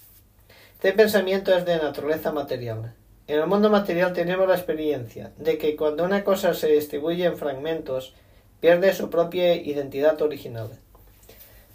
Este 0.76 0.94
pensamiento 0.94 1.56
es 1.56 1.66
de 1.66 1.78
naturaleza 1.78 2.32
material. 2.32 2.94
En 3.26 3.40
el 3.40 3.48
mundo 3.48 3.70
material 3.70 4.14
tenemos 4.14 4.48
la 4.48 4.56
experiencia 4.56 5.32
de 5.38 5.58
que 5.58 5.76
cuando 5.76 6.04
una 6.04 6.24
cosa 6.24 6.54
se 6.54 6.68
distribuye 6.68 7.26
en 7.26 7.38
fragmentos, 7.38 8.14
pierde 8.60 8.94
su 8.94 9.10
propia 9.10 9.56
identidad 9.56 10.22
original. 10.22 10.70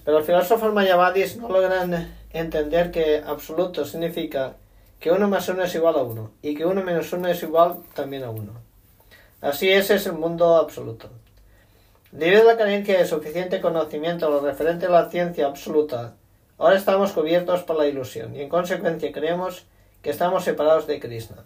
Pero 0.05 0.19
los 0.19 0.27
filósofos 0.27 0.73
mayavadis 0.73 1.37
no 1.37 1.49
logran 1.49 2.15
entender 2.33 2.91
que 2.91 3.23
absoluto 3.27 3.85
significa 3.85 4.55
que 5.03 5.11
uno 5.11 5.29
más 5.29 5.49
uno 5.49 5.65
es 5.65 5.75
igual 5.75 5.97
a 5.97 6.03
uno 6.03 6.31
y 6.43 6.55
que 6.55 6.65
uno 6.65 6.83
menos 6.83 7.13
uno 7.13 7.27
es 7.27 7.43
igual 7.43 7.79
también 7.93 8.23
a 8.23 8.31
uno. 8.31 8.53
Así 9.41 9.69
ese 9.69 9.97
es 9.97 10.07
el 10.07 10.13
mundo 10.13 10.57
absoluto. 10.57 11.11
Debido 12.13 12.43
a 12.43 12.53
la 12.53 12.57
carencia 12.57 12.97
de 12.97 13.05
suficiente 13.05 13.61
conocimiento 13.61 14.31
lo 14.31 14.41
referente 14.41 14.87
a 14.87 14.91
la 14.91 15.11
ciencia 15.11 15.47
absoluta, 15.47 16.15
ahora 16.57 16.77
estamos 16.77 17.11
cubiertos 17.11 17.65
por 17.65 17.77
la 17.77 17.89
ilusión 17.89 18.37
y 18.37 18.43
en 18.43 18.49
consecuencia 18.49 19.11
creemos 19.11 19.67
que 20.03 20.11
estamos 20.11 20.45
separados 20.45 20.87
de 20.87 21.01
Krishna. 21.01 21.45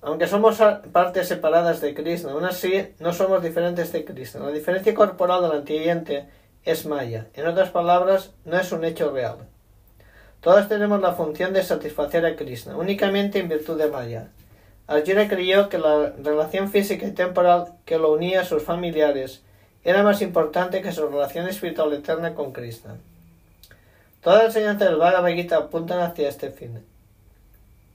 Aunque 0.00 0.28
somos 0.28 0.58
partes 0.92 1.26
separadas 1.26 1.80
de 1.80 1.92
Krishna, 1.92 2.32
aún 2.32 2.44
así 2.44 2.94
no 3.00 3.12
somos 3.12 3.42
diferentes 3.42 3.90
de 3.90 4.04
Krishna. 4.04 4.44
La 4.44 4.52
diferencia 4.52 4.94
corporal 4.94 5.42
del 5.42 5.58
antiguiente 5.58 6.28
es 6.64 6.86
maya. 6.86 7.26
En 7.34 7.48
otras 7.48 7.70
palabras, 7.70 8.30
no 8.44 8.56
es 8.60 8.70
un 8.70 8.84
hecho 8.84 9.10
real. 9.10 9.48
Todos 10.44 10.68
tenemos 10.68 11.00
la 11.00 11.14
función 11.14 11.54
de 11.54 11.62
satisfacer 11.62 12.26
a 12.26 12.36
Krishna, 12.36 12.76
únicamente 12.76 13.38
en 13.38 13.48
virtud 13.48 13.78
de 13.78 13.88
Maya. 13.88 14.28
Arjuna 14.86 15.26
creyó 15.26 15.70
que 15.70 15.78
la 15.78 16.12
relación 16.22 16.70
física 16.70 17.06
y 17.06 17.12
temporal 17.12 17.68
que 17.86 17.96
lo 17.96 18.12
unía 18.12 18.42
a 18.42 18.44
sus 18.44 18.62
familiares 18.62 19.40
era 19.84 20.02
más 20.02 20.20
importante 20.20 20.82
que 20.82 20.92
su 20.92 21.08
relación 21.08 21.48
espiritual 21.48 21.94
eterna 21.94 22.34
con 22.34 22.52
Krishna. 22.52 22.98
Toda 24.20 24.40
la 24.40 24.44
enseñanza 24.44 24.84
del 24.84 24.96
Bhagavad 24.96 25.32
Gita 25.32 25.56
apuntan 25.56 26.00
hacia 26.00 26.28
este 26.28 26.50
fin. 26.50 26.84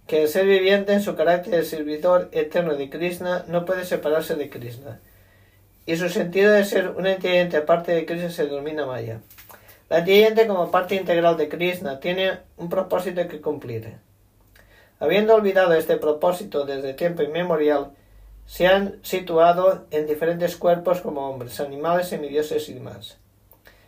Que 0.08 0.24
el 0.24 0.28
ser 0.28 0.48
viviente 0.48 0.94
en 0.94 1.04
su 1.04 1.16
carácter 1.16 1.54
de 1.54 1.64
servidor 1.64 2.30
eterno 2.32 2.74
de 2.74 2.90
Krishna 2.90 3.46
no 3.48 3.64
puede 3.64 3.86
separarse 3.86 4.34
de 4.34 4.50
Krishna. 4.50 5.00
Y 5.86 5.98
su 5.98 6.10
sentido 6.10 6.52
de 6.52 6.66
ser 6.66 6.90
una 6.90 7.12
entidad 7.12 7.54
aparte 7.62 7.92
de 7.92 8.08
Krishna 8.08 8.32
se 8.32 8.46
denomina 8.48 8.88
Maya. 8.88 9.20
La 9.90 10.00
entidad 10.00 10.46
como 10.46 10.70
parte 10.70 10.96
integral 10.96 11.36
de 11.36 11.50
Krishna 11.50 12.00
tiene 12.00 12.42
un 12.58 12.70
propósito 12.70 13.28
que 13.28 13.42
cumplir. 13.42 13.98
Habiendo 15.00 15.34
olvidado 15.34 15.74
este 15.74 15.98
propósito 15.98 16.64
desde 16.64 16.94
tiempo 16.94 17.24
inmemorial, 17.24 17.94
se 18.46 18.68
han 18.68 19.00
situado 19.02 19.88
en 19.90 20.06
diferentes 20.06 20.58
cuerpos 20.58 21.02
como 21.02 21.28
hombres, 21.28 21.60
animales, 21.60 22.08
semidioses 22.08 22.70
y 22.70 22.74
demás. 22.74 23.18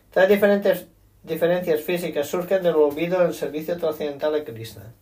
Estas 0.10 0.28
diferentes 0.28 0.88
diferencias 1.22 1.82
físicas 1.82 2.28
surgen 2.28 2.64
del 2.64 2.76
olvido 2.76 3.20
del 3.20 3.36
servicio 3.36 3.78
trascendental 3.78 4.34
de 4.34 4.43
Krishna. 4.43 4.93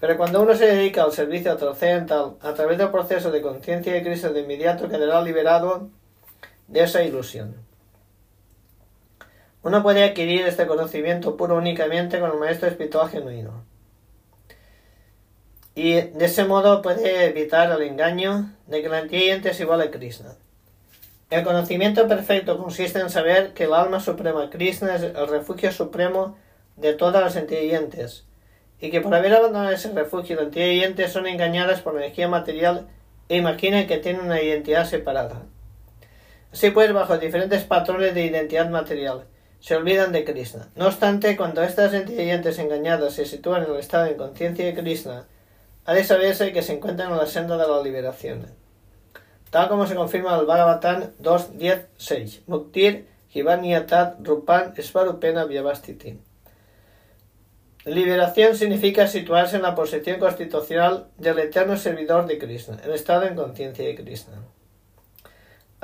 Pero 0.00 0.16
cuando 0.16 0.42
uno 0.42 0.54
se 0.54 0.66
dedica 0.66 1.02
al 1.02 1.12
servicio 1.12 1.56
trascendental 1.56 2.36
a 2.40 2.54
través 2.54 2.78
del 2.78 2.90
proceso 2.90 3.30
de 3.30 3.42
conciencia 3.42 3.92
de 3.92 4.02
Krishna, 4.02 4.30
de 4.30 4.40
inmediato 4.40 4.88
quedará 4.88 5.20
liberado 5.20 5.88
de 6.68 6.82
esa 6.82 7.02
ilusión. 7.02 7.63
Uno 9.64 9.82
puede 9.82 10.04
adquirir 10.04 10.46
este 10.46 10.66
conocimiento 10.66 11.38
puro 11.38 11.56
únicamente 11.56 12.20
con 12.20 12.30
el 12.30 12.36
maestro 12.38 12.68
espiritual 12.68 13.08
genuino. 13.08 13.64
Y 15.74 15.94
de 15.94 16.26
ese 16.26 16.44
modo 16.44 16.82
puede 16.82 17.24
evitar 17.24 17.72
el 17.72 17.80
engaño 17.80 18.50
de 18.66 18.82
que 18.82 18.90
la 18.90 19.00
entidad 19.00 19.44
es 19.46 19.58
igual 19.60 19.80
a 19.80 19.90
Krishna. 19.90 20.36
El 21.30 21.44
conocimiento 21.44 22.06
perfecto 22.06 22.58
consiste 22.58 23.00
en 23.00 23.08
saber 23.08 23.54
que 23.54 23.64
el 23.64 23.72
alma 23.72 24.00
suprema 24.00 24.50
Krishna 24.50 24.96
es 24.96 25.02
el 25.02 25.28
refugio 25.28 25.72
supremo 25.72 26.36
de 26.76 26.92
todas 26.92 27.22
las 27.22 27.34
entidades 27.34 28.26
y 28.80 28.90
que 28.90 29.00
por 29.00 29.14
haber 29.14 29.32
abandonado 29.32 29.70
ese 29.70 29.90
refugio 29.94 30.36
las 30.36 30.44
entidades 30.44 31.10
son 31.10 31.26
engañadas 31.26 31.80
por 31.80 31.94
la 31.94 32.00
energía 32.00 32.28
material 32.28 32.86
e 33.30 33.38
imaginan 33.38 33.86
que 33.86 33.96
tienen 33.96 34.26
una 34.26 34.42
identidad 34.42 34.84
separada. 34.84 35.46
Así 36.52 36.68
pues, 36.70 36.92
bajo 36.92 37.16
diferentes 37.16 37.64
patrones 37.64 38.14
de 38.14 38.26
identidad 38.26 38.68
material, 38.68 39.24
se 39.64 39.74
olvidan 39.76 40.12
de 40.12 40.26
Krishna. 40.26 40.68
No 40.76 40.88
obstante, 40.88 41.38
cuando 41.38 41.62
estas 41.62 41.94
entidades 41.94 42.58
engañadas 42.58 43.14
se 43.14 43.24
sitúan 43.24 43.64
en 43.64 43.70
el 43.72 43.78
estado 43.78 44.04
de 44.04 44.14
conciencia 44.14 44.66
de 44.66 44.74
Krishna, 44.74 45.24
ha 45.86 45.94
de 45.94 46.04
saberse 46.04 46.52
que 46.52 46.60
se 46.60 46.74
encuentran 46.74 47.10
en 47.10 47.16
la 47.16 47.24
senda 47.24 47.56
de 47.56 47.66
la 47.66 47.82
liberación. 47.82 48.44
Tal 49.48 49.70
como 49.70 49.86
se 49.86 49.94
confirma 49.94 50.34
en 50.34 50.40
el 50.40 50.46
Bhagavatam 50.46 51.04
2.10.6. 51.22 52.42
Muktir 52.46 53.06
Jivanyatat 53.30 54.18
Rupan 54.20 54.74
Svarupena 54.76 55.46
Vyavastiti. 55.46 56.20
Liberación 57.86 58.56
significa 58.56 59.06
situarse 59.06 59.56
en 59.56 59.62
la 59.62 59.74
posición 59.74 60.20
constitucional 60.20 61.06
del 61.16 61.38
eterno 61.38 61.78
servidor 61.78 62.26
de 62.26 62.36
Krishna, 62.36 62.82
el 62.84 62.92
estado 62.92 63.24
en 63.24 63.34
conciencia 63.34 63.86
de 63.86 63.94
Krishna. 63.94 64.42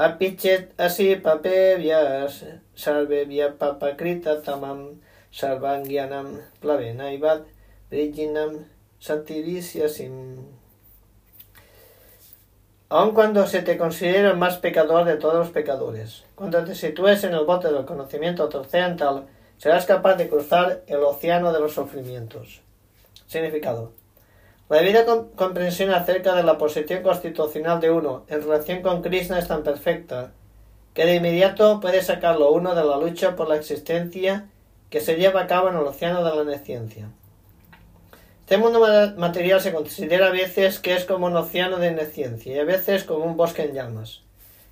Apichet 0.00 0.72
así 0.80 1.16
papevyas 1.16 2.44
sarvevya 2.74 3.58
papakrita 3.58 4.40
tamam 4.40 4.96
sarvangyanam 5.30 6.40
plavenaivat 6.62 7.44
rijinam 7.92 8.64
santirisiasim. 8.98 10.16
Aun 12.88 13.12
cuando 13.12 13.46
se 13.46 13.60
te 13.60 13.76
considera 13.76 14.30
el 14.30 14.38
más 14.38 14.56
pecador 14.56 15.04
de 15.04 15.18
todos 15.18 15.34
los 15.34 15.50
pecadores, 15.50 16.24
cuando 16.34 16.64
te 16.64 16.74
sitúes 16.74 17.22
en 17.24 17.34
el 17.34 17.44
bote 17.44 17.70
del 17.70 17.84
conocimiento 17.84 18.48
trascendental, 18.48 19.26
serás 19.58 19.84
capaz 19.84 20.14
de 20.14 20.30
cruzar 20.30 20.80
el 20.86 21.00
océano 21.00 21.52
de 21.52 21.60
los 21.60 21.74
sufrimientos. 21.74 22.62
Significado. 23.26 23.99
La 24.70 24.76
debida 24.76 25.04
comprensión 25.34 25.90
acerca 25.90 26.36
de 26.36 26.44
la 26.44 26.56
posición 26.56 27.02
constitucional 27.02 27.80
de 27.80 27.90
uno 27.90 28.24
en 28.28 28.40
relación 28.40 28.82
con 28.82 29.02
Krishna 29.02 29.40
es 29.40 29.48
tan 29.48 29.64
perfecta 29.64 30.30
que 30.94 31.04
de 31.06 31.16
inmediato 31.16 31.80
puede 31.80 32.04
sacarlo 32.04 32.52
uno 32.52 32.76
de 32.76 32.84
la 32.84 32.96
lucha 32.96 33.34
por 33.34 33.48
la 33.48 33.56
existencia 33.56 34.46
que 34.88 35.00
se 35.00 35.16
lleva 35.16 35.40
a 35.40 35.46
cabo 35.48 35.70
en 35.70 35.76
el 35.76 35.82
océano 35.82 36.22
de 36.22 36.36
la 36.36 36.44
neciencia. 36.44 37.08
Este 38.42 38.58
mundo 38.58 38.80
material 39.16 39.60
se 39.60 39.72
considera 39.72 40.28
a 40.28 40.30
veces 40.30 40.78
que 40.78 40.94
es 40.94 41.04
como 41.04 41.26
un 41.26 41.34
océano 41.34 41.78
de 41.78 41.90
neciencia 41.90 42.54
y 42.54 42.58
a 42.60 42.64
veces 42.64 43.02
como 43.02 43.24
un 43.24 43.36
bosque 43.36 43.64
en 43.64 43.74
llamas. 43.74 44.22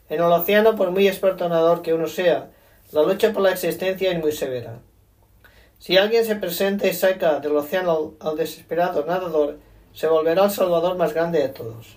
En 0.09 0.23
el 0.23 0.31
océano, 0.31 0.77
por 0.77 0.93
muy 0.93 1.09
experto 1.09 1.49
nadador 1.49 1.83
que 1.83 1.95
uno 1.95 2.07
sea, 2.07 2.51
la 2.93 3.03
lucha 3.03 3.33
por 3.33 3.43
la 3.43 3.51
existencia 3.51 4.13
es 4.13 4.21
muy 4.21 4.31
severa. 4.31 4.79
Si 5.81 5.97
alguien 5.97 6.25
se 6.25 6.37
presenta 6.37 6.87
y 6.87 6.95
saca 6.95 7.41
del 7.41 7.57
océano 7.57 8.15
al 8.21 8.37
desesperado 8.37 9.05
nadador, 9.05 9.59
se 9.99 10.07
volverá 10.07 10.45
el 10.45 10.51
Salvador 10.53 10.97
más 10.97 11.13
grande 11.13 11.41
de 11.41 11.49
todos. 11.49 11.97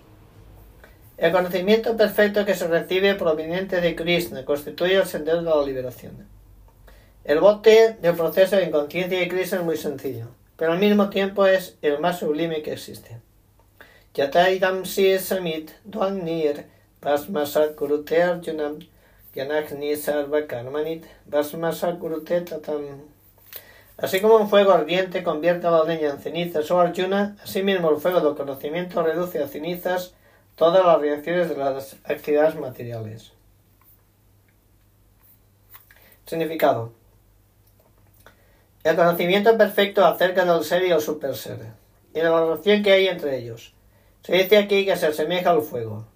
El 1.18 1.32
conocimiento 1.32 1.96
perfecto 1.96 2.46
que 2.46 2.56
se 2.56 2.68
recibe 2.68 3.14
proveniente 3.14 3.80
de 3.80 3.96
Krishna 3.96 4.44
constituye 4.44 4.96
el 4.96 5.06
sendero 5.06 5.44
de 5.44 5.50
la 5.52 5.64
liberación. 5.64 6.28
El 7.24 7.40
bote 7.40 7.98
del 8.02 8.16
proceso 8.16 8.56
de 8.56 8.64
inconsciencia 8.64 9.20
de 9.20 9.28
Krishna 9.28 9.60
es 9.60 9.64
muy 9.64 9.78
sencillo, 9.78 10.30
pero 10.58 10.72
al 10.72 10.80
mismo 10.80 11.12
tiempo 11.12 11.46
es 11.46 11.78
el 11.84 12.00
más 12.00 12.18
sublime 12.18 12.64
que 12.64 12.74
existe. 12.74 13.20
Si 14.84 15.20
samit 15.20 15.70
kurute 17.76 18.24
arjunam 18.24 18.80
yanagni 19.36 19.96
sarva 19.96 20.48
karmanit 20.48 21.06
kurute 22.00 22.42
tatam 22.42 23.11
Así 24.02 24.20
como 24.20 24.38
un 24.38 24.50
fuego 24.50 24.72
ardiente 24.72 25.22
convierte 25.22 25.68
a 25.68 25.72
la 25.72 25.84
leña 25.84 26.10
en 26.10 26.20
cenizas 26.20 26.72
o 26.72 26.80
Arjuna, 26.80 27.38
asimismo 27.44 27.92
el 27.92 27.98
fuego 27.98 28.20
del 28.20 28.36
conocimiento 28.36 29.04
reduce 29.04 29.42
a 29.44 29.48
cenizas 29.48 30.16
todas 30.56 30.84
las 30.84 31.00
reacciones 31.00 31.50
de 31.50 31.58
las 31.58 31.96
actividades 32.04 32.56
materiales. 32.56 33.32
Significado. 36.26 36.94
El 38.84 38.96
conocimiento 38.96 39.56
perfecto 39.56 40.04
acerca 40.04 40.46
del 40.46 40.64
ser 40.64 40.84
y 40.84 40.92
el 40.92 41.00
superser, 41.00 41.60
y 42.16 42.22
la 42.22 42.40
relación 42.40 42.82
que 42.82 42.94
hay 42.94 43.08
entre 43.08 43.38
ellos. 43.38 43.76
Se 44.24 44.34
dice 44.34 44.58
aquí 44.58 44.84
que 44.84 44.96
se 44.96 45.08
asemeja 45.08 45.52
al 45.52 45.62
fuego. 45.62 46.08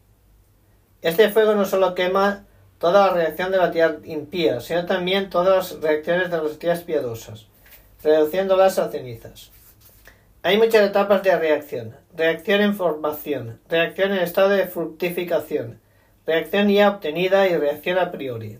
Este 1.03 1.29
fuego 1.29 1.53
no 1.53 1.65
solo 1.65 1.93
quema 1.93 2.45
toda 2.79 3.07
la 3.07 3.13
reacción 3.13 3.51
de 3.51 3.57
la 3.57 3.69
tierra 3.69 3.97
impía, 4.05 4.59
sino 4.59 4.87
también 4.87 5.29
todas 5.29 5.73
las 5.73 5.81
reacciones 5.81 6.31
de 6.31 6.37
las 6.41 6.57
tierras 6.57 6.81
piadosas 6.81 7.45
reduciéndolas 8.05 8.77
a 8.77 8.89
cenizas. 8.89 9.51
Hay 10.43 10.57
muchas 10.57 10.87
etapas 10.87 11.23
de 11.23 11.35
reacción. 11.35 11.95
Reacción 12.15 12.61
en 12.61 12.75
formación, 12.75 13.59
reacción 13.67 14.13
en 14.13 14.19
estado 14.19 14.49
de 14.49 14.67
fructificación, 14.67 15.81
reacción 16.25 16.69
ya 16.69 16.89
obtenida 16.89 17.49
y 17.49 17.57
reacción 17.57 17.97
a 17.97 18.11
priori. 18.11 18.59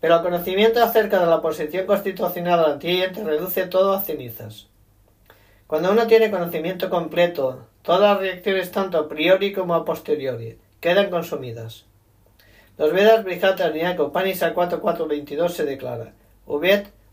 Pero 0.00 0.16
el 0.16 0.22
conocimiento 0.22 0.82
acerca 0.82 1.20
de 1.20 1.26
la 1.26 1.42
posición 1.42 1.86
constitucional 1.86 2.60
del 2.60 2.72
antiente 2.72 3.22
reduce 3.22 3.66
todo 3.66 3.92
a 3.92 4.00
cenizas. 4.00 4.68
Cuando 5.66 5.92
uno 5.92 6.06
tiene 6.06 6.30
conocimiento 6.30 6.88
completo, 6.88 7.66
todas 7.82 8.00
las 8.00 8.18
reacciones 8.20 8.70
tanto 8.70 8.98
a 8.98 9.08
priori 9.08 9.52
como 9.52 9.74
a 9.74 9.84
posteriori 9.84 10.58
quedan 10.80 11.10
consumidas. 11.10 11.84
Los 12.78 12.92
Vedas 12.92 13.22
Brihata 13.22 13.70
Upanishad 14.02 14.54
4.4.22 14.54 15.48
se 15.50 15.64
declara 15.64 16.14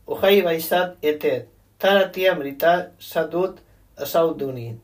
Ujai 0.06 0.42
Vaisat 0.42 0.98
Etet, 1.02 1.48
Tarati 1.80 2.28
Amrita 2.28 2.92
Sadut 3.00 3.60
Asauduni. 3.98 4.78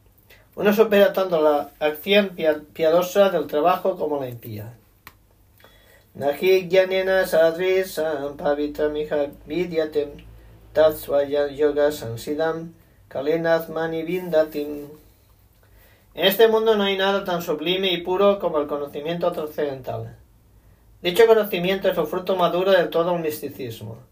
Uno 0.55 0.73
supera 0.73 1.11
tanto 1.11 1.41
la 1.41 1.71
acción 1.79 2.37
piadosa 2.73 3.29
del 3.29 3.47
trabajo 3.47 3.97
como 3.97 4.19
la 4.19 4.29
impía. 4.29 4.73
Nahi 6.13 6.69
Gyanena 6.69 7.25
Sadri 7.27 7.83
Sampavitra 7.83 8.89
Miha 8.89 9.27
Vidyatem 9.45 10.09
tatsvaya 10.73 11.47
yoga 11.51 11.91
sansidam 11.91 12.73
mani 13.69 14.03
vindatim. 14.03 14.87
En 16.13 16.25
este 16.25 16.47
mundo 16.47 16.75
no 16.75 16.83
hay 16.83 16.97
nada 16.97 17.23
tan 17.25 17.41
sublime 17.41 17.91
y 17.91 18.01
puro 18.01 18.39
como 18.39 18.59
el 18.59 18.67
conocimiento 18.67 19.31
trascendental. 19.31 20.15
Dicho 21.01 21.27
conocimiento 21.27 21.89
es 21.89 21.97
el 21.97 22.07
fruto 22.07 22.35
maduro 22.35 22.71
de 22.71 22.85
todo 22.85 23.15
el 23.15 23.21
misticismo. 23.21 24.08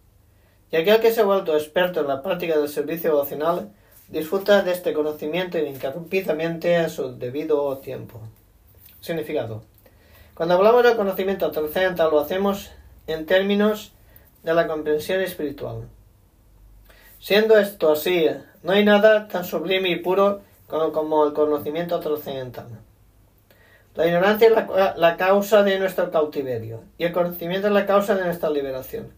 Y 0.72 0.76
aquel 0.76 1.00
que 1.00 1.12
se 1.12 1.22
ha 1.22 1.26
vuelto 1.26 1.56
experto 1.56 2.02
en 2.02 2.08
la 2.08 2.22
práctica 2.22 2.58
del 2.58 2.68
servicio 2.68 3.12
devocional 3.12 3.72
disfruta 4.10 4.64
de 4.64 4.72
este 4.72 4.94
conocimiento 4.94 5.58
ininterrumpidamente 5.58 6.78
a 6.78 6.90
su 6.90 7.18
debido 7.18 7.78
tiempo. 7.78 8.22
Significado. 9.00 9.64
Cuando 10.34 10.56
hablamos 10.56 10.84
del 10.84 10.96
conocimiento 10.96 11.50
trascendental 11.52 12.12
lo 12.12 12.20
hacemos 12.20 12.72
en 13.08 13.26
términos 13.26 13.94
de 14.44 14.54
la 14.54 14.68
comprensión 14.68 15.22
espiritual. 15.22 15.88
Siendo 17.20 17.58
esto 17.58 17.92
así, 17.92 18.28
no 18.64 18.74
hay 18.74 18.86
nada 18.86 19.28
tan 19.28 19.44
sublime 19.44 19.90
y 19.90 19.96
puro 19.98 20.42
como, 20.68 21.26
el 21.26 21.34
conocimiento 21.34 22.00
trascendental. 22.00 22.68
La 23.96 24.06
ignorancia 24.06 24.48
es 24.50 24.98
la, 24.98 25.18
causa 25.18 25.64
de 25.64 25.80
nuestro 25.80 26.12
cautiverio 26.12 26.84
y 26.98 27.06
el 27.06 27.14
conocimiento 27.14 27.68
es 27.68 27.74
la 27.74 27.88
causa 27.88 28.16
de 28.16 28.26
nuestra 28.26 28.50
liberación. 28.50 29.12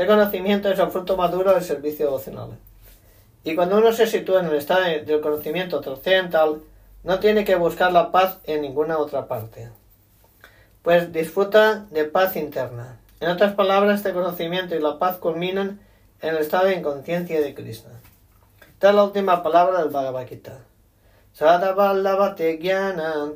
Este 0.00 0.10
conocimiento 0.10 0.70
es 0.70 0.78
el 0.78 0.90
fruto 0.90 1.14
maduro 1.14 1.52
del 1.52 1.62
servicio 1.62 2.06
devocional. 2.06 2.56
Y 3.44 3.54
cuando 3.54 3.76
uno 3.76 3.92
se 3.92 4.06
sitúa 4.06 4.40
en 4.40 4.46
el 4.46 4.54
estado 4.54 4.84
del 4.84 5.20
conocimiento 5.20 5.82
trascendental, 5.82 6.62
no 7.04 7.18
tiene 7.18 7.44
que 7.44 7.54
buscar 7.54 7.92
la 7.92 8.10
paz 8.10 8.38
en 8.44 8.62
ninguna 8.62 8.96
otra 8.96 9.28
parte, 9.28 9.68
pues 10.80 11.12
disfruta 11.12 11.84
de 11.90 12.04
paz 12.04 12.36
interna. 12.36 12.98
En 13.20 13.28
otras 13.28 13.52
palabras, 13.52 13.98
este 13.98 14.14
conocimiento 14.14 14.74
y 14.74 14.80
la 14.80 14.98
paz 14.98 15.18
culminan 15.18 15.80
en 16.22 16.30
el 16.30 16.38
estado 16.38 16.68
de 16.68 16.76
inconsciencia 16.76 17.38
de 17.38 17.54
Krishna. 17.54 17.90
Esta 18.72 18.88
es 18.88 18.94
la 18.94 19.04
última 19.04 19.42
palabra 19.42 19.80
del 19.80 19.90
Bhagavad 19.90 20.26
Gita. 20.26 20.60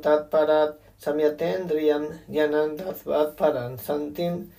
tatparat 0.01 0.77
samyatendriyam 0.97 2.07
paran 3.37 3.77
santim 3.77 4.49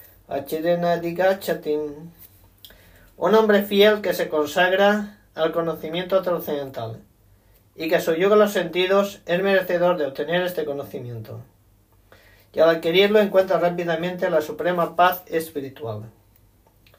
Un 3.16 3.34
hombre 3.34 3.62
fiel 3.62 4.00
que 4.00 4.12
se 4.12 4.28
consagra 4.28 5.18
al 5.36 5.52
conocimiento 5.52 6.20
trascendental 6.20 7.00
y 7.76 7.88
que 7.88 8.00
suyuga 8.00 8.34
los 8.34 8.52
sentidos 8.52 9.20
es 9.26 9.40
merecedor 9.40 9.98
de 9.98 10.06
obtener 10.06 10.42
este 10.42 10.64
conocimiento. 10.64 11.40
Y 12.52 12.58
al 12.58 12.70
adquirirlo 12.70 13.20
encuentra 13.20 13.60
rápidamente 13.60 14.28
la 14.28 14.40
suprema 14.40 14.96
paz 14.96 15.22
espiritual. 15.26 16.10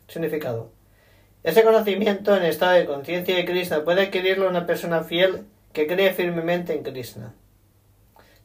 Significado. 0.07 0.69
Ese 1.43 1.63
conocimiento 1.63 2.36
en 2.36 2.43
estado 2.43 2.73
de 2.73 2.86
conciencia 2.86 3.36
de 3.36 3.45
Krishna 3.45 3.84
puede 3.84 4.03
adquirirlo 4.03 4.47
una 4.47 4.65
persona 4.65 5.03
fiel 5.03 5.45
que 5.73 5.86
cree 5.86 6.13
firmemente 6.13 6.73
en 6.73 6.84
Krishna. 6.84 7.34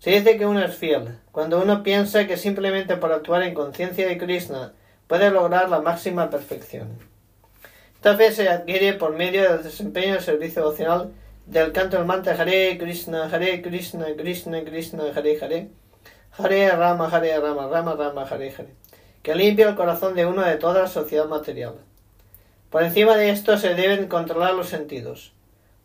Se 0.02 0.10
dice 0.10 0.36
que 0.36 0.46
uno 0.46 0.60
es 0.64 0.74
fiel 0.74 1.16
cuando 1.30 1.62
uno 1.62 1.84
piensa 1.84 2.26
que 2.26 2.36
simplemente 2.36 2.96
por 2.96 3.12
actuar 3.12 3.44
en 3.44 3.54
conciencia 3.54 4.08
de 4.08 4.18
Krishna 4.18 4.72
puede 5.06 5.30
lograr 5.30 5.70
la 5.70 5.80
máxima 5.80 6.28
perfección. 6.28 6.98
Esta 7.94 8.16
fe 8.16 8.32
se 8.32 8.48
adquiere 8.48 8.94
por 8.94 9.14
medio 9.14 9.44
del 9.44 9.62
desempeño 9.62 10.14
del 10.14 10.22
servicio 10.22 10.62
devocional 10.62 11.12
del 11.46 11.70
canto 11.70 11.98
del 11.98 12.06
mantra 12.06 12.34
Hare 12.34 12.78
Krishna, 12.78 13.26
Hare 13.26 13.62
Krishna, 13.62 14.06
Krishna 14.16 14.64
Krishna, 14.64 15.04
Hare 15.14 15.38
Hare, 15.40 15.68
Hare 16.36 16.70
Rama, 16.70 17.06
Hare 17.06 17.38
Rama, 17.38 17.68
Rama 17.68 17.94
Rama, 17.94 18.22
Hare 18.28 18.52
Hare, 18.58 18.74
que 19.22 19.36
limpia 19.36 19.68
el 19.68 19.76
corazón 19.76 20.16
de 20.16 20.26
uno 20.26 20.42
de 20.42 20.56
toda 20.56 20.82
la 20.82 20.88
sociedad 20.88 21.28
material. 21.28 21.74
Por 22.70 22.82
encima 22.82 23.16
de 23.16 23.30
esto 23.30 23.56
se 23.56 23.76
deben 23.76 24.08
controlar 24.08 24.54
los 24.54 24.68
sentidos. 24.68 25.32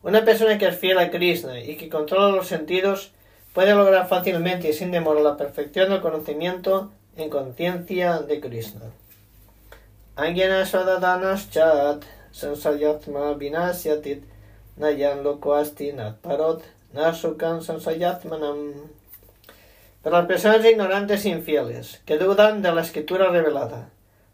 Una 0.02 0.26
persona 0.26 0.58
que 0.58 0.70
es 0.70 0.80
fiel 0.80 0.98
a 0.98 1.12
Krishna 1.12 1.60
y 1.60 1.78
que 1.78 1.88
controla 1.88 2.36
los 2.36 2.48
sentidos 2.48 3.12
puede 3.58 3.74
lograr 3.74 4.08
fácilmente 4.08 4.70
y 4.70 4.74
sin 4.74 4.92
demora 4.92 5.20
la 5.20 5.36
perfección 5.36 5.90
del 5.90 6.00
conocimiento 6.00 6.92
en 7.16 7.32
conciencia 7.32 8.20
de 8.20 8.40
Krishna. 8.40 8.92
Angyana 10.16 10.64
chat 10.64 12.04
sansayatma 12.32 13.34
vinasyatit 13.34 14.24
nayan 14.76 15.24
parot 16.22 16.62
nasukan 16.94 17.62
las 20.04 20.26
personas 20.28 20.64
ignorantes 20.64 21.26
e 21.26 21.30
infieles, 21.30 22.00
que 22.06 22.20
dudan 22.20 22.62
de 22.62 22.72
la 22.72 22.82
escritura 22.82 23.32
revelada, 23.32 23.90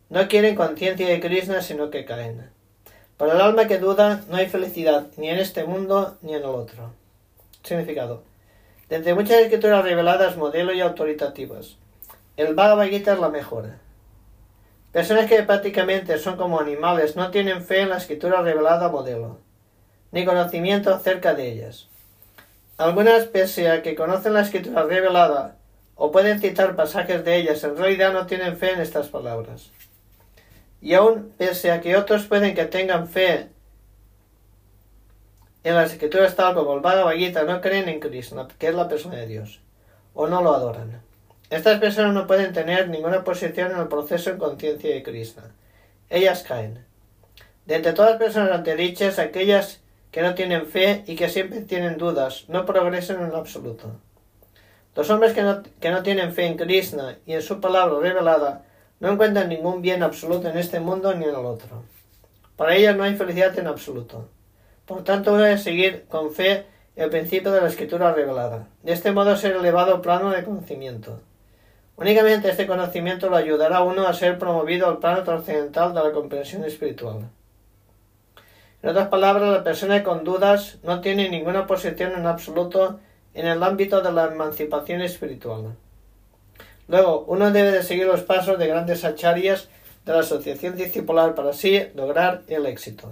no 0.09 0.27
quieren 0.27 0.53
conciencia 0.55 1.07
de 1.07 1.21
Krishna, 1.21 1.61
sino 1.61 1.89
que 1.89 2.03
caen. 2.03 2.49
Para 3.15 3.35
el 3.35 3.39
alma 3.39 3.69
que 3.69 3.77
duda, 3.77 4.21
no 4.27 4.35
hay 4.35 4.47
felicidad 4.49 5.07
ni 5.15 5.29
en 5.29 5.39
este 5.39 5.63
mundo 5.63 6.17
ni 6.21 6.33
en 6.33 6.41
el 6.41 6.45
otro. 6.45 6.91
Significado. 7.63 8.32
Desde 8.93 9.15
muchas 9.15 9.39
escrituras 9.39 9.83
reveladas, 9.83 10.37
modelo 10.37 10.71
y 10.71 10.79
autoritativas, 10.79 11.77
el 12.37 12.53
Bhagavad 12.53 12.85
Gita 12.89 13.13
es 13.13 13.19
la 13.19 13.29
mejor. 13.29 13.71
Personas 14.91 15.25
que 15.25 15.41
prácticamente 15.41 16.19
son 16.19 16.37
como 16.37 16.59
animales 16.59 17.15
no 17.15 17.31
tienen 17.31 17.63
fe 17.63 17.81
en 17.81 17.89
la 17.89 17.97
escritura 17.97 18.43
revelada 18.43 18.89
modelo, 18.89 19.39
ni 20.11 20.25
conocimiento 20.25 20.93
acerca 20.93 21.33
de 21.33 21.51
ellas. 21.51 21.87
Algunas, 22.77 23.23
pese 23.25 23.67
a 23.71 23.81
que 23.81 23.95
conocen 23.95 24.35
la 24.35 24.41
escritura 24.41 24.83
revelada 24.83 25.55
o 25.95 26.11
pueden 26.11 26.39
citar 26.39 26.75
pasajes 26.75 27.25
de 27.25 27.37
ellas, 27.37 27.63
en 27.63 27.75
realidad 27.75 28.13
no 28.13 28.27
tienen 28.27 28.57
fe 28.57 28.73
en 28.73 28.81
estas 28.81 29.07
palabras. 29.07 29.71
Y 30.81 30.93
aún 30.93 31.33
pese 31.35 31.71
a 31.71 31.81
que 31.81 31.97
otros 31.97 32.27
pueden 32.27 32.53
que 32.53 32.65
tengan 32.65 33.07
fe 33.07 33.47
en 35.63 35.75
las 35.75 35.93
escrituras 35.93 36.35
tal 36.35 36.55
como 36.55 36.73
el 36.73 36.81
Bhagavad 36.81 37.13
Gita, 37.13 37.43
no 37.43 37.61
creen 37.61 37.87
en 37.89 37.99
Krishna, 37.99 38.47
que 38.59 38.67
es 38.67 38.75
la 38.75 38.89
persona 38.89 39.15
de 39.15 39.27
Dios, 39.27 39.61
o 40.13 40.27
no 40.27 40.41
lo 40.41 40.53
adoran. 40.53 41.01
Estas 41.49 41.79
personas 41.79 42.13
no 42.13 42.27
pueden 42.27 42.51
tener 42.51 42.89
ninguna 42.89 43.23
posición 43.23 43.71
en 43.71 43.79
el 43.79 43.87
proceso 43.87 44.31
en 44.31 44.37
conciencia 44.37 44.93
de 44.93 45.03
Krishna. 45.03 45.43
Ellas 46.09 46.43
caen. 46.43 46.85
De 47.65 47.75
entre 47.75 47.93
todas 47.93 48.11
las 48.11 48.19
personas 48.19 48.51
antedichas, 48.51 49.19
aquellas 49.19 49.81
que 50.11 50.21
no 50.21 50.35
tienen 50.35 50.67
fe 50.67 51.03
y 51.07 51.15
que 51.15 51.29
siempre 51.29 51.61
tienen 51.61 51.97
dudas, 51.97 52.45
no 52.47 52.65
progresan 52.65 53.23
en 53.23 53.33
absoluto. 53.33 53.91
Los 54.95 55.09
hombres 55.09 55.33
que 55.33 55.41
no, 55.41 55.63
que 55.79 55.91
no 55.91 56.03
tienen 56.03 56.33
fe 56.33 56.45
en 56.45 56.57
Krishna 56.57 57.17
y 57.25 57.33
en 57.33 57.41
su 57.41 57.59
palabra 57.61 57.99
revelada 57.99 58.65
no 58.99 59.11
encuentran 59.11 59.49
ningún 59.49 59.81
bien 59.81 60.03
absoluto 60.03 60.49
en 60.49 60.57
este 60.57 60.79
mundo 60.79 61.13
ni 61.13 61.23
en 61.23 61.31
el 61.31 61.45
otro. 61.45 61.83
Para 62.55 62.75
ellas 62.75 62.95
no 62.95 63.03
hay 63.03 63.15
felicidad 63.15 63.57
en 63.57 63.67
absoluto. 63.67 64.29
Por 64.93 65.03
tanto, 65.03 65.35
debe 65.35 65.57
seguir 65.57 66.05
con 66.07 66.31
fe 66.31 66.67
el 66.95 67.09
principio 67.09 67.51
de 67.51 67.61
la 67.61 67.67
escritura 67.67 68.13
revelada. 68.13 68.67
De 68.83 68.93
este 68.93 69.11
modo 69.11 69.35
ser 69.35 69.55
elevado 69.55 70.03
plano 70.03 70.29
de 70.29 70.43
conocimiento. 70.43 71.19
Únicamente 71.95 72.47
este 72.47 72.67
conocimiento 72.67 73.27
lo 73.27 73.37
ayudará 73.37 73.77
a 73.77 73.83
uno 73.83 74.05
a 74.05 74.13
ser 74.13 74.37
promovido 74.37 74.85
al 74.85 74.99
plano 74.99 75.23
trascendental 75.23 75.95
de 75.95 76.03
la 76.03 76.11
comprensión 76.11 76.63
espiritual. 76.63 77.27
En 78.83 78.89
otras 78.91 79.07
palabras, 79.07 79.51
la 79.51 79.63
persona 79.63 80.03
con 80.03 80.23
dudas 80.23 80.77
no 80.83 81.01
tiene 81.01 81.27
ninguna 81.27 81.65
posición 81.65 82.11
en 82.11 82.27
absoluto 82.27 82.99
en 83.33 83.47
el 83.47 83.63
ámbito 83.63 83.99
de 84.01 84.11
la 84.11 84.25
emancipación 84.25 85.01
espiritual. 85.01 85.75
Luego, 86.87 87.25
uno 87.27 87.49
debe 87.49 87.71
de 87.71 87.81
seguir 87.81 88.05
los 88.05 88.21
pasos 88.21 88.59
de 88.59 88.67
grandes 88.67 89.03
acharyas 89.05 89.69
de 90.05 90.13
la 90.13 90.19
asociación 90.19 90.75
discipular 90.75 91.33
para 91.33 91.49
así 91.49 91.81
lograr 91.95 92.43
el 92.47 92.67
éxito. 92.67 93.09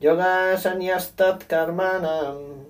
Yoga 0.00 0.56
sanyastat 0.56 1.46
karmanam, 1.46 2.64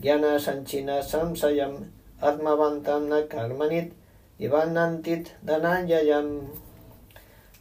jnana 0.00 0.38
sanchina 0.38 1.02
samsayam, 1.02 1.90
atmavantam 2.20 3.08
na 3.08 3.22
karmanit, 3.22 3.92
ivanantit 4.38 5.32
danayayam. 5.44 6.48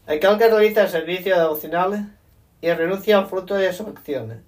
Aquel 0.07 0.37
que 0.37 0.49
realiza 0.49 0.83
el 0.83 0.89
servicio 0.89 1.37
devocional 1.37 2.11
y 2.61 2.71
renuncia 2.71 3.17
al 3.17 3.27
fruto 3.27 3.55
de 3.55 3.73
su 3.73 3.87
acción, 3.87 4.43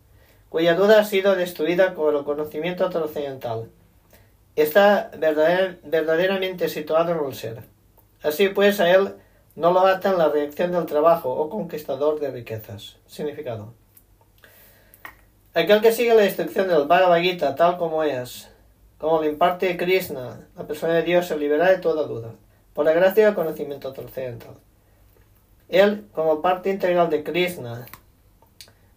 cuya 0.50 0.76
duda 0.76 1.00
ha 1.00 1.06
sido 1.06 1.36
destruida 1.36 1.94
con 1.94 2.16
el 2.16 2.24
conocimiento 2.24 2.90
trascendental 2.90 3.70
está 4.56 5.12
verdaderamente 5.18 6.70
situado 6.70 7.12
en 7.12 7.26
el 7.26 7.36
ser. 7.36 7.64
Así 8.22 8.50
pues, 8.50 8.80
a 8.80 8.90
él 8.90 9.16
no 9.56 9.72
lo 9.72 9.82
atan 9.82 10.18
la 10.18 10.30
reacción 10.30 10.72
del 10.72 10.86
trabajo 10.86 11.32
o 11.32 11.50
conquistador 11.50 12.20
de 12.20 12.32
riquezas. 12.32 12.98
Significado. 13.08 13.74
Aquel 15.56 15.82
que 15.82 15.92
sigue 15.92 16.16
la 16.16 16.26
instrucción 16.26 16.68
del 16.68 16.88
Bhagavad 16.88 17.22
Gita 17.22 17.54
tal 17.54 17.78
como 17.78 18.04
es, 18.04 18.50
como 18.98 19.22
lo 19.22 19.28
imparte 19.28 19.78
Krishna, 19.78 20.48
la 20.58 20.66
persona 20.66 20.94
de 20.94 21.04
Dios 21.04 21.28
se 21.28 21.38
libera 21.38 21.70
de 21.70 21.78
toda 21.78 22.08
duda, 22.08 22.32
por 22.74 22.86
la 22.86 22.94
gracia 22.94 23.28
del 23.28 23.36
conocimiento 23.36 23.94
trascendental. 23.94 24.56
Él, 25.70 26.08
como 26.12 26.42
parte 26.42 26.72
integral 26.72 27.12
de 27.12 27.24
Krishna, 27.24 27.86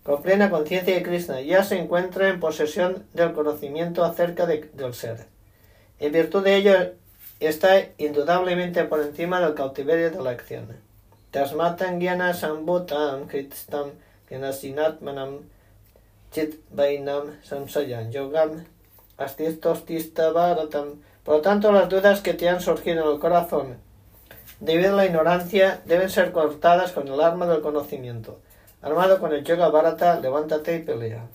con 0.02 0.22
plena 0.22 0.48
conciencia 0.48 0.94
de 0.94 1.02
Krishna, 1.02 1.42
ya 1.42 1.62
se 1.62 1.78
encuentra 1.78 2.30
en 2.30 2.40
posesión 2.40 3.04
del 3.12 3.34
conocimiento 3.34 4.02
acerca 4.02 4.46
del 4.46 4.94
ser. 4.94 5.26
En 5.98 6.12
virtud 6.12 6.42
de 6.42 6.56
ello, 6.56 6.74
está 7.38 7.82
indudablemente 7.98 8.84
por 8.84 9.02
encima 9.02 9.40
del 9.40 9.52
cautiverio 9.52 10.10
de 10.10 10.22
la 10.22 10.30
acción. 10.30 10.68
Tasmatan 11.32 12.00
gyana 12.00 12.32
sambutam 12.32 13.26
kritstam 13.26 13.90
Kenasinatmanam 14.28 15.40
Chit 16.30 16.60
Vainam 16.70 17.42
Samsayan 17.42 18.10
Yogam. 18.10 18.64
Por 21.24 21.34
lo 21.34 21.40
tanto, 21.40 21.72
las 21.72 21.88
dudas 21.88 22.20
que 22.20 22.34
te 22.34 22.48
han 22.48 22.60
surgido 22.60 23.02
en 23.02 23.14
el 23.14 23.18
corazón 23.18 23.86
debido 24.60 24.94
a 24.94 24.96
la 24.96 25.06
ignorancia 25.06 25.82
deben 25.84 26.10
ser 26.10 26.32
cortadas 26.32 26.92
con 26.92 27.08
el 27.08 27.20
arma 27.20 27.46
del 27.46 27.60
conocimiento. 27.60 28.40
Armado 28.82 29.18
con 29.18 29.32
el 29.32 29.44
yoga 29.44 29.68
Bharata, 29.68 30.20
levántate 30.20 30.76
y 30.76 30.78
pelea. 30.80 31.26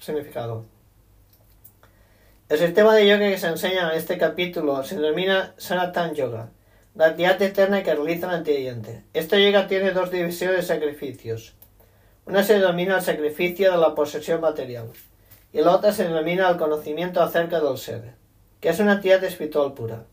Significado. 0.00 0.64
El 2.48 2.58
sistema 2.58 2.94
de 2.94 3.06
yoga 3.06 3.28
que 3.28 3.38
se 3.38 3.48
enseña 3.48 3.90
en 3.90 3.98
este 3.98 4.16
capítulo 4.16 4.82
se 4.82 4.96
denomina 4.96 5.54
Sanatan 5.58 6.14
Yoga, 6.14 6.48
la 6.94 7.08
actividad 7.08 7.42
eterna 7.42 7.82
que 7.82 7.94
realiza 7.94 8.26
el 8.28 8.36
antediente. 8.36 9.04
Este 9.12 9.44
yoga 9.44 9.66
tiene 9.66 9.90
dos 9.90 10.10
divisiones 10.10 10.56
de 10.56 10.62
sacrificios. 10.62 11.54
Una 12.28 12.42
se 12.42 12.58
denomina 12.58 12.96
el 12.96 13.00
sacrificio 13.02 13.72
de 13.72 13.78
la 13.78 13.94
posesión 13.94 14.42
material 14.42 14.90
y 15.50 15.62
la 15.62 15.74
otra 15.74 15.92
se 15.92 16.04
denomina 16.04 16.50
el 16.50 16.58
conocimiento 16.58 17.22
acerca 17.22 17.58
del 17.58 17.78
ser, 17.78 18.16
que 18.60 18.68
es 18.68 18.78
una 18.80 18.92
actividad 18.92 19.24
espiritual 19.24 19.72
pura. 19.72 20.04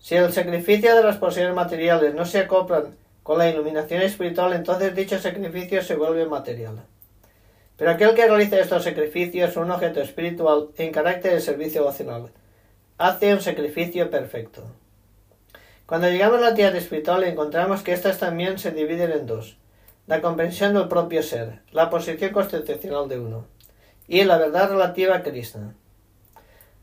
Si 0.00 0.16
el 0.16 0.32
sacrificio 0.32 0.96
de 0.96 1.04
las 1.04 1.18
posesiones 1.18 1.54
materiales 1.54 2.16
no 2.16 2.24
se 2.24 2.40
acoplan 2.40 2.96
con 3.22 3.38
la 3.38 3.48
iluminación 3.48 4.02
espiritual, 4.02 4.54
entonces 4.54 4.92
dicho 4.96 5.20
sacrificio 5.20 5.80
se 5.84 5.94
vuelve 5.94 6.26
material. 6.26 6.82
Pero 7.76 7.92
aquel 7.92 8.16
que 8.16 8.26
realiza 8.26 8.58
estos 8.58 8.82
sacrificios, 8.82 9.56
un 9.56 9.70
objeto 9.70 10.00
espiritual 10.00 10.70
en 10.78 10.90
carácter 10.90 11.34
de 11.34 11.40
servicio 11.40 11.84
vocacional, 11.84 12.32
hace 12.98 13.32
un 13.32 13.40
sacrificio 13.40 14.10
perfecto. 14.10 14.64
Cuando 15.86 16.08
llegamos 16.08 16.38
a 16.38 16.40
la 16.40 16.48
actividad 16.48 16.74
espiritual 16.74 17.22
encontramos 17.22 17.82
que 17.84 17.92
éstas 17.92 18.18
también 18.18 18.58
se 18.58 18.72
dividen 18.72 19.12
en 19.12 19.26
dos 19.26 19.60
la 20.10 20.20
comprensión 20.20 20.74
del 20.74 20.88
propio 20.88 21.22
ser, 21.22 21.60
la 21.70 21.88
posición 21.88 22.32
constitucional 22.32 23.08
de 23.08 23.20
uno, 23.20 23.46
y 24.08 24.24
la 24.24 24.38
verdad 24.38 24.68
relativa 24.68 25.14
a 25.14 25.22
Krishna. 25.22 25.76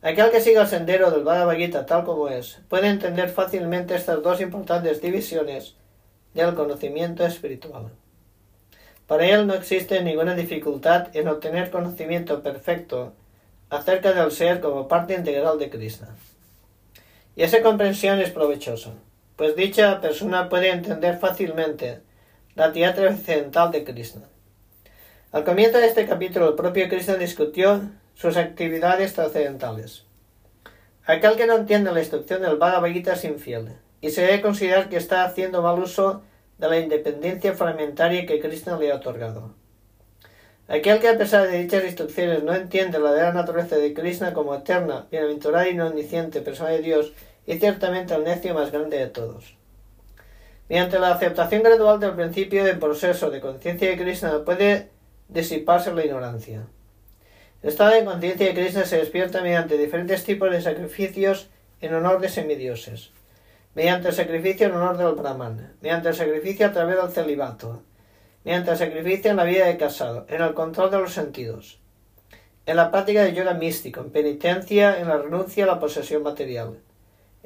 Aquel 0.02 0.32
que 0.32 0.40
siga 0.40 0.62
el 0.62 0.68
sendero 0.70 1.12
del 1.12 1.26
Bhagavad 1.26 1.58
Gita 1.58 1.86
tal 1.86 2.06
como 2.06 2.30
es, 2.30 2.60
puede 2.70 2.88
entender 2.88 3.28
fácilmente 3.28 3.96
estas 3.96 4.24
dos 4.24 4.40
importantes 4.40 5.02
divisiones 5.02 5.76
del 6.36 6.56
conocimiento 6.56 7.26
espiritual. 7.26 7.92
Para 9.08 9.26
él 9.26 9.46
no 9.46 9.56
existe 9.56 10.02
ninguna 10.02 10.34
dificultad 10.34 11.14
en 11.14 11.28
obtener 11.28 11.70
conocimiento 11.70 12.42
perfecto 12.42 13.12
acerca 13.70 14.14
del 14.14 14.32
ser 14.32 14.62
como 14.62 14.88
parte 14.88 15.16
integral 15.16 15.60
de 15.60 15.70
Krishna. 15.70 16.16
Y 17.36 17.44
esa 17.44 17.62
comprensión 17.62 18.22
es 18.22 18.30
provechosa, 18.30 18.92
pues 19.36 19.54
dicha 19.58 20.00
persona 20.00 20.48
puede 20.48 20.70
entender 20.70 21.18
fácilmente 21.20 22.07
la 22.58 22.74
teatro 22.74 23.03
trascendental 23.03 23.72
de 23.72 23.84
Krishna. 23.84 24.24
Al 25.32 25.43
comienzo 25.43 25.78
de 25.78 25.86
este 25.86 26.08
capítulo, 26.08 26.49
el 26.49 26.55
propio 26.55 26.89
Krishna 26.89 27.14
discutió 27.14 27.82
sus 28.16 28.36
actividades 28.36 29.14
trascendentales. 29.14 30.05
Aquel 31.05 31.36
que 31.36 31.45
no 31.45 31.55
entiende 31.55 31.91
la 31.91 31.99
instrucción 31.99 32.41
del 32.41 32.58
Bhagavad 32.58 32.89
Gita 32.89 33.14
es 33.14 33.26
infiel, 33.26 33.74
y 34.01 34.10
se 34.10 34.22
debe 34.22 34.41
considerar 34.41 34.89
que 34.89 34.97
está 34.97 35.24
haciendo 35.24 35.62
mal 35.62 35.78
uso 35.78 36.24
de 36.58 36.68
la 36.68 36.80
independencia 36.80 37.53
fragmentaria 37.53 38.26
que 38.26 38.39
Krishna 38.39 38.76
le 38.76 38.91
ha 38.91 38.95
otorgado. 38.95 39.53
Aquel 40.68 40.99
que 40.99 41.10
a 41.10 41.18
pesar 41.18 41.47
de 41.47 41.60
dichas 41.60 41.84
instrucciones 41.84 42.41
no 42.41 42.55
entiende 42.55 42.97
la 42.97 43.12
verdadera 43.12 43.34
naturaleza 43.34 43.78
de 43.78 43.93
Krishna 43.93 44.34
como 44.34 44.55
eterna, 44.55 45.05
bienaventurada 45.12 45.70
y 45.70 45.76
no 45.76 45.93
persona 46.43 46.72
de 46.72 46.82
Dios, 46.82 47.14
es 47.45 47.60
ciertamente 47.60 48.16
el 48.16 48.24
necio 48.24 48.55
más 48.55 48.72
grande 48.72 48.97
de 48.97 49.08
todos. 49.08 49.57
Mediante 50.70 50.99
la 50.99 51.13
aceptación 51.13 51.63
gradual 51.63 51.99
del 51.99 52.13
principio 52.13 52.65
de 52.65 52.76
proceso 52.76 53.30
de 53.30 53.39
conciencia 53.39 53.89
de 53.89 53.97
Krishna 53.97 54.43
puede 54.43 54.89
disiparse 55.30 55.93
la 55.93 56.03
ignorancia. 56.03 56.68
El 57.63 57.70
estado 57.70 57.91
de 57.91 58.03
conciencia 58.03 58.47
de 58.47 58.53
Krishna 58.53 58.86
se 58.86 58.97
despierta 58.97 59.41
mediante 59.41 59.78
diferentes 59.78 60.26
tipos 60.26 60.51
de 60.51 60.61
sacrificios 60.61 61.49
en 61.80 61.93
honor 61.93 62.20
de 62.20 62.28
semidioses, 62.28 63.11
mediante 63.76 64.09
el 64.09 64.13
sacrificio 64.13 64.68
en 64.68 64.74
honor 64.74 64.97
del 64.97 65.15
Brahman, 65.15 65.74
mediante 65.82 66.09
el 66.09 66.15
sacrificio 66.15 66.68
a 66.68 66.74
través 66.74 66.97
del 66.97 67.11
celibato, 67.11 67.84
mediante 68.43 68.72
el 68.72 68.78
sacrificio 68.78 69.32
en 69.32 69.38
la 69.38 69.45
vida 69.45 69.68
de 69.68 69.78
casado, 69.78 70.26
en 70.28 70.41
el 70.41 70.53
control 70.53 70.91
de 70.91 70.99
los 70.99 71.13
sentidos, 71.13 71.80
en 72.65 72.76
la 72.76 72.91
práctica 72.91 73.24
de 73.24 73.34
yoga 73.34 73.53
místico, 73.53 74.01
en 74.01 74.11
penitencia, 74.11 74.99
en 74.99 75.07
la 75.07 75.18
renuncia 75.18 75.63
a 75.63 75.68
la 75.68 75.80
posesión 75.80 76.24
material, 76.24 76.80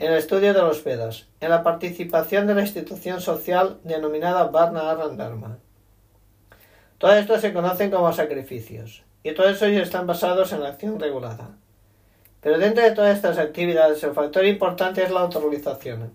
en 0.02 0.12
el 0.12 0.18
estudio 0.18 0.56
de 0.56 0.62
los 0.64 0.84
Vedas, 0.84 1.28
en 1.42 1.52
la 1.52 1.62
participación 1.62 2.48
de 2.48 2.56
la 2.56 2.62
institución 2.62 3.22
social 3.22 3.78
denominada 3.84 4.46
Varna 4.46 4.90
Arandharma. 4.90 5.60
Todo 6.98 7.14
esto 7.14 7.40
se 7.40 7.54
conocen 7.54 7.92
como 7.92 8.12
sacrificios, 8.12 9.04
y 9.22 9.34
todos 9.36 9.62
ellos 9.62 9.84
están 9.84 10.08
basados 10.08 10.54
en 10.54 10.64
la 10.64 10.70
acción 10.70 11.00
regulada. 11.00 11.52
Pero 12.42 12.58
dentro 12.58 12.84
de 12.84 12.94
todas 12.94 13.16
estas 13.16 13.38
actividades, 13.38 14.04
el 14.04 14.14
factor 14.14 14.44
importante 14.44 15.04
es 15.04 15.12
la 15.12 15.20
autorización. 15.20 16.14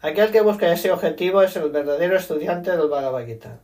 Aquel 0.00 0.30
que 0.30 0.40
busca 0.40 0.72
ese 0.72 0.90
objetivo 0.90 1.42
es 1.42 1.54
el 1.56 1.68
verdadero 1.68 2.16
estudiante 2.16 2.74
del 2.74 2.88
Bhagavad 2.88 3.26
Gita. 3.26 3.58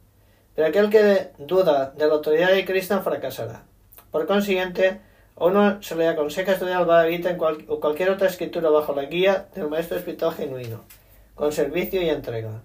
Pero 0.54 0.68
aquel 0.68 0.90
que 0.90 1.30
duda 1.38 1.94
de 1.96 2.06
la 2.06 2.12
autoridad 2.12 2.50
de 2.50 2.66
Krishna 2.66 3.00
fracasará. 3.00 3.62
Por 4.10 4.26
consiguiente, 4.26 5.00
a 5.36 5.44
uno 5.44 5.82
se 5.82 5.96
le 5.96 6.08
aconseja 6.08 6.52
estudiar 6.52 6.80
el 6.80 6.86
Bhagavad 6.86 7.10
Gita 7.10 7.36
o 7.68 7.80
cualquier 7.80 8.10
otra 8.10 8.28
escritura 8.28 8.70
bajo 8.70 8.94
la 8.94 9.04
guía 9.04 9.48
del 9.54 9.68
maestro 9.68 9.96
espiritual 9.96 10.34
genuino, 10.34 10.82
con 11.34 11.52
servicio 11.52 12.02
y 12.02 12.10
entrega. 12.10 12.62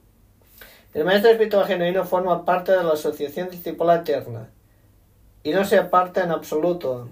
El 0.93 1.05
maestro 1.05 1.31
espiritual 1.31 1.65
genuino 1.65 2.05
forma 2.05 2.45
parte 2.45 2.71
de 2.71 2.83
la 2.83 2.93
asociación 2.93 3.49
discipular 3.49 4.01
eterna 4.01 4.49
y 5.43 5.51
no 5.51 5.63
se 5.63 5.77
aparta 5.77 6.23
en 6.23 6.31
absoluto 6.31 7.07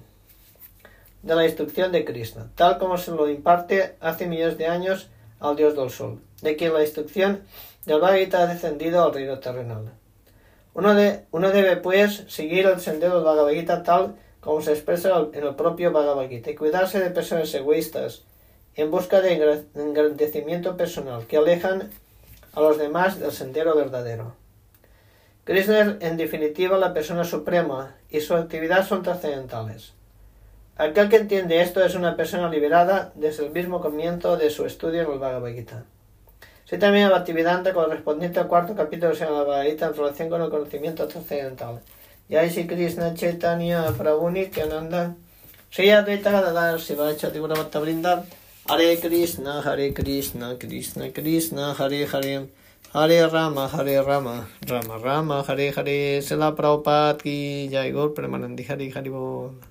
de 1.22 1.36
la 1.36 1.46
instrucción 1.46 1.92
de 1.92 2.06
Krishna, 2.06 2.50
tal 2.56 2.78
como 2.78 2.98
se 2.98 3.12
lo 3.12 3.30
imparte 3.30 3.96
hace 4.00 4.28
millones 4.28 4.58
de 4.58 4.68
años 4.68 5.10
al 5.40 5.56
dios 5.56 5.76
del 5.76 5.90
sol, 5.90 6.22
de 6.42 6.56
quien 6.56 6.74
la 6.74 6.82
instrucción 6.82 7.42
del 7.86 8.00
Bhagavad 8.00 8.36
ha 8.36 8.48
descendido 8.48 9.04
al 9.04 9.14
reino 9.14 9.40
terrenal. 9.40 9.92
Uno, 10.74 10.94
uno 11.32 11.52
debe, 11.52 11.78
pues, 11.78 12.26
seguir 12.28 12.66
el 12.66 12.80
sendero 12.80 13.16
del 13.16 13.24
Bhagavad 13.24 13.52
Gita 13.52 13.84
tal 13.84 14.16
como 14.46 14.62
se 14.62 14.74
expresa 14.74 15.28
en 15.34 15.44
el 15.44 15.56
propio 15.56 15.92
Bhagavad 15.92 16.30
Gita, 16.30 16.52
y 16.52 16.56
cuidarse 16.56 17.00
de 17.00 17.10
personas 17.10 17.52
egoístas 17.56 18.22
en 18.76 18.92
busca 18.92 19.20
de 19.20 19.64
engrandecimiento 19.74 20.78
personal 20.78 21.26
que 21.26 21.38
alejan 21.38 21.90
a 22.54 22.62
los 22.62 22.78
demás 22.78 23.20
del 23.20 23.32
sendero 23.32 23.76
verdadero. 23.76 24.36
Krishna 25.46 25.80
es 25.80 25.88
en 26.02 26.18
definitiva 26.18 26.78
la 26.78 26.94
persona 26.94 27.24
suprema 27.24 27.96
y 28.12 28.22
su 28.22 28.36
actividad 28.36 28.88
son 28.88 29.02
trascendentales. 29.02 29.94
Aquel 30.78 31.10
que 31.10 31.18
entiende 31.18 31.62
esto 31.62 31.84
es 31.84 31.96
una 31.96 32.16
persona 32.16 32.48
liberada 32.48 33.14
desde 33.16 33.46
el 33.48 33.52
mismo 33.52 33.82
comienzo 33.82 34.38
de 34.38 34.52
su 34.52 34.68
estudio 34.68 35.02
en 35.02 35.12
el 35.12 35.18
Bhagavad 35.18 35.54
Gita. 35.54 35.86
Se 36.66 36.78
termina 36.78 37.16
actividad 37.16 37.68
correspondiente 37.74 38.40
al 38.40 38.48
cuarto 38.48 38.76
capítulo 38.76 39.16
de 39.16 39.20
la 39.22 39.32
Bhagavad 39.32 39.64
Gita 39.64 39.88
en 39.88 39.96
relación 39.96 40.30
con 40.30 40.44
el 40.44 40.52
conocimiento 40.52 41.08
trascendental. 41.08 41.82
Jai 42.28 42.50
Shri 42.50 42.64
Krishna 42.66 43.16
Chaitanya 43.16 43.94
Prabhu 43.96 44.34
Nityananda 44.34 45.16
Shri 45.70 45.90
Advaita 45.90 46.24
Gadadhar 46.24 46.74
Shivacha 46.80 47.32
Tiguravatta 47.32 47.80
Vrindar 47.80 48.26
Hare 48.68 48.98
Krishna 48.98 49.62
Hare 49.62 49.92
Krishna 49.92 50.56
Krishna 50.56 51.12
Krishna 51.12 51.76
Hare 51.76 52.08
Hare. 52.08 52.48
Hare 52.92 53.30
Rama 53.30 53.68
Hare 53.68 54.04
Rama 54.04 54.48
Rama 54.68 54.98
Rama 54.98 55.44
Hare 55.44 55.72
Hare. 55.72 56.20
Sela 56.20 56.56
Prabhupada 56.56 57.22
Ki 57.22 57.68
Jai 57.72 57.92
Gaur 57.92 58.10
Hare 58.18 58.90
Hare 58.90 59.62